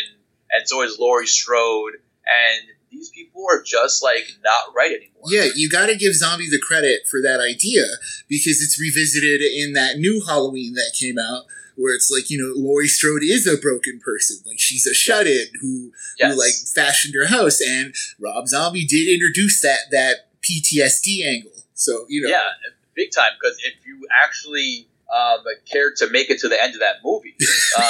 and 0.53 0.67
so 0.67 0.81
is 0.83 0.97
Laurie 0.99 1.27
Strode, 1.27 1.93
and 2.27 2.61
these 2.91 3.09
people 3.09 3.45
are 3.49 3.61
just 3.63 4.03
like 4.03 4.25
not 4.43 4.73
right 4.75 4.91
anymore. 4.91 5.23
Yeah, 5.27 5.47
you 5.55 5.69
got 5.69 5.87
to 5.87 5.95
give 5.95 6.13
Zombie 6.13 6.49
the 6.49 6.59
credit 6.59 7.07
for 7.09 7.21
that 7.21 7.39
idea 7.39 7.85
because 8.29 8.61
it's 8.61 8.79
revisited 8.79 9.41
in 9.41 9.73
that 9.73 9.97
new 9.97 10.21
Halloween 10.25 10.73
that 10.75 10.91
came 10.97 11.17
out, 11.17 11.45
where 11.75 11.93
it's 11.95 12.11
like 12.11 12.29
you 12.29 12.37
know 12.37 12.53
Laurie 12.55 12.87
Strode 12.87 13.23
is 13.23 13.47
a 13.47 13.57
broken 13.57 13.99
person, 14.03 14.37
like 14.45 14.59
she's 14.59 14.85
a 14.85 14.93
shut-in 14.93 15.47
who 15.61 15.91
Yes. 16.19 16.33
who 16.33 16.39
like 16.39 16.53
fashioned 16.75 17.15
her 17.15 17.25
house, 17.25 17.59
and 17.61 17.95
Rob 18.19 18.47
Zombie 18.47 18.85
did 18.85 19.07
introduce 19.11 19.61
that 19.61 19.89
that 19.91 20.27
PTSD 20.41 21.25
angle. 21.25 21.51
So 21.73 22.05
you 22.07 22.21
know, 22.21 22.29
Yeah, 22.29 22.41
big 22.95 23.11
time. 23.11 23.31
Because 23.41 23.57
if 23.63 23.73
you 23.85 24.07
actually 24.23 24.87
um, 25.13 25.43
cared 25.71 25.95
to 25.97 26.09
make 26.09 26.29
it 26.29 26.39
to 26.39 26.49
the 26.49 26.61
end 26.61 26.73
of 26.75 26.79
that 26.81 26.97
movie, 27.03 27.35
um, 27.77 27.83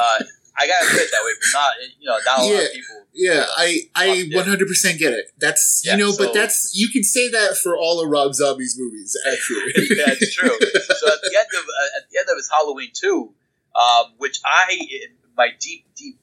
uh, 0.00 0.18
I 0.60 0.66
gotta 0.66 0.86
put 0.92 1.00
it 1.00 1.10
that 1.10 1.22
way. 1.24 1.32
But 1.40 1.58
not 1.58 1.72
you 1.98 2.06
know 2.06 2.18
not 2.26 2.38
a 2.38 2.42
lot 2.44 2.64
of 2.64 2.72
people. 2.72 2.96
Yeah, 3.14 3.40
uh, 3.40 3.46
I 3.56 3.80
I 3.96 4.28
one 4.32 4.44
hundred 4.46 4.68
percent 4.68 4.98
get 4.98 5.12
it. 5.12 5.32
That's 5.38 5.82
Yeah, 5.84 5.92
you 5.92 5.98
know, 5.98 6.10
so- 6.12 6.24
but 6.24 6.34
that's 6.34 6.72
you 6.74 6.88
can 6.88 7.02
say 7.02 7.28
that 7.30 7.56
for 7.56 7.76
all 7.76 8.00
of 8.00 8.08
Rob 8.10 8.34
Zombie's 8.34 8.76
movies, 8.78 9.16
actually. 9.26 9.72
that's 9.96 10.34
true. 10.34 10.50
So 10.50 11.06
at 11.08 11.20
the 11.22 11.34
end 11.36 11.48
of 11.58 11.64
uh, 11.64 11.96
at 11.98 12.10
the 12.10 12.18
end 12.18 12.28
of 12.30 12.36
his 12.36 12.50
Halloween 12.52 12.90
two, 12.94 13.32
um, 13.74 14.12
which 14.18 14.40
I 14.44 14.76
in 14.78 15.10
my 15.36 15.48
deep 15.58 15.86
deep 15.96 16.18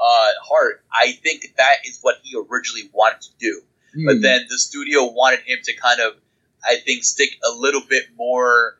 uh, 0.00 0.28
heart, 0.42 0.84
I 0.92 1.12
think 1.12 1.54
that 1.58 1.76
is 1.84 1.98
what 2.02 2.16
he 2.22 2.36
originally 2.50 2.88
wanted 2.92 3.20
to 3.22 3.30
do. 3.38 3.62
But 4.06 4.16
Hmm. 4.16 4.20
then 4.22 4.46
the 4.48 4.58
studio 4.58 5.04
wanted 5.12 5.40
him 5.40 5.58
to 5.64 5.74
kind 5.76 6.00
of, 6.00 6.14
I 6.66 6.76
think, 6.76 7.04
stick 7.04 7.28
a 7.46 7.52
little 7.54 7.82
bit 7.86 8.04
more 8.16 8.78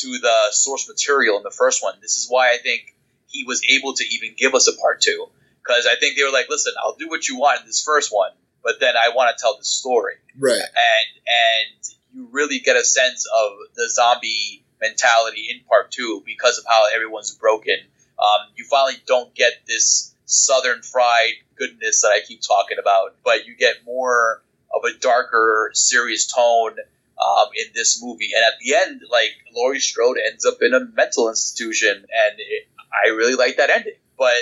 to 0.00 0.18
the 0.18 0.46
source 0.52 0.88
material 0.88 1.36
in 1.36 1.42
the 1.42 1.50
first 1.50 1.82
one. 1.82 1.94
This 2.00 2.16
is 2.16 2.26
why 2.30 2.52
I 2.54 2.56
think 2.56 2.95
he 3.36 3.44
was 3.44 3.62
able 3.68 3.92
to 3.94 4.04
even 4.14 4.34
give 4.36 4.54
us 4.54 4.68
a 4.68 4.80
part 4.80 5.00
two 5.00 5.26
because 5.62 5.86
I 5.86 5.96
think 5.98 6.16
they 6.16 6.24
were 6.24 6.32
like, 6.32 6.46
listen, 6.48 6.72
I'll 6.82 6.94
do 6.96 7.08
what 7.08 7.26
you 7.28 7.36
want 7.38 7.60
in 7.60 7.66
this 7.66 7.82
first 7.82 8.10
one, 8.12 8.30
but 8.62 8.80
then 8.80 8.94
I 8.96 9.14
want 9.14 9.36
to 9.36 9.40
tell 9.40 9.56
the 9.56 9.64
story, 9.64 10.14
Right. 10.38 10.60
and 10.60 11.08
and 11.26 11.80
you 12.14 12.28
really 12.30 12.60
get 12.60 12.76
a 12.76 12.84
sense 12.84 13.26
of 13.26 13.52
the 13.74 13.88
zombie 13.90 14.64
mentality 14.80 15.48
in 15.50 15.60
part 15.68 15.90
two 15.90 16.22
because 16.24 16.58
of 16.58 16.64
how 16.66 16.86
everyone's 16.94 17.34
broken. 17.34 17.76
Um, 18.18 18.48
you 18.56 18.64
finally 18.64 18.96
don't 19.06 19.34
get 19.34 19.52
this 19.66 20.14
southern 20.24 20.82
fried 20.82 21.34
goodness 21.56 22.02
that 22.02 22.08
I 22.08 22.20
keep 22.26 22.40
talking 22.42 22.78
about, 22.80 23.16
but 23.24 23.46
you 23.46 23.54
get 23.56 23.84
more 23.84 24.42
of 24.74 24.82
a 24.84 24.98
darker, 24.98 25.70
serious 25.74 26.26
tone 26.32 26.76
um, 27.18 27.48
in 27.54 27.66
this 27.74 28.02
movie. 28.02 28.30
And 28.34 28.44
at 28.44 28.58
the 28.60 28.74
end, 28.74 29.02
like 29.10 29.30
Laurie 29.54 29.80
Strode 29.80 30.16
ends 30.30 30.44
up 30.44 30.58
in 30.62 30.74
a 30.74 30.80
mental 30.80 31.28
institution, 31.28 31.94
and 31.96 32.34
it, 32.38 32.68
I 33.04 33.10
really 33.10 33.34
like 33.34 33.56
that 33.58 33.70
ending. 33.70 33.94
But 34.18 34.34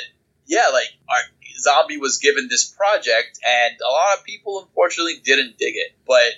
yeah, 0.47 0.67
like 0.73 0.89
our, 1.09 1.17
Zombie 1.61 1.99
was 1.99 2.19
given 2.19 2.49
this 2.51 2.65
project, 2.71 3.39
and 3.45 3.75
a 3.81 3.91
lot 3.91 4.19
of 4.19 4.25
people 4.25 4.61
unfortunately 4.61 5.21
didn't 5.25 5.57
dig 5.59 5.75
it. 5.77 5.93
But 6.07 6.35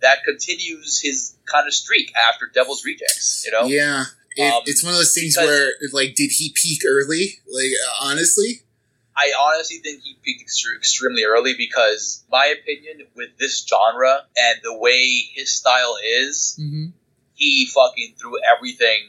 that 0.00 0.24
continues 0.24 1.00
his 1.00 1.36
kind 1.44 1.66
of 1.66 1.74
streak 1.74 2.12
after 2.16 2.46
Devil's 2.52 2.84
Rejects. 2.84 3.44
You 3.44 3.52
know? 3.52 3.66
Yeah. 3.66 4.04
It, 4.36 4.52
Um, 4.52 4.62
it's 4.66 4.82
one 4.82 4.92
of 4.92 4.98
those 4.98 5.12
things 5.12 5.36
where, 5.36 5.72
like, 5.92 6.14
did 6.14 6.30
he 6.30 6.52
peak 6.54 6.80
early? 6.88 7.40
Like, 7.52 7.72
uh, 7.86 8.06
honestly? 8.06 8.60
I 9.16 9.32
honestly 9.38 9.78
think 9.78 10.02
he 10.02 10.16
peaked 10.22 10.40
extremely 10.40 11.24
early 11.24 11.54
because, 11.58 12.24
my 12.30 12.46
opinion, 12.58 13.06
with 13.16 13.36
this 13.38 13.66
genre 13.66 14.20
and 14.38 14.60
the 14.62 14.78
way 14.78 15.04
his 15.34 15.52
style 15.52 15.96
is, 16.02 16.56
Mm-hmm. 16.58 16.86
he 17.34 17.66
fucking 17.66 18.14
threw 18.18 18.36
everything 18.56 19.00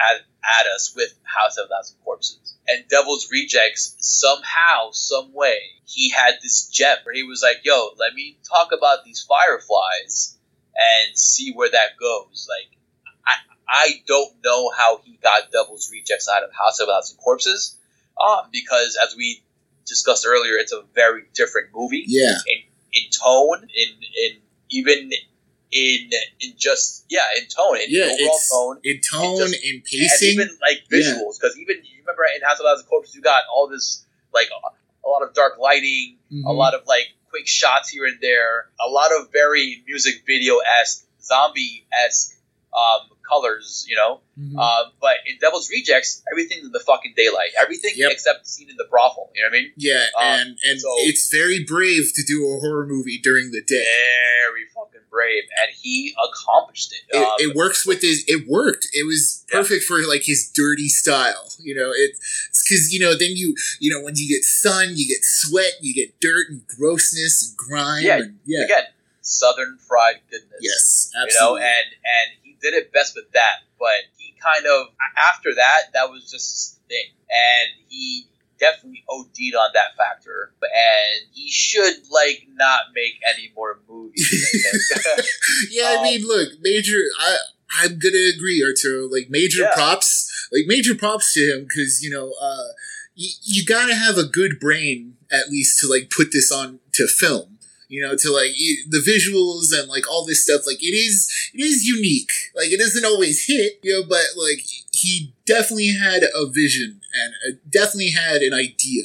at, 0.00 0.22
at 0.60 0.66
us 0.74 0.92
with 0.96 1.14
House 1.22 1.58
of 1.58 1.66
a 1.66 1.68
Thousand 1.68 1.96
Corpses. 2.04 2.54
And 2.66 2.84
Devil's 2.88 3.28
Rejects, 3.30 3.96
somehow, 4.00 4.90
some 4.92 5.32
way, 5.32 5.58
he 5.84 6.10
had 6.10 6.34
this 6.42 6.68
gem 6.68 6.98
where 7.04 7.14
he 7.14 7.22
was 7.22 7.42
like, 7.42 7.64
yo, 7.64 7.90
let 7.98 8.14
me 8.14 8.38
talk 8.48 8.72
about 8.76 9.04
these 9.04 9.22
fireflies 9.22 10.36
and 10.76 11.16
see 11.16 11.52
where 11.52 11.70
that 11.70 11.96
goes. 11.98 12.48
Like, 12.48 12.78
I, 13.26 13.34
I 13.68 14.02
don't 14.06 14.32
know 14.44 14.70
how 14.76 15.00
he 15.04 15.18
got 15.22 15.50
Devil's 15.50 15.90
Rejects 15.92 16.28
out 16.28 16.42
of 16.44 16.50
House 16.52 16.80
of 16.80 16.88
a 16.88 16.92
Thousand 16.92 17.18
Corpses, 17.18 17.76
um, 18.20 18.48
because 18.52 18.98
as 19.02 19.16
we 19.16 19.42
discussed 19.86 20.26
earlier, 20.28 20.54
it's 20.54 20.72
a 20.72 20.82
very 20.94 21.22
different 21.34 21.68
movie 21.74 22.04
Yeah. 22.06 22.34
in, 22.46 22.62
in 22.92 23.10
tone, 23.10 23.62
in 23.74 23.94
in 24.24 24.38
even 24.70 25.10
in 25.70 26.10
in 26.40 26.52
just 26.56 27.04
yeah, 27.08 27.26
in 27.36 27.46
tone, 27.48 27.76
in 27.76 27.86
Yeah, 27.88 28.04
overall 28.20 28.38
tone, 28.74 28.80
in 28.84 29.00
tone, 29.00 29.38
just- 29.38 29.62
in 29.64 29.76
and 29.76 29.84
pacing. 29.84 30.28
even 30.30 30.48
like 30.60 30.78
visuals. 30.90 31.38
Because 31.40 31.56
even 31.58 31.76
you 31.84 32.00
remember 32.00 32.24
in 32.34 32.42
House 32.42 32.58
of 32.60 32.66
a 32.66 32.70
Thousand 32.70 32.86
Corpses, 32.86 33.14
you 33.14 33.20
got 33.22 33.42
all 33.52 33.68
this 33.68 34.04
like 34.32 34.48
a 35.04 35.08
lot 35.08 35.22
of 35.22 35.34
dark 35.34 35.58
lighting, 35.58 36.18
a 36.30 36.34
Mhm. 36.34 36.56
lot 36.56 36.74
of 36.74 36.86
like 36.86 37.06
quick 37.30 37.46
shots 37.46 37.88
here 37.90 38.06
and 38.06 38.18
there, 38.20 38.70
a 38.80 38.88
lot 38.88 39.10
of 39.12 39.30
very 39.32 39.82
music 39.86 40.22
video 40.26 40.58
esque, 40.80 41.04
zombie 41.22 41.86
esque 41.92 42.34
um, 42.72 43.08
colors, 43.28 43.84
you 43.88 43.96
know. 43.96 44.20
Mhm. 44.38 44.56
Um, 44.58 44.92
but 45.00 45.16
in 45.26 45.36
Devil's 45.38 45.68
Rejects, 45.70 46.22
everything's 46.32 46.64
in 46.64 46.72
the 46.72 46.80
fucking 46.80 47.12
daylight. 47.16 47.50
Everything 47.60 47.92
Yep. 47.96 48.12
except 48.12 48.44
the 48.44 48.48
scene 48.50 48.70
in 48.70 48.76
the 48.76 48.86
brothel. 48.90 49.30
You 49.34 49.42
know 49.42 49.48
what 49.48 49.56
I 49.58 49.60
mean? 49.62 49.72
yeah, 49.76 50.06
um, 50.16 50.24
and 50.40 50.58
and 50.64 50.80
so- 50.80 50.94
it's 51.00 51.28
very 51.30 51.64
brave 51.64 52.12
to 52.14 52.22
do 52.26 52.46
a 52.46 52.60
horror 52.60 52.86
movie 52.86 53.18
during 53.18 53.50
the 53.50 53.60
day. 53.62 53.84
Very 54.46 54.66
fucking 54.74 55.00
brave, 55.10 55.42
and 55.60 55.70
he 55.82 56.14
accomplished 56.28 56.92
it. 56.92 57.16
It, 57.16 57.22
Um, 57.22 57.34
it 57.38 57.54
works 57.54 57.84
with 57.84 58.00
his. 58.02 58.24
It 58.28 58.46
worked. 58.48 58.88
It 58.92 59.04
was 59.06 59.44
Yeah. 59.50 59.58
perfect 59.60 59.84
for 59.84 60.00
like 60.06 60.22
his 60.24 60.48
dirty 60.54 60.88
style. 60.88 61.52
You 61.58 61.74
know, 61.74 61.90
it, 61.90 62.12
it's 62.50 62.62
because 62.62 62.92
you 62.92 63.00
know 63.00 63.14
then 63.14 63.32
you 63.36 63.56
you 63.80 63.90
know 63.94 64.00
when 64.02 64.14
you 64.16 64.28
get 64.28 64.44
sun, 64.44 64.92
you 64.96 65.06
get 65.08 65.22
sweat, 65.24 65.74
you 65.80 65.92
get 65.94 66.18
dirt 66.20 66.48
and 66.50 66.66
grossness 66.66 67.42
and 67.48 67.56
grime. 67.56 68.04
Yeah, 68.04 68.16
and, 68.18 68.38
yeah. 68.46 68.64
again, 68.64 68.84
southern 69.20 69.78
fried 69.86 70.20
goodness. 70.30 70.60
Yes, 70.60 71.10
you 71.12 71.18
know, 71.18 71.24
absolutely. 71.26 71.62
and 71.62 71.86
and 72.04 72.28
he 72.42 72.47
did 72.60 72.74
it 72.74 72.92
best 72.92 73.14
with 73.14 73.30
that. 73.32 73.58
But 73.78 74.06
he 74.16 74.34
kind 74.42 74.66
of 74.66 74.88
after 75.16 75.54
that, 75.54 75.92
that 75.94 76.10
was 76.10 76.22
just 76.30 76.32
his 76.32 76.78
thing, 76.88 77.06
and 77.30 77.68
he 77.88 78.26
definitely 78.58 79.04
OD'd 79.08 79.54
on 79.54 79.70
that 79.74 79.96
factor. 79.96 80.52
And 80.62 81.28
he 81.32 81.50
should 81.50 81.94
like 82.10 82.46
not 82.54 82.80
make 82.94 83.14
any 83.26 83.52
more 83.54 83.78
movies. 83.88 84.82
I 85.16 85.22
yeah, 85.70 85.84
I 85.90 85.96
Um, 85.96 86.02
mean, 86.02 86.26
look, 86.26 86.48
major. 86.60 86.98
I 87.20 87.36
I'm 87.80 87.98
gonna 87.98 88.30
agree, 88.34 88.64
Arturo. 88.64 89.06
Like 89.08 89.26
major 89.30 89.62
Yeah. 89.62 89.74
props, 89.74 90.48
like 90.52 90.64
major 90.66 90.94
props 90.94 91.34
to 91.34 91.40
him 91.40 91.66
because 91.68 92.02
you 92.02 92.10
know, 92.10 92.32
uh, 92.40 92.68
you, 93.14 93.30
you 93.42 93.64
gotta 93.64 93.94
have 93.94 94.16
a 94.16 94.24
good 94.24 94.58
brain 94.60 95.16
at 95.30 95.50
least 95.50 95.78
to 95.80 95.86
like 95.88 96.10
put 96.10 96.32
this 96.32 96.50
on 96.50 96.80
to 96.94 97.06
film. 97.06 97.57
You 97.88 98.02
know, 98.02 98.14
to 98.16 98.30
like 98.30 98.52
the 98.88 98.98
visuals 98.98 99.78
and 99.78 99.88
like 99.88 100.10
all 100.10 100.26
this 100.26 100.44
stuff. 100.44 100.62
Like 100.66 100.82
it 100.82 100.94
is, 100.94 101.50
it 101.54 101.60
is 101.60 101.86
unique. 101.86 102.32
Like 102.54 102.70
it 102.70 102.78
doesn't 102.78 103.04
always 103.04 103.46
hit, 103.46 103.80
you 103.82 103.92
know, 103.94 104.06
but 104.06 104.24
like 104.36 104.60
he 104.92 105.32
definitely 105.46 105.92
had 105.92 106.22
a 106.22 106.46
vision 106.50 107.00
and 107.14 107.34
uh 107.46 107.58
definitely 107.70 108.10
had 108.10 108.42
an 108.42 108.52
idea. 108.52 109.04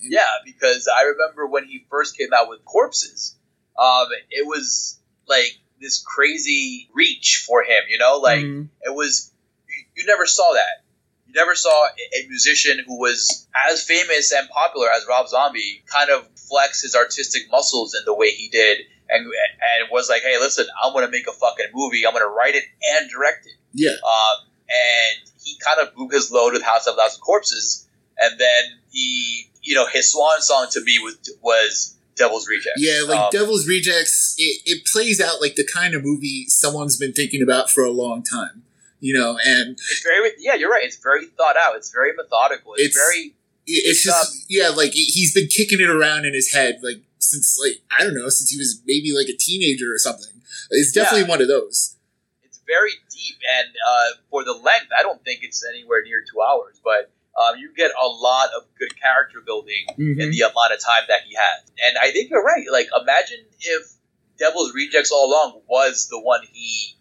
Yeah, 0.00 0.28
because 0.44 0.88
I 0.94 1.02
remember 1.04 1.46
when 1.46 1.66
he 1.66 1.84
first 1.90 2.16
came 2.16 2.32
out 2.34 2.48
with 2.48 2.64
Corpses, 2.64 3.36
um, 3.78 4.06
it 4.30 4.46
was 4.46 4.98
like 5.26 5.58
this 5.80 6.02
crazy 6.02 6.88
reach 6.94 7.44
for 7.46 7.62
him, 7.62 7.84
you 7.88 7.98
know? 7.98 8.18
Like, 8.18 8.44
Mhm. 8.44 8.68
it 8.82 8.94
was, 8.94 9.32
you, 9.68 9.84
you 9.96 10.06
never 10.06 10.26
saw 10.26 10.52
that. 10.52 10.83
Never 11.34 11.54
saw 11.54 11.86
a, 11.86 12.26
musician 12.28 12.84
who 12.86 12.98
was 12.98 13.46
as 13.70 13.82
famous 13.82 14.32
and 14.32 14.48
popular 14.50 14.88
as 14.96 15.06
Rob 15.08 15.28
Zombie 15.28 15.82
kind 15.86 16.10
of 16.10 16.28
flex 16.48 16.82
his 16.82 16.94
artistic 16.94 17.42
muscles 17.50 17.94
in 17.94 18.02
the 18.04 18.14
way 18.14 18.30
he 18.30 18.48
did 18.48 18.78
and, 19.08 19.24
and 19.26 19.88
was 19.90 20.08
like, 20.08 20.22
hey, 20.22 20.38
listen, 20.38 20.66
I'm 20.82 20.92
going 20.92 21.04
to 21.04 21.10
make 21.10 21.26
a 21.26 21.32
fucking 21.32 21.66
movie. 21.74 22.06
I'm 22.06 22.12
going 22.12 22.24
to 22.24 22.30
write 22.30 22.54
it 22.54 22.64
and 22.94 23.10
direct 23.10 23.46
it. 23.46 23.54
Yeah. 23.72 23.90
Um, 23.90 24.46
and 24.68 25.30
he 25.42 25.58
kind 25.64 25.80
of 25.80 25.94
blew 25.94 26.08
his 26.10 26.30
load 26.30 26.52
with 26.52 26.62
House 26.62 26.86
of 26.86 26.96
Thousand 26.96 27.20
Corpses, 27.20 27.86
and 28.18 28.38
then 28.40 28.64
he, 28.90 29.50
you 29.62 29.74
know, 29.74 29.86
his 29.86 30.12
swan 30.12 30.40
song 30.40 30.68
to 30.72 30.80
me 30.82 30.98
was 31.02 31.18
was 31.42 31.96
Devil's 32.16 32.48
Rejects. 32.48 32.78
Yeah, 32.78 33.00
like 33.06 33.20
Um, 33.20 33.28
Devil's 33.30 33.68
Rejects, 33.68 34.34
it, 34.38 34.62
it 34.64 34.86
plays 34.86 35.20
out 35.20 35.40
like 35.40 35.56
the 35.56 35.66
kind 35.66 35.94
of 35.94 36.04
movie 36.04 36.46
someone's 36.48 36.96
been 36.96 37.12
thinking 37.12 37.42
about 37.42 37.70
for 37.70 37.84
a 37.84 37.90
long 37.90 38.22
time. 38.22 38.62
You 39.04 39.12
know, 39.20 39.36
and 39.44 39.72
it's 39.72 40.02
very, 40.02 40.30
yeah, 40.38 40.54
you're 40.54 40.70
right. 40.70 40.82
It's 40.82 40.96
very 40.96 41.26
thought 41.36 41.56
out. 41.60 41.76
It's 41.76 41.92
very 41.92 42.12
methodical. 42.16 42.72
It's, 42.72 42.96
It's- 42.96 42.96
very, 42.96 43.34
it's 43.66 43.88
It's, 43.88 44.04
just 44.04 44.46
yeah, 44.48 44.70
like 44.70 44.92
he's 44.92 45.34
been 45.34 45.48
kicking 45.48 45.78
it 45.80 45.90
around 45.90 46.24
in 46.24 46.32
his 46.32 46.50
head 46.52 46.80
like 46.82 47.02
since 47.18 47.58
like 47.62 47.76
I 47.96 48.02
don't 48.04 48.14
know 48.14 48.28
since 48.30 48.48
he 48.50 48.56
was 48.56 48.80
maybe 48.86 49.12
like 49.12 49.28
a 49.28 49.36
teenager 49.36 49.92
or 49.92 49.98
something. 49.98 50.32
It's 50.70 50.92
definitely 50.92 51.22
Yeah. 51.28 51.34
one 51.36 51.42
of 51.42 51.48
those. 51.48 51.96
it's 52.44 52.60
very 52.66 52.92
deep, 53.12 53.36
and 53.58 53.68
uh, 53.90 54.08
for 54.30 54.42
the 54.42 54.52
length, 54.52 54.88
I 54.98 55.02
don't 55.02 55.22
think 55.24 55.40
it's 55.42 55.60
anywhere 55.68 56.02
near 56.02 56.24
two 56.30 56.40
hours. 56.40 56.80
But 56.82 57.10
um, 57.40 57.58
you 57.58 57.68
get 57.76 57.90
a 58.00 58.06
lot 58.06 58.48
of 58.56 58.62
good 58.78 58.98
character 58.98 59.42
building 59.44 59.84
in 59.98 60.16
Mhm. 60.16 60.30
the 60.32 60.40
amount 60.48 60.72
of 60.72 60.80
time 60.80 61.04
that 61.08 61.22
he 61.28 61.34
has. 61.34 61.60
And 61.84 61.98
I 61.98 62.10
think 62.12 62.30
you're 62.30 62.42
right. 62.44 62.64
Like, 62.72 62.88
imagine 62.98 63.44
if 63.60 63.82
Devil's 64.38 64.72
Rejects 64.72 65.10
all 65.12 65.26
along 65.28 65.60
was 65.68 66.08
the 66.08 66.20
one 66.20 66.40
he 66.52 66.96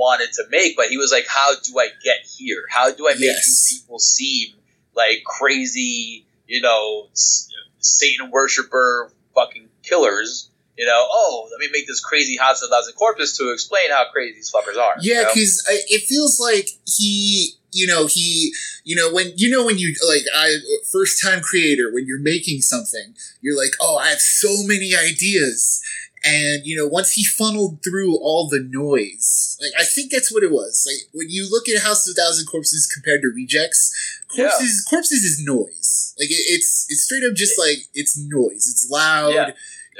wanted 0.00 0.32
to 0.32 0.44
make, 0.50 0.76
but 0.76 0.86
he 0.86 0.96
was 0.96 1.12
like, 1.12 1.26
"How 1.28 1.52
do 1.62 1.78
I 1.78 1.88
get 2.02 2.20
here? 2.36 2.64
How 2.70 2.90
do 2.90 3.06
I 3.08 3.12
make 3.12 3.20
Yes. 3.36 3.44
these 3.46 3.80
people 3.82 3.98
seem 3.98 4.54
like 4.96 5.22
crazy, 5.24 6.26
you 6.46 6.60
know, 6.62 7.08
Satan 7.78 8.30
worshiper 8.30 9.12
fucking 9.34 9.68
killers?" 9.82 10.48
You 10.80 10.86
know, 10.86 11.06
oh, 11.10 11.46
let 11.50 11.60
me 11.60 11.68
make 11.70 11.86
this 11.86 12.00
crazy 12.00 12.36
a 12.40 12.68
Thousand 12.68 12.94
Corpses 12.94 13.36
to 13.36 13.52
explain 13.52 13.90
how 13.90 14.06
crazy 14.10 14.36
these 14.36 14.50
fuckers 14.50 14.78
are. 14.78 14.94
you 15.02 15.12
Yeah, 15.12 15.22
know? 15.24 15.28
because 15.34 15.62
it 15.68 16.04
feels 16.04 16.40
like 16.40 16.70
he, 16.86 17.52
you 17.70 17.86
know, 17.86 18.06
he, 18.06 18.54
you 18.84 18.96
know, 18.96 19.12
when 19.12 19.32
you 19.36 19.50
know 19.50 19.66
when 19.66 19.76
you 19.76 19.94
like 20.08 20.22
I 20.34 20.56
first 20.90 21.22
time 21.22 21.42
creator 21.42 21.92
when 21.92 22.06
you're 22.06 22.18
making 22.22 22.62
something, 22.62 23.14
you're 23.42 23.58
like, 23.58 23.72
oh, 23.82 23.98
I 23.98 24.08
have 24.08 24.20
so 24.20 24.48
many 24.64 24.94
ideas, 24.96 25.82
and 26.24 26.66
you 26.66 26.76
know, 26.76 26.86
once 26.86 27.12
he 27.12 27.24
funneled 27.24 27.82
through 27.82 28.16
all 28.18 28.48
the 28.48 28.60
noise, 28.70 29.58
like 29.60 29.72
I 29.78 29.84
think 29.84 30.12
that's 30.12 30.32
what 30.32 30.42
it 30.42 30.50
was. 30.50 30.86
Like 30.86 31.08
when 31.14 31.30
you 31.30 31.48
look 31.50 31.68
at 31.68 31.82
House 31.82 32.06
of 32.06 32.12
a 32.12 32.20
Thousand 32.20 32.46
Corpses 32.46 32.86
compared 32.86 33.22
to 33.22 33.32
Rejects, 33.34 33.92
corpses, 34.28 34.84
corpses 34.88 35.24
is 35.24 35.42
noise. 35.44 36.14
Like 36.18 36.30
it, 36.30 36.44
it's 36.48 36.86
it's 36.88 37.04
straight 37.04 37.24
up 37.24 37.34
just 37.34 37.58
like 37.58 37.86
it's 37.94 38.18
noise. 38.18 38.68
It's 38.68 38.88
loud. 38.90 39.34
Yeah. 39.34 39.50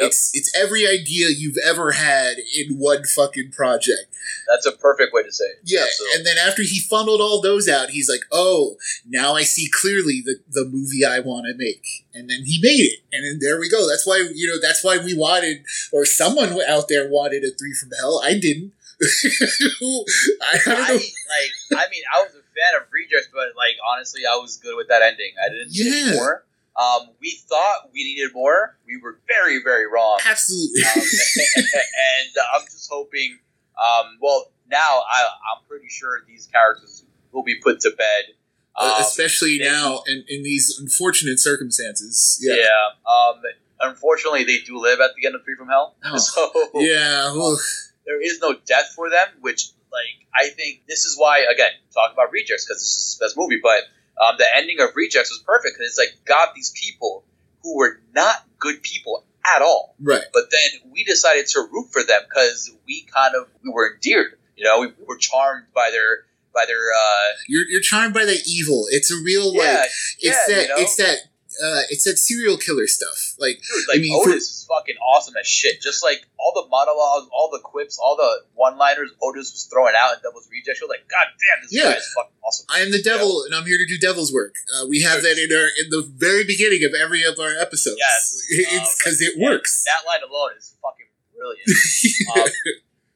Yep. 0.00 0.08
It's 0.08 0.30
it's 0.34 0.56
every 0.56 0.86
idea 0.86 1.28
you've 1.28 1.58
ever 1.64 1.92
had 1.92 2.38
in 2.56 2.76
one 2.78 3.04
fucking 3.04 3.52
project. 3.52 4.06
That's 4.48 4.66
a 4.66 4.72
perfect 4.72 5.12
way 5.12 5.22
to 5.22 5.32
say 5.32 5.44
it. 5.44 5.58
Yeah, 5.64 5.80
Absolutely. 5.82 6.16
and 6.18 6.26
then 6.26 6.36
after 6.38 6.62
he 6.62 6.80
funneled 6.80 7.20
all 7.20 7.40
those 7.40 7.68
out, 7.68 7.90
he's 7.90 8.08
like, 8.08 8.20
"Oh, 8.32 8.76
now 9.06 9.34
I 9.36 9.42
see 9.42 9.68
clearly 9.72 10.22
the 10.24 10.40
the 10.50 10.64
movie 10.64 11.04
I 11.04 11.20
want 11.20 11.46
to 11.46 11.54
make." 11.56 11.84
And 12.14 12.28
then 12.28 12.44
he 12.44 12.58
made 12.62 12.80
it, 12.80 13.00
and 13.12 13.24
then 13.24 13.38
there 13.40 13.58
we 13.60 13.68
go. 13.70 13.88
That's 13.88 14.06
why 14.06 14.28
you 14.34 14.46
know 14.46 14.58
that's 14.60 14.82
why 14.84 14.98
we 14.98 15.14
wanted, 15.16 15.64
or 15.92 16.04
someone 16.04 16.58
out 16.68 16.88
there 16.88 17.08
wanted 17.08 17.44
a 17.44 17.50
three 17.56 17.74
from 17.74 17.90
hell. 18.00 18.20
I 18.24 18.34
didn't. 18.38 18.72
I, 19.02 19.06
I 20.42 20.58
don't 20.64 20.78
I, 20.78 20.88
know. 20.88 20.94
like, 20.94 21.52
I 21.72 21.88
mean, 21.90 22.02
I 22.14 22.20
was 22.22 22.32
a 22.34 22.42
fan 22.42 22.80
of 22.80 22.86
Rejects, 22.92 23.28
but 23.32 23.56
like, 23.56 23.76
honestly, 23.94 24.22
I 24.30 24.36
was 24.36 24.56
good 24.58 24.76
with 24.76 24.88
that 24.88 25.02
ending. 25.02 25.32
I 25.42 25.48
didn't 25.48 25.68
Yeah. 25.70 26.14
more. 26.14 26.44
Um, 26.76 27.08
we 27.20 27.38
thought 27.48 27.90
we 27.92 28.04
needed 28.04 28.30
more. 28.32 28.76
We 28.86 28.98
were 29.02 29.18
very, 29.26 29.60
very 29.62 29.86
wrong. 29.86 30.18
Absolutely. 30.24 30.82
Um, 30.82 30.92
and 31.56 32.36
uh, 32.38 32.56
I'm 32.58 32.64
just 32.64 32.88
hoping. 32.90 33.38
Um, 33.80 34.18
well, 34.20 34.50
now 34.70 34.78
I, 34.78 35.24
I'm 35.52 35.64
pretty 35.68 35.88
sure 35.88 36.20
these 36.26 36.46
characters 36.46 37.04
will 37.32 37.42
be 37.42 37.56
put 37.56 37.80
to 37.80 37.90
bed. 37.90 38.34
Uh, 38.76 38.94
Um, 38.96 39.02
especially 39.02 39.58
they- 39.58 39.64
now 39.64 40.02
in, 40.06 40.24
in 40.28 40.42
these 40.42 40.78
unfortunate 40.80 41.38
circumstances. 41.40 42.38
Yeah. 42.42 42.54
Yeah. 42.54 43.10
Um, 43.12 43.42
unfortunately, 43.80 44.44
they 44.44 44.58
do 44.58 44.78
live 44.80 45.00
at 45.00 45.10
the 45.20 45.26
end 45.26 45.34
of 45.34 45.44
Three 45.44 45.56
from 45.56 45.68
Hell. 45.68 45.96
Oh. 46.04 46.16
So 46.18 46.50
Yeah. 46.74 47.32
well, 47.34 47.58
there 48.06 48.22
is 48.22 48.38
no 48.40 48.54
death 48.64 48.92
for 48.94 49.10
them, 49.10 49.26
which 49.40 49.70
like 49.92 50.26
I 50.34 50.50
think 50.50 50.82
this 50.88 51.04
is 51.04 51.18
why 51.18 51.40
again 51.52 51.72
talk 51.92 52.12
about 52.12 52.30
Rejects 52.32 52.64
because 52.64 52.80
this 52.80 52.88
is 52.96 53.18
best 53.20 53.36
movie, 53.36 53.58
but 53.62 53.82
um, 54.20 54.36
the 54.38 54.46
ending 54.56 54.80
of 54.80 54.90
Rejects 54.94 55.30
was 55.30 55.42
perfect 55.46 55.76
because 55.76 55.88
it's 55.88 55.98
like 55.98 56.24
got 56.24 56.54
these 56.54 56.72
people 56.72 57.24
who 57.62 57.76
were 57.76 58.00
not 58.14 58.36
good 58.58 58.82
people 58.82 59.24
at 59.54 59.62
all, 59.62 59.94
right. 60.00 60.22
but 60.32 60.44
then 60.50 60.92
we 60.92 61.04
decided 61.04 61.46
to 61.46 61.66
root 61.72 61.88
for 61.90 62.02
them 62.02 62.20
because 62.28 62.70
we 62.86 63.06
kind 63.14 63.34
of 63.34 63.46
we 63.64 63.70
were 63.70 63.94
endeared, 63.94 64.38
you 64.56 64.64
know, 64.64 64.80
we, 64.80 64.88
we 64.88 65.04
were 65.06 65.16
charmed 65.16 65.66
by 65.74 65.90
their 65.90 66.24
by 66.52 66.64
their 66.66 66.92
uh, 66.92 67.36
You're 67.48 67.64
you're 67.68 67.80
charmed 67.80 68.12
by 68.12 68.24
the 68.24 68.38
evil. 68.46 68.86
It's 68.90 69.10
a 69.10 69.16
real 69.16 69.54
yeah, 69.54 69.60
like 69.62 69.90
it's 70.20 70.22
yeah, 70.22 70.54
that 70.54 70.62
you 70.62 70.68
know? 70.68 70.74
it's 70.78 70.96
that 70.96 71.18
uh, 71.58 71.82
it's 71.90 72.04
that 72.04 72.16
serial 72.18 72.56
killer 72.56 72.86
stuff. 72.86 73.34
Like 73.38 73.58
Dude, 73.58 73.88
like 73.88 73.98
I 73.98 74.00
mean, 74.00 74.14
for- 74.22 74.30
Otis 74.30 74.44
is 74.50 74.66
fucking 74.68 74.96
awesome 75.02 75.34
as 75.40 75.46
shit. 75.46 75.80
Just 75.82 76.02
like 76.04 76.22
all 76.38 76.52
the 76.54 76.68
monologues, 76.70 77.28
all 77.32 77.50
the 77.50 77.58
quips, 77.58 77.98
all 77.98 78.16
the 78.16 78.44
one-liners 78.54 79.10
Otis 79.22 79.50
was 79.52 79.66
throwing 79.70 79.94
out 79.98 80.14
in 80.14 80.22
Devil's 80.22 80.48
Rejects. 80.50 80.80
You're 80.80 80.88
like, 80.88 81.08
God 81.10 81.26
damn, 81.42 81.58
this 81.62 81.72
Yeah. 81.74 81.90
guy 81.92 81.98
is 81.98 82.12
fucking 82.14 82.36
awesome. 82.46 82.66
I 82.70 82.80
am 82.80 82.90
the 82.92 83.02
devil, 83.02 83.42
and 83.44 83.54
I'm 83.54 83.66
here 83.66 83.78
to 83.78 83.86
do 83.86 83.98
devil's 83.98 84.32
work. 84.32 84.54
Uh, 84.70 84.86
we 84.86 85.02
have 85.02 85.22
that 85.22 85.36
in 85.38 85.50
our 85.50 85.68
in 85.82 85.90
the 85.90 86.06
very 86.06 86.44
beginning 86.44 86.84
of 86.84 86.94
every 86.94 87.24
of 87.24 87.38
our 87.40 87.56
episodes. 87.58 87.96
Yes. 87.98 88.46
it's 88.50 88.70
Um, 88.72 88.94
because 88.98 89.20
it 89.20 89.34
yeah, 89.36 89.50
works. 89.50 89.84
That 89.86 90.06
line 90.06 90.22
alone 90.22 90.50
is 90.56 90.76
fucking 90.80 91.06
brilliant. 91.34 91.66
um, 92.36 92.52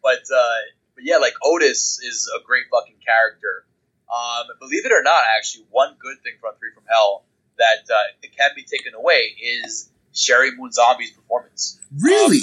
but 0.02 0.24
uh, 0.34 0.58
but 0.94 1.04
yeah, 1.04 1.18
like 1.18 1.34
Otis 1.42 2.00
is 2.02 2.28
a 2.34 2.42
great 2.44 2.64
fucking 2.70 2.96
character. 3.04 3.66
Um, 4.10 4.46
believe 4.60 4.84
it 4.86 4.92
or 4.92 5.02
not, 5.02 5.24
actually, 5.36 5.64
one 5.70 5.96
good 5.98 6.18
thing 6.22 6.34
from 6.40 6.54
Three 6.58 6.70
from 6.74 6.84
Hell 6.90 7.24
that 7.58 7.92
uh, 7.92 7.96
it 8.22 8.36
can 8.36 8.50
be 8.56 8.62
taken 8.62 8.94
away 8.94 9.36
is 9.40 9.90
Sheri 10.14 10.50
Moon 10.56 10.72
Zombie's 10.72 11.10
performance. 11.10 11.80
really? 12.00 12.40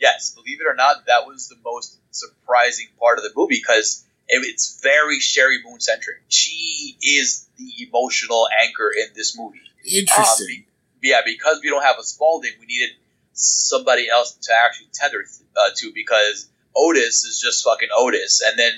Yes, 0.00 0.34
believe 0.34 0.60
it 0.60 0.66
or 0.66 0.74
not, 0.74 1.06
that 1.06 1.26
was 1.26 1.48
the 1.48 1.56
most 1.64 1.98
surprising 2.10 2.88
part 2.98 3.18
of 3.18 3.24
the 3.24 3.30
movie 3.34 3.56
because 3.56 4.04
it, 4.28 4.44
it's 4.44 4.80
very 4.82 5.20
Sherry 5.20 5.58
Moon 5.64 5.80
centric. 5.80 6.18
She 6.28 6.96
is 7.02 7.46
the 7.56 7.70
emotional 7.88 8.48
anchor 8.62 8.90
in 8.90 9.14
this 9.14 9.38
movie. 9.38 9.60
Interesting. 9.84 10.64
Yeah, 11.02 11.20
because 11.24 11.60
we 11.62 11.70
don't 11.70 11.82
have 11.82 11.96
a 11.98 12.02
Spaulding, 12.02 12.52
we 12.58 12.66
needed 12.66 12.90
somebody 13.32 14.08
else 14.08 14.32
to 14.34 14.52
actually 14.54 14.88
tether 14.92 15.24
uh, 15.56 15.70
to 15.76 15.92
because 15.94 16.48
Otis 16.74 17.24
is 17.24 17.40
just 17.40 17.64
fucking 17.64 17.88
Otis, 17.96 18.42
and 18.44 18.58
then 18.58 18.72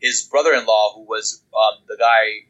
his 0.00 0.22
brother-in-law, 0.22 0.94
who 0.94 1.02
was 1.02 1.42
um, 1.56 1.78
the 1.88 1.96
guy 1.98 2.46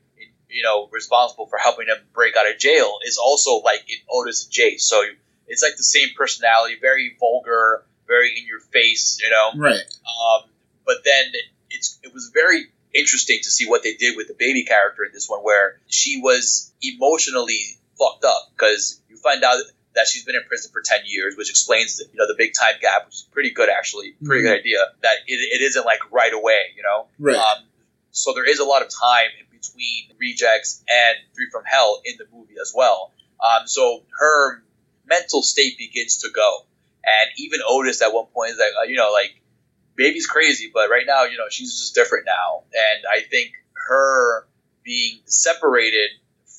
you 0.52 0.62
know 0.62 0.88
responsible 0.92 1.46
for 1.46 1.58
helping 1.58 1.88
him 1.88 1.96
break 2.12 2.36
out 2.36 2.50
of 2.50 2.58
jail, 2.58 2.98
is 3.04 3.18
also 3.18 3.58
like 3.58 3.80
in 3.88 3.98
Otis 4.10 4.44
and 4.44 4.52
Jay. 4.52 4.76
So 4.76 5.02
it's 5.48 5.62
like 5.62 5.76
the 5.76 5.82
same 5.82 6.08
personality, 6.16 6.76
very 6.80 7.16
vulgar, 7.18 7.84
very 8.06 8.30
in 8.38 8.46
your 8.46 8.60
face, 8.60 9.18
you 9.22 9.30
know. 9.30 9.50
right. 9.56 9.74
Um, 9.74 10.48
but 10.86 10.98
then 11.04 11.32
it's 11.70 11.98
it 12.02 12.12
was 12.12 12.30
very 12.32 12.66
interesting 12.94 13.38
to 13.42 13.50
see 13.50 13.66
what 13.68 13.82
they 13.82 13.94
did 13.94 14.16
with 14.16 14.28
the 14.28 14.34
baby 14.34 14.64
character 14.64 15.04
in 15.04 15.12
this 15.12 15.28
one, 15.28 15.40
where 15.40 15.80
she 15.86 16.20
was 16.20 16.72
emotionally 16.82 17.60
fucked 17.98 18.24
up 18.24 18.50
because 18.54 19.00
you 19.08 19.16
find 19.16 19.42
out 19.44 19.58
that 19.94 20.06
she's 20.06 20.24
been 20.24 20.34
in 20.34 20.42
prison 20.44 20.70
for 20.72 20.82
ten 20.84 21.00
years, 21.04 21.36
which 21.36 21.50
explains 21.50 21.96
the, 21.96 22.04
you 22.12 22.18
know 22.18 22.26
the 22.26 22.36
big 22.36 22.52
time 22.58 22.74
gap, 22.80 23.06
which 23.06 23.14
is 23.14 23.28
pretty 23.30 23.50
good 23.50 23.68
actually, 23.68 24.14
pretty 24.24 24.42
good 24.42 24.58
idea. 24.58 24.78
That 25.02 25.16
it, 25.26 25.34
it 25.34 25.62
isn't 25.62 25.84
like 25.84 26.00
right 26.10 26.32
away, 26.32 26.72
you 26.76 26.82
know. 26.82 27.06
Right. 27.18 27.36
Um, 27.36 27.64
so 28.10 28.32
there 28.34 28.48
is 28.48 28.58
a 28.58 28.64
lot 28.64 28.82
of 28.82 28.88
time 28.88 29.28
in 29.40 29.46
between 29.62 30.16
Rejects 30.18 30.82
and 30.88 31.16
Three 31.34 31.48
from 31.50 31.64
Hell 31.64 32.00
in 32.04 32.14
the 32.18 32.26
movie 32.32 32.54
as 32.60 32.72
well. 32.74 33.12
Um, 33.40 33.66
so 33.66 34.02
her 34.18 34.62
mental 35.06 35.42
state 35.42 35.78
begins 35.78 36.18
to 36.18 36.30
go, 36.34 36.66
and 37.04 37.30
even 37.36 37.60
Otis 37.66 38.02
at 38.02 38.12
one 38.12 38.26
point 38.26 38.50
is 38.52 38.58
like, 38.58 38.72
uh, 38.80 38.86
you 38.86 38.96
know, 38.96 39.10
like 39.12 39.40
baby's 39.94 40.26
crazy, 40.26 40.70
but 40.72 40.88
right 40.90 41.06
now, 41.06 41.24
you 41.24 41.36
know, 41.36 41.48
she's 41.50 41.78
just 41.78 41.94
different 41.94 42.26
now, 42.26 42.62
and 42.72 43.04
I 43.10 43.26
think 43.28 43.52
her 43.88 44.46
being 44.84 45.20
separated 45.26 46.10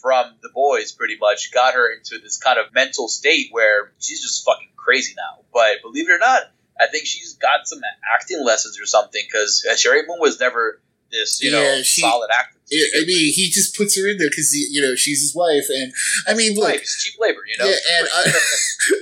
from 0.02 0.34
the 0.42 0.50
boys 0.54 0.92
pretty 0.92 1.18
much 1.20 1.52
got 1.54 1.74
her 1.74 1.92
into 1.92 2.20
this 2.20 2.38
kind 2.38 2.60
of 2.60 2.74
mental 2.74 3.08
state 3.08 3.48
where 3.52 3.94
she's 4.00 4.22
just 4.22 4.44
fucking 4.46 4.70
crazy 4.76 5.14
now. 5.16 5.44
But 5.54 5.82
believe 5.82 6.10
it 6.10 6.12
or 6.12 6.20
not, 6.20 6.42
I 6.80 6.88
think 6.88 7.06
she's 7.06 7.36
got 7.36 7.66
some 7.68 7.80
acting 8.14 8.44
lessons 8.44 8.80
or 8.82 8.86
something 8.86 9.22
because 9.26 9.66
Sheri 9.78 10.06
Moon 10.06 10.20
was 10.20 10.40
never 10.40 10.82
this, 11.12 11.42
you 11.42 11.52
know, 11.52 11.82
she- 11.84 12.02
solid 12.02 12.30
actor. 12.34 12.60
I 12.74 13.02
I 13.02 13.06
mean, 13.06 13.34
he 13.34 13.50
just 13.50 13.76
puts 13.78 13.96
her 13.98 14.10
in 14.10 14.18
there 14.18 14.30
because 14.30 14.54
you 14.54 14.82
know 14.82 14.96
she's 14.96 15.22
his 15.22 15.36
wife, 15.36 15.66
and 15.70 15.94
I 16.28 16.34
mean, 16.34 16.56
look, 16.56 16.74
it's 16.76 17.04
cheap 17.04 17.20
labor, 17.20 17.42
you 17.48 17.58
know. 17.58 17.70
Yeah, 17.70 17.98
and 18.00 18.08
I, 18.12 18.34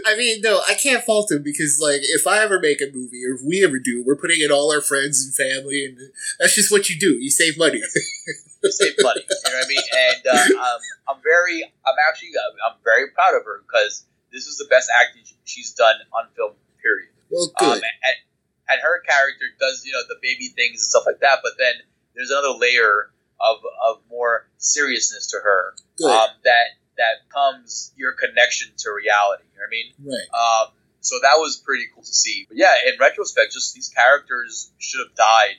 I 0.14 0.18
mean, 0.18 0.42
no, 0.42 0.62
I 0.68 0.74
can't 0.74 1.04
fault 1.04 1.32
him 1.32 1.44
because, 1.44 1.80
like, 1.82 2.02
if 2.02 2.28
I 2.28 2.40
ever 2.44 2.60
make 2.60 2.82
a 2.82 2.92
movie 2.94 3.24
or 3.26 3.36
if 3.36 3.42
we 3.44 3.64
ever 3.64 3.80
do, 3.80 4.04
we're 4.06 4.16
putting 4.18 4.42
in 4.42 4.52
all 4.52 4.72
our 4.74 4.82
friends 4.82 5.24
and 5.24 5.34
family, 5.34 5.86
and 5.86 5.98
that's 6.40 6.56
just 6.56 6.72
what 6.72 6.90
you 6.90 7.00
do. 7.00 7.18
You 7.20 7.32
save 7.32 7.58
money. 7.58 7.82
to 8.62 8.72
save 8.72 8.94
money. 9.02 9.22
You 9.28 9.52
know 9.52 9.58
what 9.58 9.66
I 9.66 9.68
mean? 9.68 9.86
And 10.10 10.22
uh, 10.28 10.60
um, 10.62 10.80
I'm 11.10 11.22
very, 11.24 11.64
I'm 11.64 11.98
actually, 12.10 12.30
I'm 12.68 12.78
very 12.84 13.10
proud 13.12 13.36
of 13.36 13.46
her 13.46 13.64
because 13.66 14.06
this 14.32 14.48
is 14.48 14.58
the 14.58 14.66
best 14.70 14.90
acting 14.94 15.24
she's 15.46 15.74
done 15.74 15.96
on 16.14 16.28
film. 16.36 16.54
Period. 16.82 17.10
well, 17.30 17.52
Um, 17.62 17.78
good. 17.78 17.84
and, 17.84 18.18
and 18.70 18.80
her 18.82 19.02
character 19.02 19.46
does, 19.60 19.84
you 19.86 19.92
know, 19.94 20.02
the 20.10 20.18
baby 20.22 20.50
things 20.50 20.82
and 20.82 20.90
stuff 20.90 21.04
like 21.06 21.20
that. 21.22 21.40
But 21.44 21.54
then 21.60 21.76
there's 22.16 22.30
another 22.32 22.58
layer 22.58 23.12
of, 23.44 23.58
of 23.84 23.98
more 24.10 24.48
seriousness 24.58 25.28
to 25.28 25.38
her 25.44 25.74
um, 26.06 26.28
that 26.44 26.78
that 26.98 27.30
comes 27.34 27.94
your 27.96 28.12
connection 28.14 28.70
to 28.78 28.92
reality. 28.92 29.44
You 29.54 29.60
know 29.60 29.64
what 29.64 29.68
I 29.68 29.72
mean? 29.72 29.94
right. 30.06 30.66
Um, 30.68 30.74
so 31.02 31.16
that 31.24 31.36
was 31.38 31.58
pretty 31.58 31.86
cool 31.94 32.04
to 32.04 32.14
see. 32.14 32.46
But 32.48 32.58
yeah, 32.58 32.74
in 32.88 32.94
retrospect, 33.00 33.54
just 33.54 33.74
these 33.74 33.90
characters 33.90 34.72
should 34.78 35.00
have 35.08 35.16
died 35.16 35.56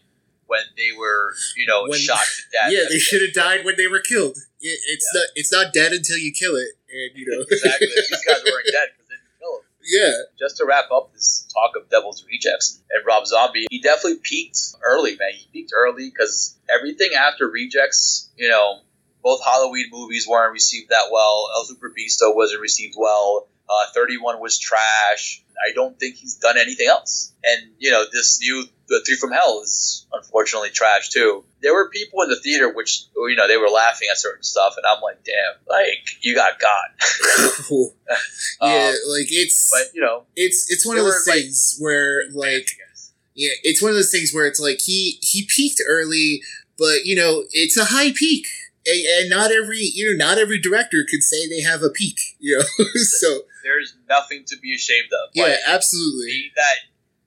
when 0.47 0.63
they 0.77 0.91
were, 0.97 1.35
you 1.57 1.67
know, 1.67 1.87
When- 1.89 1.99
shot 1.99 2.19
to 2.23 2.43
death. 2.53 2.71
yeah, 2.71 2.85
they 2.89 2.99
should 2.99 3.23
have 3.23 3.35
died 3.35 3.65
when 3.65 3.75
they 3.77 3.87
were 3.89 4.01
killed. 4.01 4.37
It, 4.61 4.79
it's 4.87 5.09
Yeah. 5.15 5.21
not. 5.21 5.29
It's 5.35 5.53
not 5.53 5.73
dead 5.73 5.93
until 5.93 6.19
you 6.19 6.33
kill 6.33 6.55
it, 6.57 6.69
and 6.93 7.11
you 7.19 7.27
know. 7.27 7.45
exactly. 7.51 7.89
These 7.89 8.25
guys 8.25 8.43
weren't 8.45 8.67
dead 8.73 8.89
because 8.95 9.09
they 9.09 9.17
didn't 9.19 9.35
kill 9.41 9.53
them. 9.59 9.65
Yeah. 9.85 10.13
Just 10.39 10.57
to 10.59 10.65
wrap 10.67 10.91
up 10.91 11.13
this 11.13 11.49
talk 11.53 11.77
of 11.77 11.89
Devil's 11.89 12.25
Rejects 12.27 12.83
and 12.91 13.05
Rob 13.07 13.27
Zombie, 13.27 13.67
he 13.71 13.81
definitely 13.81 14.19
peaked 14.23 14.59
early, 14.83 15.13
man. 15.13 15.33
He 15.35 15.47
peaked 15.53 15.73
early 15.77 16.11
because 16.11 16.57
everything 16.71 17.11
after 17.17 17.49
Rejects, 17.49 18.31
you 18.37 18.49
know, 18.49 18.81
both 19.23 19.45
Halloween 19.45 19.87
movies 19.93 20.27
weren't 20.27 20.53
received 20.53 20.91
that 20.91 21.09
well. 21.13 21.49
El 21.57 21.65
Super 21.65 21.91
Beasto 21.97 22.35
wasn't 22.35 22.61
received 22.61 22.95
well. 22.97 23.49
Uh, 23.69 23.87
31 23.95 24.41
was 24.41 24.59
trash. 24.59 25.42
I 25.69 25.73
don't 25.75 25.99
think 25.99 26.17
he's 26.17 26.37
done 26.37 26.57
anything 26.59 26.89
else. 26.89 27.33
And, 27.45 27.71
you 27.79 27.91
know, 27.91 28.05
this 28.13 28.41
new 28.41 28.65
The 28.89 29.03
Three 29.07 29.17
from 29.17 29.33
Hell 29.33 29.61
is 29.63 30.07
unfortunately 30.13 30.71
trash 30.71 31.09
too. 31.11 31.45
There 31.61 31.75
were 31.75 31.89
people 31.91 32.23
in 32.23 32.29
the 32.29 32.37
theater 32.41 32.73
which, 32.73 33.05
you 33.17 33.37
know, 33.37 33.47
they 33.49 33.57
were 33.57 33.69
laughing 33.69 34.09
at 34.11 34.19
certain 34.19 34.43
stuff, 34.43 34.75
and 34.77 34.85
I'm 34.87 35.01
like, 35.03 35.25
damn, 35.25 35.55
like, 35.69 36.09
you 36.21 36.35
got 36.35 36.59
God. 36.59 36.89
yeah, 38.61 38.67
Um, 38.67 38.95
like 39.11 39.29
it's 39.31 39.71
but, 39.71 39.95
you 39.95 40.01
know, 40.01 40.25
it's 40.37 40.71
it's 40.71 40.87
one 40.87 40.99
of 40.99 41.05
those 41.05 41.25
were, 41.27 41.33
like- 41.33 41.43
things 41.43 41.77
where 41.81 42.23
like 42.33 42.69
yeah, 43.35 43.51
it's 43.63 43.81
one 43.83 43.91
of 43.91 43.97
those 43.97 44.11
things 44.11 44.33
where 44.35 44.47
it's 44.47 44.61
like 44.61 44.81
he 44.81 45.19
he 45.23 45.47
peaked 45.49 45.81
early, 45.89 46.43
but 46.79 47.05
you 47.05 47.17
know 47.17 47.45
it's 47.53 47.77
a 47.77 47.87
high 47.87 48.13
peak, 48.13 48.47
and, 48.87 49.01
and 49.21 49.31
not 49.31 49.51
every 49.51 49.79
you 49.79 50.11
know 50.11 50.25
not 50.27 50.39
every 50.39 50.61
director 50.61 51.07
could 51.09 51.23
say 51.23 51.49
they 51.49 51.63
have 51.63 51.83
a 51.83 51.89
peak. 51.91 52.21
You 52.39 52.59
know, 52.59 52.85
so 52.95 53.43
there's 53.63 53.95
nothing 54.09 54.45
to 54.47 54.57
be 54.59 54.75
ashamed 54.75 55.11
of. 55.13 55.31
yeah, 55.35 55.45
Like, 55.45 55.59
absolutely. 55.67 56.53
that 56.57 56.75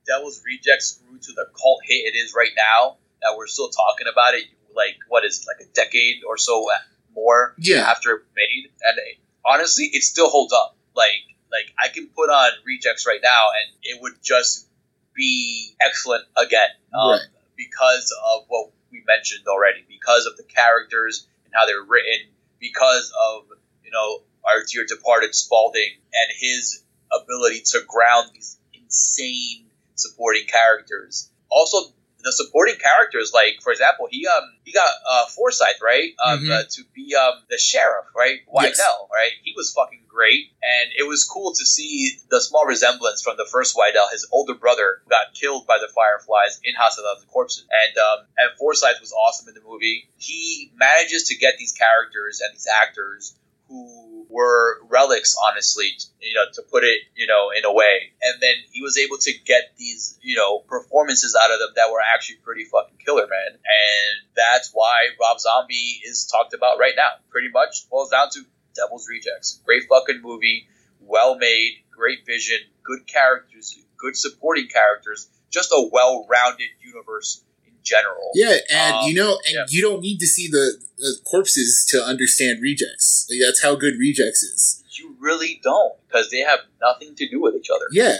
Devil's 0.05 0.41
Rejects 0.45 0.99
grew 1.07 1.17
to 1.19 1.31
the 1.33 1.47
cult 1.59 1.81
hit 1.83 2.13
it 2.13 2.17
is 2.17 2.33
right 2.35 2.51
now, 2.55 2.97
that 3.21 3.35
we're 3.37 3.47
still 3.47 3.69
talking 3.69 4.07
about 4.11 4.33
it, 4.35 4.45
like, 4.75 4.97
what 5.07 5.25
is 5.25 5.39
it, 5.39 5.47
like 5.47 5.67
a 5.67 5.71
decade 5.73 6.23
or 6.27 6.37
so 6.37 6.67
more 7.13 7.55
Yeah. 7.57 7.89
after 7.89 8.11
it 8.15 8.23
made. 8.35 8.71
And 8.83 8.97
it, 8.99 9.17
honestly, 9.45 9.85
it 9.93 10.03
still 10.03 10.29
holds 10.29 10.53
up. 10.53 10.75
Like, 10.95 11.23
like 11.51 11.73
I 11.81 11.87
can 11.87 12.07
put 12.07 12.29
on 12.29 12.51
Rejects 12.65 13.07
right 13.07 13.21
now 13.23 13.47
and 13.49 13.75
it 13.83 14.01
would 14.01 14.13
just 14.21 14.67
be 15.15 15.75
excellent 15.81 16.25
again. 16.37 16.69
Um, 16.93 17.11
Right. 17.11 17.21
Because 17.57 18.13
of 18.33 18.43
what 18.49 18.71
we 18.91 19.01
mentioned 19.07 19.47
already, 19.47 19.85
because 19.87 20.25
of 20.25 20.35
the 20.35 20.43
characters 20.43 21.25
and 21.45 21.53
how 21.55 21.65
they're 21.65 21.81
written, 21.83 22.27
because 22.59 23.11
of, 23.29 23.45
you 23.83 23.91
know, 23.91 24.23
our 24.47 24.63
dear 24.71 24.85
departed 24.87 25.33
Spaulding 25.35 25.91
and 26.13 26.29
his 26.39 26.83
ability 27.11 27.61
to 27.71 27.79
ground 27.87 28.31
these 28.33 28.57
insane 28.73 29.65
supporting 29.95 30.45
characters. 30.47 31.29
Also, 31.49 31.91
the 32.23 32.31
supporting 32.31 32.75
characters, 32.81 33.31
like 33.35 33.61
for 33.61 33.71
example, 33.71 34.07
he 34.09 34.25
um 34.25 34.43
he 34.63 34.71
got 34.71 34.89
uh 35.07 35.25
Forsythe 35.27 35.79
right 35.83 36.09
um 36.25 36.39
Mhm. 36.39 36.49
uh, 36.51 36.63
to 36.71 36.83
be 36.95 37.13
um 37.15 37.43
the 37.51 37.57
sheriff 37.57 38.05
right 38.17 38.39
Wydell 38.51 38.63
Yes. 38.63 39.09
right 39.13 39.31
he 39.43 39.53
was 39.55 39.71
fucking 39.71 40.05
great 40.07 40.49
and 40.63 40.91
it 40.97 41.03
was 41.07 41.23
cool 41.23 41.53
to 41.53 41.65
see 41.65 42.17
the 42.31 42.41
small 42.41 42.65
resemblance 42.65 43.21
from 43.21 43.37
the 43.37 43.45
first 43.51 43.75
Wydell 43.75 44.09
his 44.11 44.27
older 44.31 44.55
brother 44.55 45.01
who 45.03 45.09
got 45.11 45.35
killed 45.35 45.67
by 45.67 45.77
the 45.77 45.91
Fireflies 45.93 46.59
in 46.63 46.73
House 46.73 46.97
of 46.97 47.03
a 47.05 47.13
Thousand 47.13 47.27
Corpses 47.29 47.67
and 47.69 47.95
um 47.99 48.25
and 48.39 48.57
Forsythe 48.57 48.99
was 49.01 49.11
awesome 49.13 49.47
in 49.49 49.53
the 49.53 49.61
movie 49.61 50.09
he 50.17 50.71
manages 50.75 51.25
to 51.29 51.35
get 51.37 51.59
these 51.59 51.73
characters 51.73 52.41
and 52.41 52.51
these 52.55 52.65
actors 52.67 53.35
who 53.67 54.25
were 54.29 54.79
relics, 54.89 55.35
honestly, 55.49 55.87
you 56.21 56.33
know, 56.35 56.45
to 56.53 56.61
put 56.63 56.83
it, 56.83 56.99
you 57.15 57.27
know, 57.27 57.49
in 57.57 57.65
a 57.65 57.73
way. 57.73 58.11
And 58.21 58.41
then 58.41 58.55
he 58.71 58.81
was 58.81 58.97
able 58.97 59.17
to 59.17 59.31
get 59.45 59.73
these, 59.77 60.17
you 60.21 60.35
know, 60.35 60.59
performances 60.59 61.37
out 61.41 61.51
of 61.51 61.59
them 61.59 61.69
that 61.75 61.91
were 61.91 62.01
actually 62.13 62.37
pretty 62.43 62.65
fucking 62.65 62.97
killer, 63.03 63.27
man. 63.27 63.53
And 63.53 64.27
that's 64.35 64.71
why 64.73 65.09
Rob 65.19 65.39
Zombie 65.39 66.01
is 66.05 66.27
talked 66.27 66.53
about 66.53 66.79
right 66.79 66.93
now. 66.95 67.09
Pretty 67.29 67.49
much 67.49 67.89
boils 67.89 68.09
down 68.09 68.29
to 68.31 68.41
Devil's 68.75 69.07
Rejects. 69.09 69.61
Great 69.65 69.83
fucking 69.89 70.21
movie, 70.21 70.67
well 71.01 71.37
made, 71.37 71.83
great 71.91 72.25
vision, 72.25 72.57
good 72.83 73.07
characters, 73.07 73.77
good 73.97 74.17
supporting 74.17 74.67
characters, 74.67 75.29
just 75.49 75.71
a 75.71 75.89
well-rounded 75.91 76.69
universe 76.81 77.41
in 77.41 77.54
general. 77.85 78.31
Yeah, 78.33 78.57
and 78.69 78.95
Um, 78.95 79.07
you 79.07 79.15
know, 79.15 79.39
and 79.45 79.55
yeah. 79.55 79.65
you 79.69 79.81
don't 79.81 80.01
need 80.01 80.17
to 80.19 80.27
see 80.27 80.47
the, 80.47 80.83
the 80.97 81.17
corpses 81.23 81.85
to 81.91 82.03
understand 82.03 82.61
rejects. 82.61 83.27
Like, 83.29 83.39
that's 83.45 83.61
how 83.61 83.75
good 83.75 83.95
rejects 83.97 84.43
is. 84.43 84.83
You 84.97 85.15
really 85.19 85.59
don't, 85.63 85.93
because 86.07 86.29
they 86.31 86.39
have 86.39 86.59
nothing 86.81 87.15
to 87.15 87.29
do 87.29 87.41
with 87.41 87.55
each 87.55 87.69
other. 87.73 87.85
Yeah, 87.91 88.17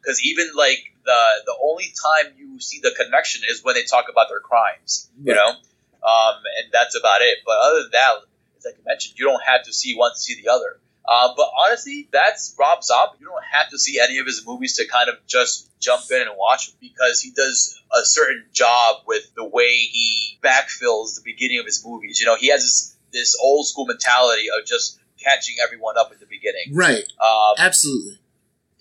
because 0.00 0.20
even 0.22 0.50
like 0.56 0.92
the 1.04 1.20
the 1.46 1.54
only 1.62 1.92
time 1.94 2.34
you 2.36 2.60
see 2.60 2.80
the 2.82 2.92
connection 2.96 3.42
is 3.48 3.62
when 3.62 3.74
they 3.74 3.84
talk 3.84 4.06
about 4.10 4.28
their 4.28 4.40
crimes, 4.40 5.08
you 5.22 5.34
know, 5.34 5.48
um, 5.48 6.36
and 6.58 6.72
that's 6.72 6.96
about 6.98 7.22
it. 7.22 7.38
But 7.46 7.56
other 7.62 7.82
than 7.82 7.90
that, 7.92 8.14
as 8.58 8.64
like 8.64 8.74
I 8.74 8.82
mentioned, 8.84 9.18
you 9.18 9.24
don't 9.24 9.42
have 9.46 9.62
to 9.64 9.72
see 9.72 9.94
one 9.94 10.12
to 10.12 10.18
see 10.18 10.40
the 10.42 10.50
other. 10.50 10.80
Uh, 11.08 11.32
but 11.36 11.48
honestly, 11.66 12.08
that's 12.12 12.54
Rob 12.58 12.82
Zombie. 12.82 13.18
You 13.20 13.26
don't 13.26 13.44
have 13.52 13.70
to 13.70 13.78
see 13.78 14.00
any 14.00 14.18
of 14.18 14.26
his 14.26 14.44
movies 14.46 14.76
to 14.76 14.86
kind 14.88 15.08
of 15.08 15.14
just 15.26 15.70
jump 15.80 16.02
in 16.10 16.22
and 16.22 16.30
watch 16.36 16.70
because 16.80 17.20
he 17.20 17.30
does 17.30 17.80
a 17.94 18.04
certain 18.04 18.44
job 18.52 19.02
with 19.06 19.22
the 19.36 19.44
way 19.44 19.76
he 19.76 20.38
backfills 20.42 21.14
the 21.14 21.22
beginning 21.24 21.58
of 21.60 21.64
his 21.66 21.84
movies. 21.86 22.18
You 22.20 22.26
know, 22.26 22.36
he 22.36 22.48
has 22.50 22.62
this 22.62 22.96
this 23.12 23.36
old 23.40 23.66
school 23.66 23.86
mentality 23.86 24.46
of 24.50 24.66
just 24.66 24.98
catching 25.22 25.56
everyone 25.64 25.96
up 25.96 26.10
at 26.12 26.18
the 26.20 26.26
beginning. 26.26 26.74
right. 26.74 27.04
Um, 27.24 27.54
Absolutely. 27.58 28.18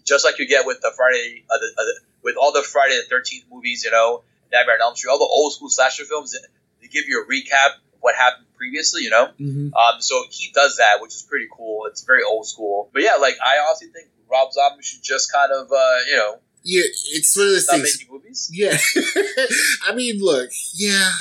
just 0.04 0.26
like 0.26 0.40
you 0.40 0.48
get 0.48 0.66
with 0.66 0.82
the 0.82 0.92
Friday, 0.96 1.46
uh, 1.50 1.58
the, 1.58 1.66
uh, 1.78 1.84
the- 1.86 2.00
with 2.24 2.36
all 2.38 2.52
the 2.52 2.64
Friday 2.64 2.96
the 2.98 3.04
Thirteenth 3.08 3.46
movies, 3.52 3.84
you 3.84 3.92
know, 3.92 4.24
Nightmare 4.52 4.76
on 4.76 4.82
Elm 4.82 4.96
Street, 4.96 5.12
all 5.12 5.20
the 5.20 5.26
old 5.26 5.54
school 5.54 5.70
slasher 5.70 6.06
films. 6.06 6.36
They 6.82 6.88
give 6.88 7.06
you 7.08 7.24
a 7.24 7.26
recap 7.32 7.76
of 7.76 8.00
what 8.00 8.16
happened 8.16 8.45
previously, 8.56 9.04
you 9.04 9.10
know. 9.10 9.28
hmm 9.38 9.70
Um, 9.76 10.02
so 10.02 10.24
he 10.30 10.52
does 10.54 10.78
that, 10.78 11.02
which 11.02 11.14
is 11.14 11.22
pretty 11.24 11.48
cool. 11.52 11.86
It's 11.88 12.04
very 12.04 12.24
old 12.24 12.48
school, 12.48 12.90
but 12.94 13.02
yeah, 13.04 13.16
like 13.20 13.36
I 13.46 13.60
honestly 13.66 13.88
think 13.88 14.08
Rob 14.32 14.52
Zombie 14.54 14.84
should 14.84 15.04
just 15.04 15.32
kind 15.32 15.52
of, 15.52 15.72
uh, 15.72 15.98
you 16.10 16.16
know, 16.18 16.40
Yeah, 16.64 16.84
it's 17.14 17.36
one 17.38 17.46
of 17.48 17.52
those 17.54 17.64
stop 17.64 17.76
things. 17.76 17.98
making 18.00 18.14
movies. 18.14 18.50
Yeah, 18.54 18.78
I 19.88 19.94
mean, 19.94 20.20
look, 20.20 20.50
yeah, 20.74 21.12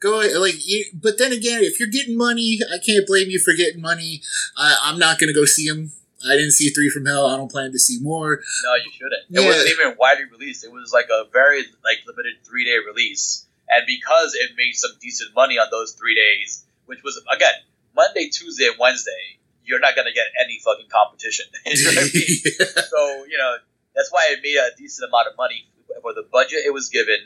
go 0.00 0.18
like, 0.38 0.54
you, 0.66 0.84
but 0.92 1.18
then 1.18 1.32
again, 1.32 1.62
if 1.62 1.78
you're 1.80 1.88
getting 1.88 2.16
money, 2.16 2.58
I 2.72 2.78
can't 2.78 3.06
blame 3.06 3.30
you 3.30 3.38
for 3.38 3.54
getting 3.54 3.80
money. 3.80 4.22
I, 4.56 4.76
I'm 4.82 4.98
not 4.98 5.18
gonna 5.18 5.32
go 5.32 5.44
see 5.44 5.66
him. 5.66 5.92
I 6.24 6.36
didn't 6.36 6.52
see 6.52 6.68
Three 6.70 6.88
from 6.88 7.06
Hell. 7.06 7.26
I 7.26 7.36
don't 7.36 7.50
plan 7.50 7.72
to 7.72 7.78
see 7.80 7.98
more. 8.00 8.40
No, 8.64 8.74
you 8.76 8.92
shouldn't. 8.92 9.22
It 9.30 9.44
wasn't 9.44 9.70
even 9.70 9.96
widely 9.98 10.24
released. 10.30 10.62
It 10.64 10.70
was 10.70 10.92
like 10.92 11.08
a 11.10 11.24
very 11.32 11.62
like 11.84 11.98
limited 12.06 12.34
three 12.44 12.64
day 12.64 12.76
release, 12.86 13.44
and 13.68 13.82
because 13.86 14.34
it 14.34 14.50
made 14.56 14.74
some 14.74 14.92
decent 15.00 15.34
money 15.34 15.58
on 15.58 15.66
those 15.72 15.92
three 15.92 16.14
days, 16.14 16.64
which 16.92 17.02
was 17.02 17.16
again 17.32 17.56
Monday, 17.96 18.28
Tuesday, 18.28 18.68
and 18.68 18.76
Wednesday, 18.78 19.40
you're 19.64 19.80
not 19.80 19.96
gonna 19.96 20.12
get 20.12 20.28
any 20.44 20.60
fucking 20.60 20.92
competition. 20.92 21.46
you 21.66 21.80
know 21.80 22.00
I 22.00 22.04
mean? 22.12 22.84
So 22.92 23.24
you 23.24 23.38
know 23.40 23.56
that's 23.96 24.12
why 24.12 24.28
it 24.30 24.40
made 24.44 24.60
a 24.60 24.76
decent 24.76 25.08
amount 25.08 25.28
of 25.28 25.36
money 25.36 25.66
for 26.00 26.12
the 26.12 26.24
budget 26.30 26.60
it 26.64 26.72
was 26.72 26.88
given 26.88 27.18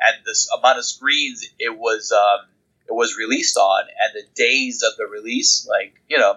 and 0.00 0.24
this 0.24 0.48
amount 0.58 0.78
of 0.78 0.84
screens 0.84 1.48
it 1.58 1.76
was 1.76 2.12
um, 2.12 2.46
it 2.88 2.92
was 2.92 3.16
released 3.16 3.56
on 3.56 3.84
and 3.84 4.12
the 4.14 4.26
days 4.34 4.82
of 4.82 4.96
the 4.96 5.06
release. 5.06 5.66
Like 5.68 6.00
you 6.08 6.18
know, 6.18 6.36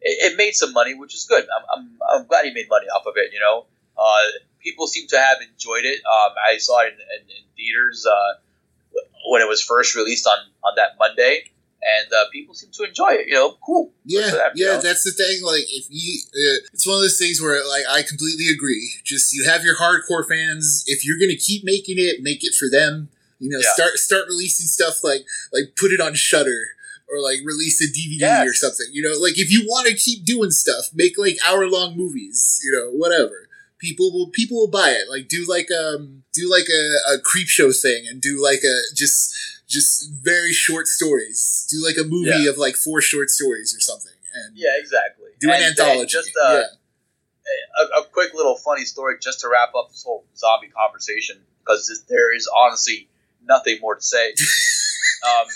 it, 0.00 0.32
it 0.32 0.36
made 0.36 0.52
some 0.52 0.72
money, 0.72 0.94
which 0.94 1.14
is 1.14 1.24
good. 1.24 1.44
I'm, 1.44 1.64
I'm, 1.74 1.90
I'm 2.10 2.26
glad 2.26 2.44
he 2.44 2.52
made 2.52 2.68
money 2.68 2.86
off 2.86 3.06
of 3.06 3.14
it. 3.16 3.32
You 3.32 3.40
know, 3.40 3.66
uh, 3.96 4.22
people 4.60 4.86
seem 4.86 5.06
to 5.08 5.18
have 5.18 5.38
enjoyed 5.40 5.84
it. 5.84 6.00
Um, 6.04 6.32
I 6.46 6.58
saw 6.58 6.80
it 6.80 6.94
in, 6.94 7.00
in, 7.00 7.30
in 7.30 7.42
theaters 7.56 8.06
uh, 8.06 9.00
when 9.30 9.42
it 9.42 9.48
was 9.48 9.62
first 9.62 9.96
released 9.96 10.26
on 10.26 10.38
on 10.64 10.74
that 10.76 10.98
Monday. 10.98 11.50
And 11.86 12.12
uh, 12.12 12.24
people 12.32 12.52
seem 12.54 12.70
to 12.72 12.84
enjoy 12.84 13.12
it. 13.12 13.28
You 13.28 13.34
know, 13.34 13.56
cool. 13.64 13.92
Yeah, 14.04 14.30
that, 14.30 14.52
you 14.56 14.66
yeah, 14.66 14.72
know, 14.74 14.80
that's 14.82 15.04
the 15.04 15.12
thing. 15.12 15.42
Like, 15.44 15.62
if 15.68 15.86
you, 15.88 16.18
uh, 16.34 16.66
it's 16.72 16.86
one 16.86 16.96
of 16.96 17.02
those 17.02 17.18
things 17.18 17.40
where, 17.40 17.62
like, 17.68 17.84
I 17.88 18.02
completely 18.02 18.48
agree. 18.48 18.90
Just 19.04 19.32
you 19.32 19.44
have 19.48 19.62
your 19.62 19.76
hardcore 19.76 20.26
fans. 20.28 20.82
If 20.86 21.04
you're 21.06 21.18
gonna 21.18 21.38
keep 21.38 21.62
making 21.64 21.96
it, 21.98 22.22
make 22.22 22.42
it 22.44 22.54
for 22.54 22.68
them. 22.68 23.08
You 23.38 23.50
know, 23.50 23.58
Yeah. 23.62 23.72
start 23.74 23.92
start 23.98 24.26
releasing 24.26 24.66
stuff 24.66 25.04
like 25.04 25.24
like 25.52 25.76
put 25.76 25.92
it 25.92 26.00
on 26.00 26.14
Shudder 26.14 26.70
or 27.08 27.20
like 27.22 27.38
release 27.44 27.80
a 27.80 27.86
DVD 27.86 28.20
Yes. 28.20 28.48
or 28.48 28.54
something. 28.54 28.86
You 28.92 29.02
know, 29.02 29.16
like 29.18 29.38
if 29.38 29.52
you 29.52 29.62
want 29.68 29.86
to 29.86 29.94
keep 29.94 30.24
doing 30.24 30.50
stuff, 30.50 30.86
make 30.94 31.16
like 31.18 31.36
hour 31.46 31.68
long 31.68 31.96
movies. 31.96 32.58
You 32.64 32.72
know, 32.72 32.90
whatever. 32.90 33.48
People 33.78 34.10
will 34.12 34.30
people 34.30 34.56
will 34.56 34.70
buy 34.70 34.90
it. 34.90 35.08
Like 35.08 35.28
do 35.28 35.44
like 35.46 35.70
um 35.70 36.24
do 36.32 36.50
like 36.50 36.66
a, 36.68 37.14
a 37.14 37.20
creep 37.20 37.46
show 37.46 37.70
thing 37.72 38.06
and 38.08 38.20
do 38.20 38.42
like 38.42 38.64
a 38.64 38.76
just 38.94 39.34
just 39.68 40.10
very 40.22 40.52
short 40.52 40.86
stories. 40.86 41.66
Do 41.70 41.84
like 41.84 41.96
a 41.98 42.08
movie 42.08 42.30
Yeah. 42.44 42.50
of 42.50 42.58
like 42.58 42.76
four 42.76 43.00
short 43.00 43.30
stories 43.30 43.74
or 43.76 43.80
something. 43.80 44.12
And 44.34 44.56
yeah, 44.56 44.70
exactly. 44.78 45.30
do 45.40 45.48
an 45.48 45.54
And- 45.56 45.64
and 45.64 45.78
anthology. 45.78 46.06
Just 46.12 46.30
uh, 46.42 46.62
yeah. 46.62 47.84
a, 47.96 48.00
a 48.00 48.04
quick 48.04 48.34
little 48.34 48.56
funny 48.56 48.84
story 48.84 49.16
just 49.20 49.40
to 49.40 49.48
wrap 49.48 49.74
up 49.74 49.90
this 49.90 50.02
whole 50.04 50.24
zombie 50.36 50.68
conversation 50.68 51.40
because 51.60 52.04
there 52.08 52.34
is 52.34 52.48
honestly 52.56 53.08
nothing 53.42 53.78
more 53.80 53.94
to 53.96 54.02
say. 54.02 54.30
um, 55.24 55.46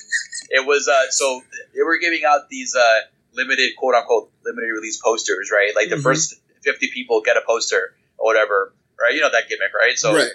it 0.50 0.66
was 0.66 0.88
uh, 0.88 1.10
so 1.10 1.42
they 1.74 1.82
were 1.82 1.98
giving 1.98 2.24
out 2.24 2.48
these 2.48 2.74
uh, 2.74 3.00
limited 3.32 3.76
quote 3.76 3.94
unquote 3.94 4.30
limited 4.44 4.72
release 4.72 4.96
posters, 4.98 5.50
right? 5.52 5.72
Like 5.76 5.88
the 5.90 5.96
Mhm. 5.96 6.02
first 6.02 6.34
fifty 6.62 6.90
people 6.92 7.20
get 7.22 7.36
a 7.36 7.42
poster 7.46 7.94
or 8.18 8.26
whatever, 8.26 8.72
right? 9.00 9.14
You 9.14 9.20
know 9.20 9.30
that 9.30 9.48
gimmick, 9.48 9.72
right? 9.74 9.96
So 9.98 10.14
right. 10.14 10.30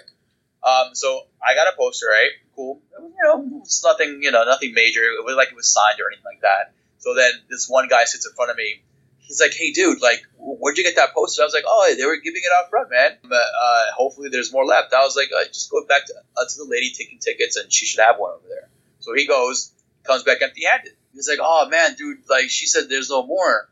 Um, 0.66 0.94
so 0.94 1.20
I 1.40 1.54
got 1.54 1.72
a 1.72 1.76
poster, 1.76 2.06
right? 2.06 2.30
Cool. 2.56 2.80
You 2.98 3.14
know, 3.22 3.60
it's 3.62 3.84
nothing, 3.84 4.20
you 4.22 4.32
know, 4.32 4.44
nothing 4.44 4.72
major. 4.74 5.04
It 5.04 5.24
was 5.24 5.36
like 5.36 5.48
it 5.48 5.54
was 5.54 5.72
signed 5.72 6.00
or 6.00 6.10
anything 6.10 6.24
like 6.26 6.42
that. 6.42 6.74
So 6.98 7.14
then 7.14 7.30
this 7.48 7.68
one 7.68 7.88
guy 7.88 8.04
sits 8.04 8.26
in 8.26 8.32
front 8.34 8.50
of 8.50 8.56
me. 8.56 8.82
He's 9.20 9.40
like, 9.40 9.54
"Hey, 9.54 9.72
dude, 9.72 10.00
like, 10.02 10.22
where'd 10.38 10.76
you 10.78 10.84
get 10.84 10.96
that 10.96 11.14
poster?" 11.14 11.42
I 11.42 11.44
was 11.44 11.54
like, 11.54 11.64
"Oh, 11.66 11.94
they 11.96 12.04
were 12.04 12.16
giving 12.16 12.42
it 12.44 12.50
out 12.58 12.70
front, 12.70 12.90
man. 12.90 13.18
Uh, 13.30 13.84
hopefully, 13.96 14.28
there's 14.28 14.52
more 14.52 14.64
left." 14.64 14.92
I 14.92 15.04
was 15.04 15.16
like, 15.16 15.30
uh, 15.36 15.44
"Just 15.46 15.70
go 15.70 15.84
back 15.84 16.06
to, 16.06 16.14
uh, 16.36 16.44
to 16.44 16.56
the 16.58 16.66
lady 16.68 16.92
taking 16.92 17.18
tickets, 17.18 17.56
and 17.56 17.72
she 17.72 17.86
should 17.86 18.00
have 18.00 18.18
one 18.18 18.32
over 18.34 18.48
there." 18.48 18.68
So 19.00 19.14
he 19.14 19.26
goes, 19.26 19.72
comes 20.04 20.22
back 20.22 20.42
empty-handed. 20.42 20.92
He's 21.12 21.28
like, 21.28 21.38
"Oh 21.40 21.68
man, 21.68 21.94
dude, 21.94 22.18
like, 22.28 22.50
she 22.50 22.66
said 22.66 22.88
there's 22.88 23.10
no 23.10 23.26
more. 23.26 23.68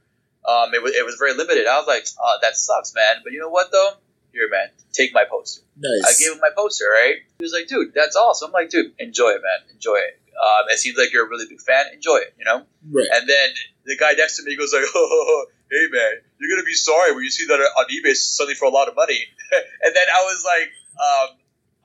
Um, 0.46 0.74
it 0.74 0.82
was 0.82 0.94
it 0.94 1.04
was 1.04 1.16
very 1.16 1.34
limited." 1.34 1.66
I 1.66 1.78
was 1.78 1.86
like, 1.86 2.06
"Oh, 2.20 2.38
that 2.42 2.56
sucks, 2.56 2.94
man. 2.94 3.16
But 3.22 3.32
you 3.32 3.40
know 3.40 3.50
what, 3.50 3.70
though? 3.70 3.92
Here, 4.34 4.50
man, 4.50 4.68
take 4.92 5.14
my 5.14 5.24
poster." 5.24 5.62
Nice. 5.78 6.02
I 6.04 6.12
gave 6.18 6.34
him 6.34 6.40
my 6.42 6.50
poster, 6.54 6.84
right? 6.90 7.16
He 7.38 7.42
was 7.44 7.52
like, 7.54 7.66
dude, 7.66 7.94
that's 7.94 8.16
awesome. 8.16 8.48
I'm 8.50 8.52
like, 8.52 8.68
dude, 8.70 8.92
enjoy 8.98 9.30
it, 9.38 9.42
man. 9.42 9.70
Enjoy 9.72 9.96
it. 9.96 10.18
Um, 10.34 10.66
it 10.70 10.78
seems 10.78 10.98
like 10.98 11.12
you're 11.12 11.26
a 11.26 11.30
really 11.30 11.46
big 11.48 11.62
fan. 11.62 11.86
Enjoy 11.94 12.18
it, 12.18 12.34
you 12.38 12.44
know? 12.44 12.66
right. 12.90 13.06
And 13.14 13.28
then 13.28 13.48
the 13.86 13.96
guy 13.96 14.12
next 14.18 14.36
to 14.38 14.42
me 14.42 14.56
goes 14.58 14.74
like, 14.74 14.82
oh, 14.94 15.46
hey, 15.70 15.86
man, 15.90 16.12
you're 16.38 16.50
going 16.50 16.60
to 16.60 16.66
be 16.66 16.74
sorry 16.74 17.14
when 17.14 17.22
you 17.22 17.30
see 17.30 17.46
that 17.46 17.58
on 17.62 17.86
eBay 17.86 18.14
suddenly 18.14 18.54
for 18.58 18.66
a 18.66 18.74
lot 18.74 18.88
of 18.88 18.96
money. 18.98 19.18
and 19.82 19.94
then 19.94 20.06
I 20.10 20.20
was 20.26 20.42
like, 20.42 20.70
um, 20.98 21.28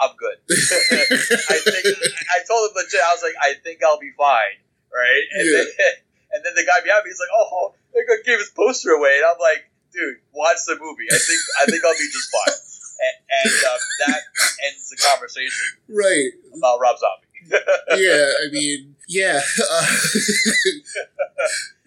I'm 0.01 0.13
good. 0.17 0.37
I 0.49 1.57
think, 1.61 1.85
I 1.85 2.41
told 2.47 2.71
him 2.71 2.73
legit, 2.77 3.01
I 3.05 3.13
was 3.13 3.21
like, 3.21 3.37
I 3.41 3.53
think 3.61 3.83
I'll 3.83 3.99
be 3.99 4.11
fine, 4.17 4.57
right? 4.89 5.23
And, 5.33 5.45
Yeah. 5.45 5.63
then, 5.65 5.93
and 6.33 6.39
then 6.45 6.53
the 6.55 6.65
guy 6.65 6.81
behind 6.81 7.05
me 7.05 7.11
is 7.11 7.19
like, 7.21 7.33
oh, 7.33 7.75
they're 7.93 8.05
going 8.05 8.21
his 8.25 8.49
poster 8.49 8.91
away. 8.91 9.17
And 9.21 9.25
I'm 9.29 9.39
like, 9.41 9.69
dude, 9.93 10.17
watch 10.33 10.57
the 10.67 10.77
movie. 10.79 11.07
I 11.11 11.17
think, 11.17 11.39
I 11.61 11.65
think 11.65 11.81
I'll 11.85 11.93
be 11.93 12.09
just 12.11 12.29
fine. 12.31 12.53
And, 12.99 13.15
and 13.31 13.53
um, 13.71 13.79
that 14.07 14.21
ends 14.67 14.89
the 14.89 14.97
conversation 14.97 15.65
right. 15.87 16.31
about 16.55 16.79
Rob 16.81 16.97
Zombie. 16.99 17.27
Yeah. 17.95 18.29
I 18.43 18.51
mean, 18.51 18.95
yeah. 19.07 19.39
Uh, 19.39 19.87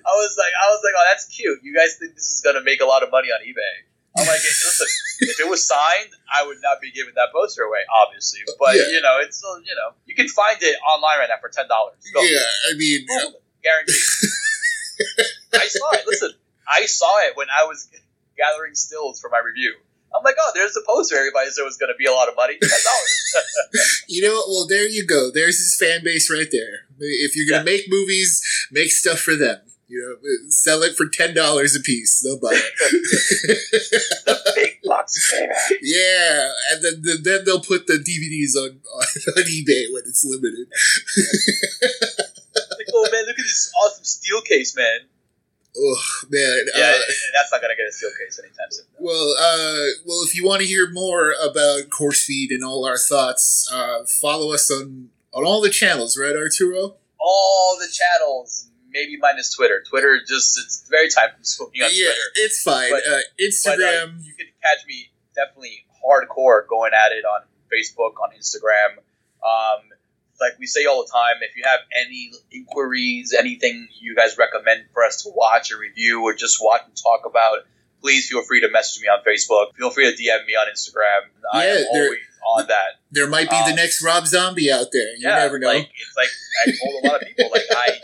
I 0.03 0.13
was 0.19 0.35
like, 0.37 0.53
I 0.57 0.67
was 0.73 0.81
like, 0.83 0.95
oh, 0.97 1.07
that's 1.13 1.27
cute. 1.29 1.61
You 1.63 1.75
guys 1.77 1.97
think 2.01 2.15
this 2.15 2.27
is 2.33 2.41
gonna 2.43 2.63
make 2.65 2.81
a 2.81 2.87
lot 2.87 3.03
of 3.03 3.11
money 3.11 3.29
on 3.29 3.41
eBay? 3.47 3.87
I'm 4.19 4.27
like, 4.27 4.41
listen, 4.43 4.87
if 5.21 5.41
it 5.41 5.49
was 5.49 5.67
signed, 5.67 6.11
I 6.29 6.45
would 6.47 6.59
not 6.63 6.81
be 6.83 6.91
giving 6.91 7.15
that 7.15 7.33
poster 7.33 7.63
away, 7.63 7.81
obviously. 7.95 8.41
But 8.59 8.77
Yeah. 8.77 8.89
you 8.91 9.01
know, 9.01 9.19
it's 9.21 9.39
still, 9.39 9.59
you 9.61 9.75
know, 9.77 9.95
you 10.07 10.15
can 10.15 10.29
find 10.29 10.59
it 10.61 10.77
online 10.85 11.19
right 11.19 11.29
now 11.29 11.41
for 11.41 11.49
ten 11.49 11.69
dollars. 11.69 11.97
yeah. 12.17 12.41
I 12.69 12.75
mean, 12.77 13.07
guaranteed. 13.63 13.97
I 15.55 15.69
saw 15.69 15.91
it. 15.93 16.05
Listen, 16.07 16.33
I 16.69 16.87
saw 16.87 17.19
it 17.27 17.37
when 17.37 17.49
I 17.51 17.65
was 17.65 17.89
gathering 18.37 18.75
stills 18.75 19.21
for 19.21 19.31
my 19.31 19.41
review. 19.45 19.75
I'm 20.15 20.23
like, 20.25 20.37
oh, 20.41 20.53
there's 20.55 20.75
the 20.75 20.83
poster. 20.87 21.17
Everybody 21.17 21.49
said 21.51 21.63
it 21.63 21.65
was 21.65 21.79
going 21.79 21.91
to 21.93 21.97
be 21.97 22.07
a 22.07 22.13
lot 22.13 22.29
of 22.29 22.37
money. 22.37 22.59
You 24.09 24.23
know? 24.23 24.43
Well, 24.47 24.67
there 24.69 24.87
you 24.87 25.07
go. 25.07 25.31
There's 25.33 25.57
his 25.59 25.77
fan 25.81 26.05
base 26.05 26.31
right 26.31 26.49
there. 26.53 26.87
If 26.99 27.35
you're 27.35 27.49
gonna 27.49 27.65
make 27.65 27.87
movies, 27.89 28.43
make 28.71 28.91
stuff 28.91 29.21
for 29.21 29.35
them. 29.35 29.59
You 29.89 30.19
know, 30.23 30.29
sell 30.49 30.83
it 30.83 30.95
for 30.97 31.07
ten 31.09 31.35
dollars 31.35 31.75
a 31.75 31.81
piece. 31.81 32.21
They'll 32.21 32.39
buy 32.39 32.51
it. 32.53 34.55
Big 34.55 34.79
bucks, 34.85 35.33
baby. 35.33 35.53
yeah, 35.83 36.51
and 36.73 36.85
then, 36.85 37.03
then 37.03 37.17
then 37.23 37.45
they'll 37.45 37.61
put 37.63 37.87
the 37.87 37.95
DVDs 37.95 38.55
on 38.57 38.81
on, 38.95 39.07
on 39.37 39.43
eBay 39.45 39.93
when 39.93 40.03
it's 40.07 40.25
limited. 40.25 40.69
like, 42.55 42.87
oh 42.95 43.09
man, 43.11 43.25
look 43.27 43.39
at 43.39 43.45
this 43.45 43.73
awesome 43.85 44.05
steel 44.05 44.41
case, 44.43 44.77
man. 44.77 45.01
Oh 45.75 46.03
man, 46.31 46.59
Yeah, 46.77 46.91
uh, 46.91 46.99
that's 47.33 47.51
not 47.51 47.63
going 47.63 47.75
to 47.75 47.77
get 47.77 47.89
a 47.89 47.93
steel 47.93 48.11
case 48.19 48.39
anytime 48.39 48.71
soon. 48.71 48.85
Well, 48.99 49.35
uh, 49.39 50.05
well, 50.05 50.23
if 50.25 50.37
you 50.37 50.45
want 50.45 50.61
to 50.61 50.67
hear 50.67 50.91
more 50.91 51.33
about 51.43 51.89
Corpsefeed 51.89 52.49
and 52.51 52.63
all 52.63 52.85
our 52.85 52.99
thoughts, 52.99 53.71
uh, 53.73 54.05
follow 54.05 54.53
us 54.53 54.71
on 54.71 55.09
on 55.33 55.47
all 55.47 55.63
the 55.63 55.71
channels, 55.71 56.19
right, 56.19 56.37
Arturo? 56.37 56.97
All 57.19 57.79
the 57.81 57.89
channels, 57.91 58.69
maybe 58.91 59.17
minus 59.19 59.55
Twitter. 59.55 59.83
Twitter 59.89 60.19
just 60.27 60.59
it's 60.59 60.87
very 60.91 61.09
time 61.09 61.31
consuming 61.37 61.83
on 61.83 61.91
yeah, 61.91 62.07
Twitter. 62.09 62.21
it's 62.35 62.63
fine. 62.63 62.91
But- 62.91 63.07
uh, 63.07 63.11
But, 63.11 63.17
uh, 63.17 63.47
Instagram, 63.49 64.25
you 64.25 64.35
can 64.35 64.49
catch 64.63 64.87
me 64.87 65.11
definitely 65.35 65.87
hardcore 66.05 66.67
going 66.69 66.93
at 66.93 67.13
it 67.13 67.25
on 67.25 67.43
Facebook, 67.73 68.21
on 68.23 68.31
Instagram. 68.37 68.99
Um, 69.43 69.89
like 70.43 70.59
we 70.59 70.67
say 70.67 70.85
all 70.85 71.03
the 71.05 71.11
time, 71.11 71.37
if 71.41 71.57
you 71.57 71.63
have 71.65 71.81
any 72.05 72.33
inquiries, 72.51 73.35
anything 73.39 73.89
you 74.01 74.15
guys 74.15 74.37
recommend 74.37 74.85
for 74.93 75.05
us 75.05 75.23
to 75.23 75.31
watch 75.35 75.73
or 75.73 75.79
review 75.79 76.23
or 76.23 76.35
just 76.35 76.59
watch 76.61 76.83
and 76.87 76.97
talk 76.97 77.25
about, 77.25 77.61
please 78.03 78.29
feel 78.29 78.43
free 78.43 78.61
to 78.61 78.71
message 78.71 79.01
me 79.01 79.09
on 79.09 79.23
Facebook. 79.25 79.75
Feel 79.77 79.91
free 79.91 80.05
to 80.05 80.23
DM 80.23 80.45
me 80.47 80.55
on 80.55 80.67
Instagram. 80.67 81.31
Yeah, 81.55 81.61
I 81.61 81.65
am 81.67 81.85
there- 81.93 82.05
always 82.05 82.19
on 82.45 82.67
that. 82.67 82.99
there 83.13 83.29
might 83.29 83.49
be 83.49 83.57
the 83.57 83.71
um, 83.71 83.77
next 83.77 84.03
Rob 84.03 84.27
Zombie 84.27 84.71
out 84.71 84.89
there. 84.93 85.15
You 85.15 85.29
yeah, 85.29 85.39
never 85.39 85.61
know. 85.61 85.69
Like 85.69 85.91
it's 85.95 86.17
like 86.17 86.29
I 86.67 86.73
told 86.75 87.05
a 87.05 87.09
lot 87.09 87.23
of 87.23 87.29
people, 87.29 87.51
like 87.53 87.63
I 87.71 88.01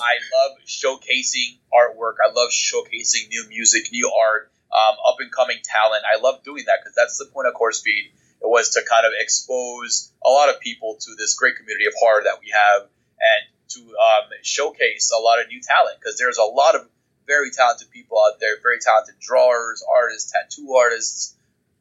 I 0.00 0.14
love 0.36 0.58
showcasing 0.66 1.58
artwork. 1.72 2.20
I 2.22 2.30
love 2.32 2.50
showcasing 2.50 3.28
new 3.30 3.46
music, 3.48 3.90
new 3.90 4.12
art, 4.20 4.52
um, 4.70 4.96
up 5.08 5.16
and 5.20 5.32
coming 5.32 5.56
talent. 5.64 6.02
I 6.04 6.20
love 6.20 6.44
doing 6.44 6.64
that 6.66 6.80
because 6.82 6.94
that's 6.94 7.16
the 7.16 7.26
point 7.32 7.48
of 7.48 7.54
Corpsefeed. 7.54 8.12
It 8.42 8.48
was 8.48 8.70
to 8.70 8.82
kind 8.88 9.06
of 9.06 9.12
expose 9.18 10.12
a 10.24 10.30
lot 10.30 10.48
of 10.48 10.60
people 10.60 10.96
to 11.00 11.14
this 11.16 11.34
great 11.34 11.56
community 11.56 11.86
of 11.86 11.92
horror 11.98 12.22
that 12.24 12.40
we 12.40 12.52
have, 12.52 12.88
and 13.20 13.42
to 13.70 13.80
um, 13.80 14.30
showcase 14.42 15.12
a 15.16 15.20
lot 15.20 15.40
of 15.40 15.48
new 15.48 15.60
talent 15.60 15.98
because 16.00 16.18
there's 16.18 16.38
a 16.38 16.44
lot 16.44 16.74
of 16.74 16.88
very 17.26 17.50
talented 17.50 17.90
people 17.90 18.18
out 18.18 18.40
there, 18.40 18.56
very 18.62 18.78
talented 18.80 19.14
drawers, 19.20 19.84
artists, 19.88 20.32
tattoo 20.32 20.74
artists, 20.74 21.36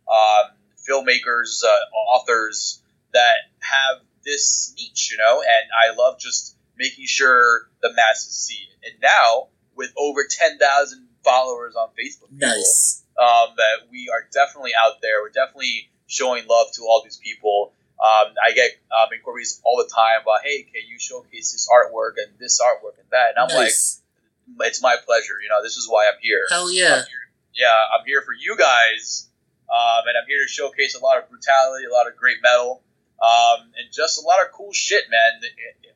um, 0.08 0.52
filmmakers, 0.88 1.64
uh, 1.64 1.96
authors 1.96 2.82
that 3.14 3.50
have 3.60 4.02
this 4.24 4.74
niche, 4.78 5.10
you 5.12 5.18
know, 5.18 5.42
and 5.42 5.70
I 5.74 5.96
love 5.96 6.20
just 6.20 6.56
making 6.78 7.06
sure 7.08 7.68
the 7.82 7.94
masses 7.94 8.36
see 8.36 8.56
it. 8.56 8.92
And 8.92 9.02
now, 9.02 9.48
with 9.76 9.92
over 9.98 10.22
10,000 10.30 11.08
followers 11.24 11.76
on 11.76 11.90
Facebook, 11.90 12.30
people, 12.30 12.48
nice. 12.48 13.04
um, 13.18 13.56
that 13.58 13.90
we 13.92 14.10
are 14.14 14.28
definitely 14.32 14.72
out 14.80 15.02
there. 15.02 15.22
We're 15.22 15.30
definitely 15.30 15.90
showing 16.10 16.44
love 16.50 16.68
to 16.74 16.82
all 16.82 17.02
these 17.06 17.18
people. 17.18 17.72
Um, 18.02 18.34
I 18.44 18.52
get 18.52 18.72
um, 18.92 19.08
inquiries 19.14 19.62
all 19.64 19.78
the 19.78 19.90
time 19.94 20.24
about, 20.24 20.42
hey, 20.44 20.64
can 20.64 20.82
you 20.90 21.00
showcase 21.00 21.54
this 21.54 21.70
artwork 21.72 22.18
and 22.18 22.38
this 22.40 22.60
artwork 22.60 22.98
and 23.00 23.08
that? 23.12 23.36
And 23.36 23.38
I'm 23.40 23.56
nice. 23.56 24.02
like, 24.58 24.68
it's 24.68 24.82
my 24.82 24.96
pleasure. 25.06 25.36
You 25.42 25.50
know, 25.50 25.62
this 25.64 25.78
is 25.78 25.88
why 25.88 26.08
I'm 26.12 26.20
here. 26.22 26.44
Hell 26.50 26.72
yeah. 26.72 27.04
I'm 27.04 27.06
here- 27.08 27.30
yeah, 27.54 27.76
I'm 27.94 28.06
here 28.06 28.22
for 28.22 28.32
you 28.32 28.56
guys, 28.56 29.28
um, 29.68 30.08
and 30.08 30.16
I'm 30.16 30.28
here 30.28 30.40
to 30.40 30.48
showcase 30.48 30.96
a 30.96 31.04
lot 31.04 31.18
of 31.18 31.30
brutality, 31.30 31.86
a 31.86 31.92
lot 31.92 32.08
of 32.08 32.16
great 32.16 32.38
metal, 32.42 32.82
um, 33.22 33.72
and 33.78 33.92
just 33.92 34.18
a 34.18 34.22
lot 34.26 34.42
of 34.46 34.52
cool 34.54 34.72
shit, 34.74 35.06
man. 35.10 35.42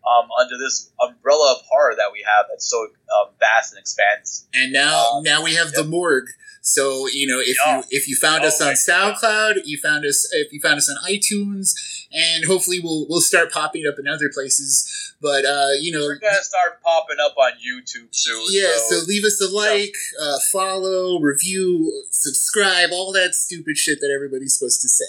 Um, 0.06 0.28
under 0.40 0.58
this 0.58 0.92
umbrella 1.00 1.56
of 1.58 1.62
horror 1.70 1.96
that 1.96 2.12
we 2.12 2.24
have, 2.28 2.46
that's 2.50 2.70
so 2.70 2.78
um, 2.84 3.30
vast 3.40 3.72
and 3.74 3.80
expansive. 3.80 4.48
And 4.54 4.74
now, 4.74 5.12
Um, 5.14 5.24
now 5.24 5.42
we 5.44 5.56
have 5.56 5.72
the 5.72 5.86
morgue. 5.86 6.28
So 6.62 7.08
you 7.08 7.28
know, 7.28 7.40
if 7.40 7.58
Yeah. 7.66 7.78
you 7.78 7.84
if 7.90 8.08
you 8.08 8.16
found 8.16 8.44
us 8.44 8.62
Oh, 8.62 8.66
on 8.66 8.72
my 8.72 8.74
SoundCloud, 8.76 9.62
you 9.66 9.78
found 9.78 10.06
us 10.06 10.28
if 10.34 10.52
you 10.54 10.60
found 10.62 10.78
us 10.78 10.90
on 10.90 10.98
iTunes, 11.10 11.72
and 12.14 12.46
hopefully 12.46 12.80
we'll 12.82 13.06
we'll 13.10 13.22
start 13.22 13.52
popping 13.52 13.86
up 13.88 13.96
in 14.00 14.08
other 14.08 14.30
places. 14.34 15.14
But 15.22 15.46
uh, 15.46 15.70
you 15.80 15.92
know, 15.92 16.06
We're 16.06 16.20
gonna 16.20 16.44
start 16.44 16.82
popping 16.84 17.18
up 17.24 17.36
on 17.38 17.54
YouTube 17.54 18.08
soon. 18.12 18.46
yeah. 18.52 18.74
so, 18.76 19.00
So 19.00 19.06
leave 19.08 19.24
us 19.24 19.42
a 19.42 19.48
like, 19.54 19.94
uh, 20.22 20.38
follow, 20.52 21.20
review, 21.20 22.04
subscribe, 22.10 22.90
all 22.92 23.12
that 23.14 23.34
stupid 23.34 23.78
shit 23.78 24.00
that 24.02 24.12
everybody's 24.14 24.58
supposed 24.58 24.82
to 24.82 24.90
say. 24.90 25.06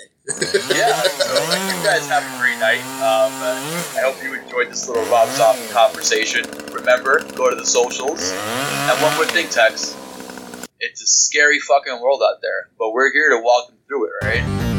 yeah. 0.79 0.93
So 1.03 1.35
like, 1.49 1.61
you 1.77 1.83
guys 1.85 2.09
have 2.09 2.23
a 2.23 2.39
great 2.41 2.59
night. 2.59 2.81
Um, 3.03 3.33
uh, 3.43 3.99
I 3.99 4.03
hope 4.05 4.23
you 4.23 4.35
enjoyed 4.35 4.71
this 4.71 4.89
little 4.89 5.05
Rob 5.07 5.29
Zombie 5.31 5.67
conversation. 5.73 6.45
Remember, 6.73 7.21
go 7.35 7.51
to 7.51 7.57
the 7.57 7.67
socials. 7.67 8.33
And 8.33 9.03
one 9.03 9.15
more 9.17 9.27
thing, 9.27 9.49
Tex. 9.49 9.97
It's 10.81 11.03
a 11.03 11.07
scary 11.07 11.59
fucking 11.61 12.01
world 12.03 12.23
out 12.25 12.41
there, 12.43 12.69
but 12.79 12.93
we're 12.93 13.11
here 13.13 13.31
to 13.31 13.43
walk 13.43 13.69
them 13.69 13.77
through 13.89 14.07
it, 14.07 14.13
right? 14.23 14.74